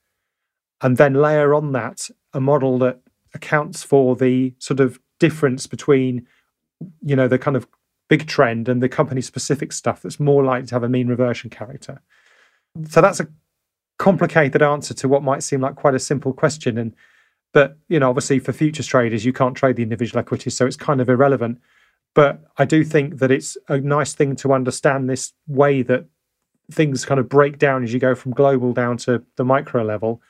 [0.80, 3.00] and then layer on that a model that
[3.34, 6.26] accounts for the sort of difference between,
[7.02, 7.68] you know, the kind of
[8.08, 11.50] big trend and the company specific stuff that's more likely to have a mean reversion
[11.50, 12.00] character.
[12.88, 13.28] So that's a
[13.98, 16.78] complicated answer to what might seem like quite a simple question.
[16.78, 16.94] And
[17.52, 20.76] but you know, obviously for futures traders, you can't trade the individual equities, so it's
[20.76, 21.60] kind of irrelevant.
[22.14, 26.06] But I do think that it's a nice thing to understand this way that
[26.70, 30.20] things kind of break down as you go from global down to the micro level,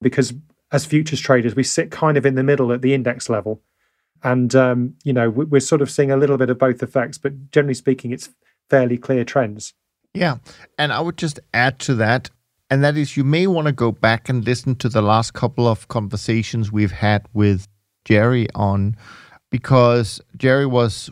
[0.00, 0.34] because
[0.70, 3.62] as futures traders, we sit kind of in the middle at the index level.
[4.22, 7.50] And, um, you know, we're sort of seeing a little bit of both effects, but
[7.50, 8.30] generally speaking, it's
[8.68, 9.74] fairly clear trends.
[10.14, 10.38] Yeah.
[10.78, 12.30] And I would just add to that
[12.70, 15.66] and that is you may want to go back and listen to the last couple
[15.66, 17.66] of conversations we've had with
[18.04, 18.96] Jerry on
[19.50, 21.10] because Jerry was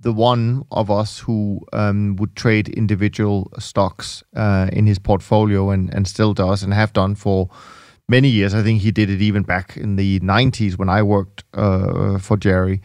[0.00, 5.92] the one of us who um, would trade individual stocks uh, in his portfolio and,
[5.94, 7.48] and still does and have done for
[8.08, 8.52] many years.
[8.52, 12.36] I think he did it even back in the 90s when I worked uh, for
[12.36, 12.82] Jerry.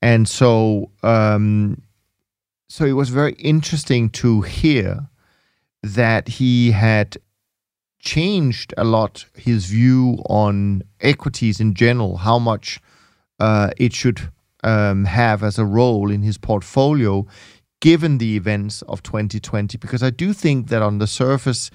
[0.00, 1.82] And so, um,
[2.70, 5.08] so it was very interesting to hear
[5.82, 7.16] that he had
[7.98, 12.78] changed a lot his view on equities in general, how much
[13.40, 14.30] uh, it should
[14.62, 17.26] um, have as a role in his portfolio,
[17.80, 19.76] given the events of 2020.
[19.76, 21.72] Because I do think that on the surface,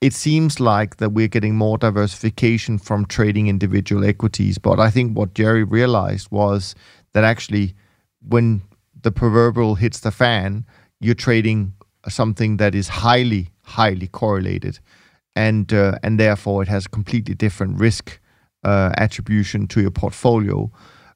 [0.00, 4.58] it seems like that we're getting more diversification from trading individual equities.
[4.58, 6.76] But I think what Jerry realized was
[7.14, 7.74] that actually,
[8.20, 8.62] when
[9.06, 10.66] the proverbial hits the fan,
[10.98, 11.72] you're trading
[12.08, 14.80] something that is highly, highly correlated,
[15.36, 18.18] and uh, and therefore it has a completely different risk
[18.64, 20.68] uh, attribution to your portfolio.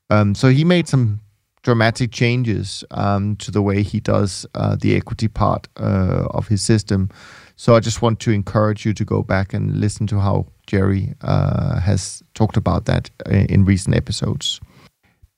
[0.08, 1.18] Um, so he made some
[1.64, 6.62] dramatic changes um, to the way he does uh, the equity part uh, of his
[6.62, 7.08] system.
[7.56, 11.14] So I just want to encourage you to go back and listen to how Jerry
[11.22, 14.60] uh, has talked about that uh, in recent episodes.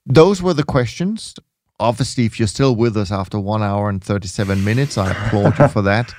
[0.05, 1.35] Those were the questions
[1.83, 5.67] obviously, if you're still with us after one hour and 37 minutes, I applaud you
[5.67, 6.13] for that.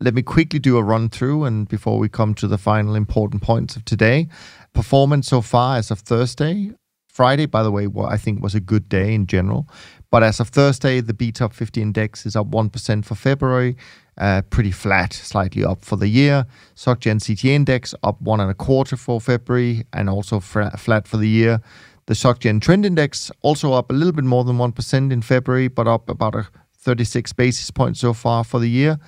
[0.00, 3.42] Let me quickly do a run through and before we come to the final important
[3.42, 4.28] points of today.
[4.72, 6.72] Performance so far as of Thursday.
[7.08, 9.68] Friday, by the way, what I think was a good day in general.
[10.10, 13.76] But as of Thursday, the B Top 50 index is up 1% for February,
[14.18, 16.44] uh, pretty flat, slightly up for the year.
[16.74, 21.28] SocGen CTA index up one and a quarter for February and also flat for the
[21.28, 21.60] year.
[22.06, 25.88] The SocGen Trend Index also up a little bit more than 1% in February, but
[25.88, 28.98] up about a 36 basis points so far for the year.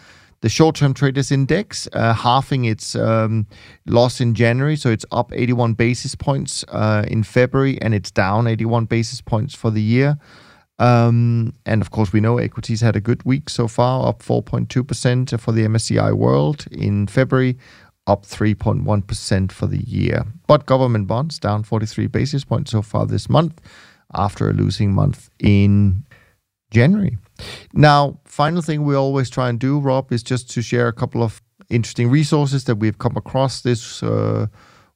[0.41, 3.47] The short-term traders index uh, halving its um,
[3.87, 8.47] loss in January, so it's up 81 basis points uh, in February, and it's down
[8.47, 10.19] 81 basis points for the year.
[10.79, 15.41] Um, and of course, we know equities had a good week so far, up 4.2%
[15.41, 17.57] for the MSCI World in February,
[18.07, 20.25] up 3.1% for the year.
[20.47, 23.61] But government bonds down 43 basis points so far this month
[24.15, 26.05] after a losing month in
[26.71, 27.19] January.
[27.73, 31.23] Now, final thing we always try and do, Rob, is just to share a couple
[31.23, 34.47] of interesting resources that we've come across this uh,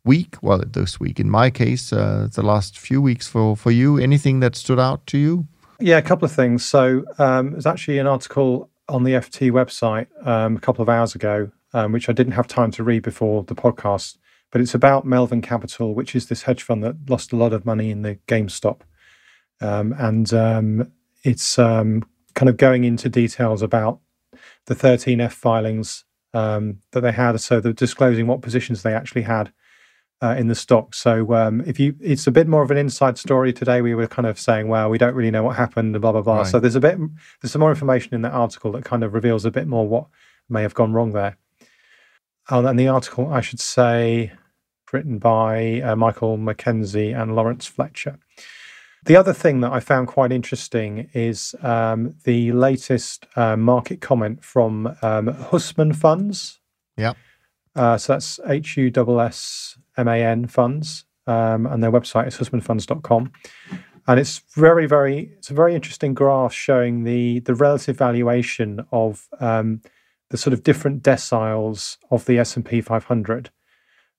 [0.05, 0.37] week.
[0.41, 3.99] Well, this week, in my case, uh, the last few weeks for, for you.
[3.99, 5.47] Anything that stood out to you?
[5.81, 6.65] Yeah, a couple of things.
[6.65, 11.15] So, um, there's actually an article on the FT website um, a couple of hours
[11.15, 14.17] ago um, which I didn't have time to read before the podcast.
[14.51, 17.65] But it's about Melvin Capital, which is this hedge fund that lost a lot of
[17.65, 18.81] money in the GameStop.
[19.61, 20.93] Um, and um,
[21.23, 24.01] it's um, kind of going into details about
[24.67, 27.41] the 13F filings um, that they had.
[27.41, 29.53] So they're disclosing what positions they actually had
[30.23, 30.95] uh, in the stock.
[30.95, 33.81] So um, if you, it's a bit more of an inside story today.
[33.83, 36.23] We were kind of saying, well, we don't really know what happened, and blah blah
[36.23, 36.39] blah.
[36.39, 36.47] Right.
[36.47, 36.99] So there's a bit,
[37.41, 40.07] there's some more information in that article that kind of reveals a bit more what
[40.49, 41.37] may have gone wrong there.
[42.49, 44.33] Oh, and the article, I should say,
[44.93, 48.19] written by uh, Michael Mackenzie and Laurence Fletcher.
[49.05, 54.45] The other thing that I found quite interesting is um, the latest uh, market comment
[54.45, 56.61] from um, Hussman Funds.
[56.97, 57.15] Yeah.
[57.75, 61.05] Uh, so that's H U S S M A N Funds.
[61.27, 63.33] um, and their website is hussmanfunds.com.
[64.07, 69.29] And it's very, very, it's a very interesting graph showing the the relative valuation of
[69.39, 69.83] um,
[70.31, 73.51] the sort of different deciles of the S and P 500,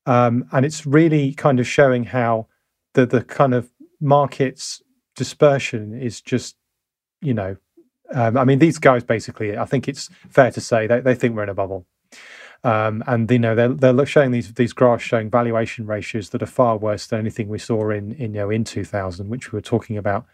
[0.06, 2.48] um, and it's really kind of showing how
[2.94, 4.82] the the kind of market's
[5.16, 6.56] dispersion is just,
[7.22, 7.56] you know,
[8.14, 11.36] um, I mean, these guys basically, I think it's fair to say they, they think
[11.36, 11.86] we're in a bubble.
[12.64, 16.48] Um, and you know they're they're showing these these graphs showing valuation ratios that are
[16.48, 19.62] far worse than anything we saw in in you know in 2000, which we were
[19.62, 20.28] talking about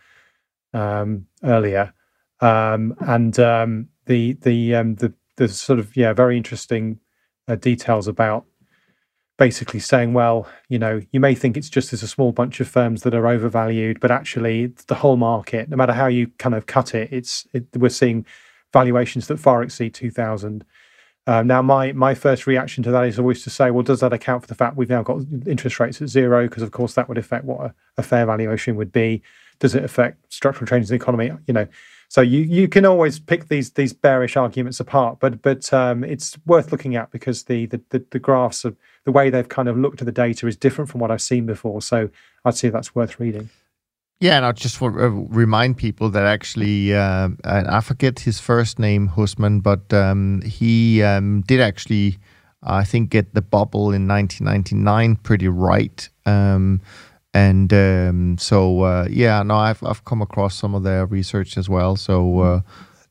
[0.74, 1.94] um, earlier.
[2.42, 7.00] Um, and um, the the um, the the sort of yeah very interesting
[7.48, 8.46] uh, details about
[9.38, 12.68] basically saying, well, you know, you may think it's just as a small bunch of
[12.68, 16.66] firms that are overvalued, but actually the whole market, no matter how you kind of
[16.66, 18.26] cut it, it's it, we're seeing
[18.74, 20.66] valuations that far exceed 2000.
[21.28, 24.14] Uh, now, my my first reaction to that is always to say, well, does that
[24.14, 26.48] account for the fact we've now got interest rates at zero?
[26.48, 29.22] Because of course that would affect what a, a fair valuation would be.
[29.60, 31.32] Does it affect structural changes in the economy?
[31.46, 31.68] You know,
[32.10, 36.38] so you you can always pick these these bearish arguments apart, but but um, it's
[36.46, 39.78] worth looking at because the, the the, the graphs of the way they've kind of
[39.78, 41.82] looked at the data is different from what I've seen before.
[41.82, 42.10] So
[42.46, 43.50] I'd say that's worth reading.
[44.20, 48.40] Yeah, and I just want to uh, remind people that actually, uh, I forget his
[48.40, 52.18] first name, Hussman, but um, he um, did actually,
[52.64, 56.10] I think, get the bubble in 1999 pretty right.
[56.26, 56.82] Um,
[57.38, 61.70] and um, so, uh, yeah, no, I've I've come across some of their research as
[61.70, 61.96] well.
[61.96, 62.62] So, uh,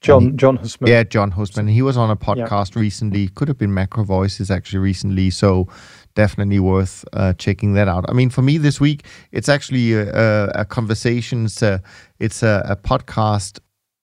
[0.01, 1.69] John he, John Hussman, yeah, John Hussman.
[1.69, 2.81] He was on a podcast yeah.
[2.81, 3.29] recently.
[3.29, 5.31] Could have been Macro Voices actually recently.
[5.31, 5.69] So,
[6.17, 8.05] definitely worth uh, checking that out.
[8.09, 11.45] I mean, for me this week, it's actually a, a, conversation.
[11.45, 11.81] It's a,
[12.19, 13.61] it's a, a podcast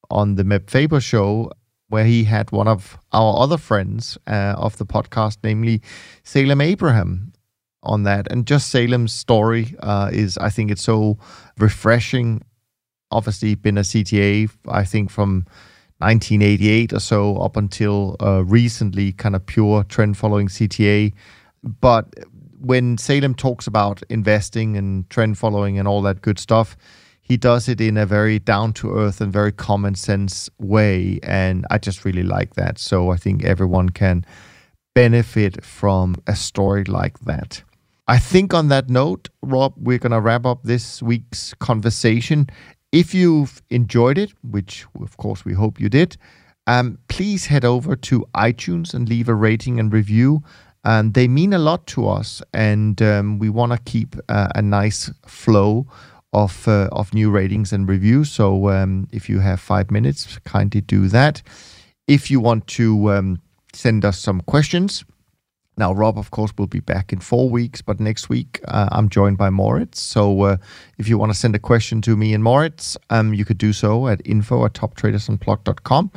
[0.10, 1.52] on the Meb Faber show
[1.90, 5.82] where he had one of our other friends uh, of the podcast, namely
[6.24, 7.33] Salem Abraham,
[7.84, 8.32] on that.
[8.32, 11.18] And just Salem's story uh, is, I think, it's so
[11.58, 12.42] refreshing.
[13.12, 15.46] Obviously, been a CTA, I think, from
[16.00, 21.14] 1988 or so up until uh, recently, kind of pure trend following CTA.
[21.64, 22.14] But
[22.60, 26.76] when Salem talks about investing and trend following and all that good stuff,
[27.22, 31.20] he does it in a very down to earth and very common sense way.
[31.24, 32.78] And I just really like that.
[32.78, 34.26] So I think everyone can
[34.94, 37.64] benefit from a story like that.
[38.08, 42.48] I think on that note, Rob, we're going to wrap up this week's conversation.
[42.92, 46.18] If you've enjoyed it, which of course we hope you did,
[46.68, 50.44] um, please head over to iTunes and leave a rating and review.
[50.84, 54.62] Um, they mean a lot to us, and um, we want to keep uh, a
[54.62, 55.88] nice flow
[56.34, 58.30] of uh, of new ratings and reviews.
[58.30, 61.42] So um, if you have five minutes, kindly do that.
[62.08, 65.06] If you want to um, send us some questions,
[65.78, 69.10] now Rob, of course, will be back in four weeks, but next week uh, I'm
[69.10, 70.02] joined by Moritz.
[70.02, 70.58] So uh,
[70.98, 73.74] if you want to send a question to me and Moritz, um, you could do
[73.74, 76.12] so at info at toptradersunplugged.com,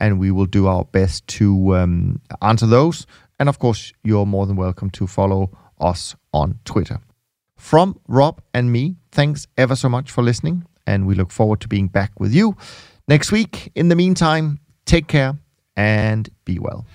[0.00, 3.06] and we will do our best to um, answer those
[3.38, 5.50] and of course, you're more than welcome to follow
[5.80, 7.00] us on Twitter.
[7.56, 11.68] From Rob and me, thanks ever so much for listening, and we look forward to
[11.68, 12.56] being back with you
[13.08, 13.70] next week.
[13.74, 15.38] In the meantime, take care
[15.76, 16.86] and be well.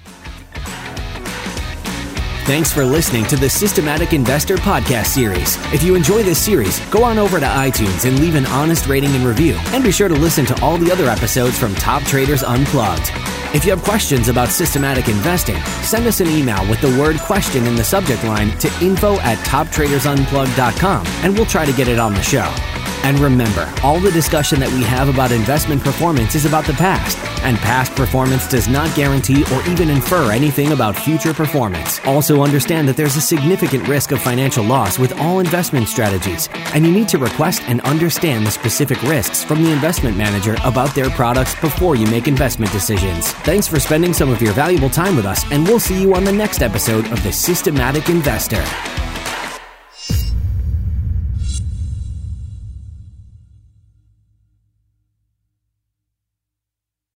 [2.52, 5.56] Thanks for listening to the Systematic Investor podcast series.
[5.74, 9.16] If you enjoy this series, go on over to iTunes and leave an honest rating
[9.16, 9.54] and review.
[9.68, 13.10] And be sure to listen to all the other episodes from Top Traders Unplugged.
[13.54, 17.66] If you have questions about systematic investing, send us an email with the word question
[17.68, 22.14] in the subject line to info at toptradersunplugged.com and we'll try to get it on
[22.14, 22.50] the show.
[23.04, 27.18] And remember, all the discussion that we have about investment performance is about the past,
[27.44, 32.00] and past performance does not guarantee or even infer anything about future performance.
[32.06, 36.86] Also, understand that there's a significant risk of financial loss with all investment strategies, and
[36.86, 41.10] you need to request and understand the specific risks from the investment manager about their
[41.10, 43.34] products before you make investment decisions.
[43.44, 46.24] Thanks for spending some of your valuable time with us, and we'll see you on
[46.24, 48.64] the next episode of The Systematic Investor.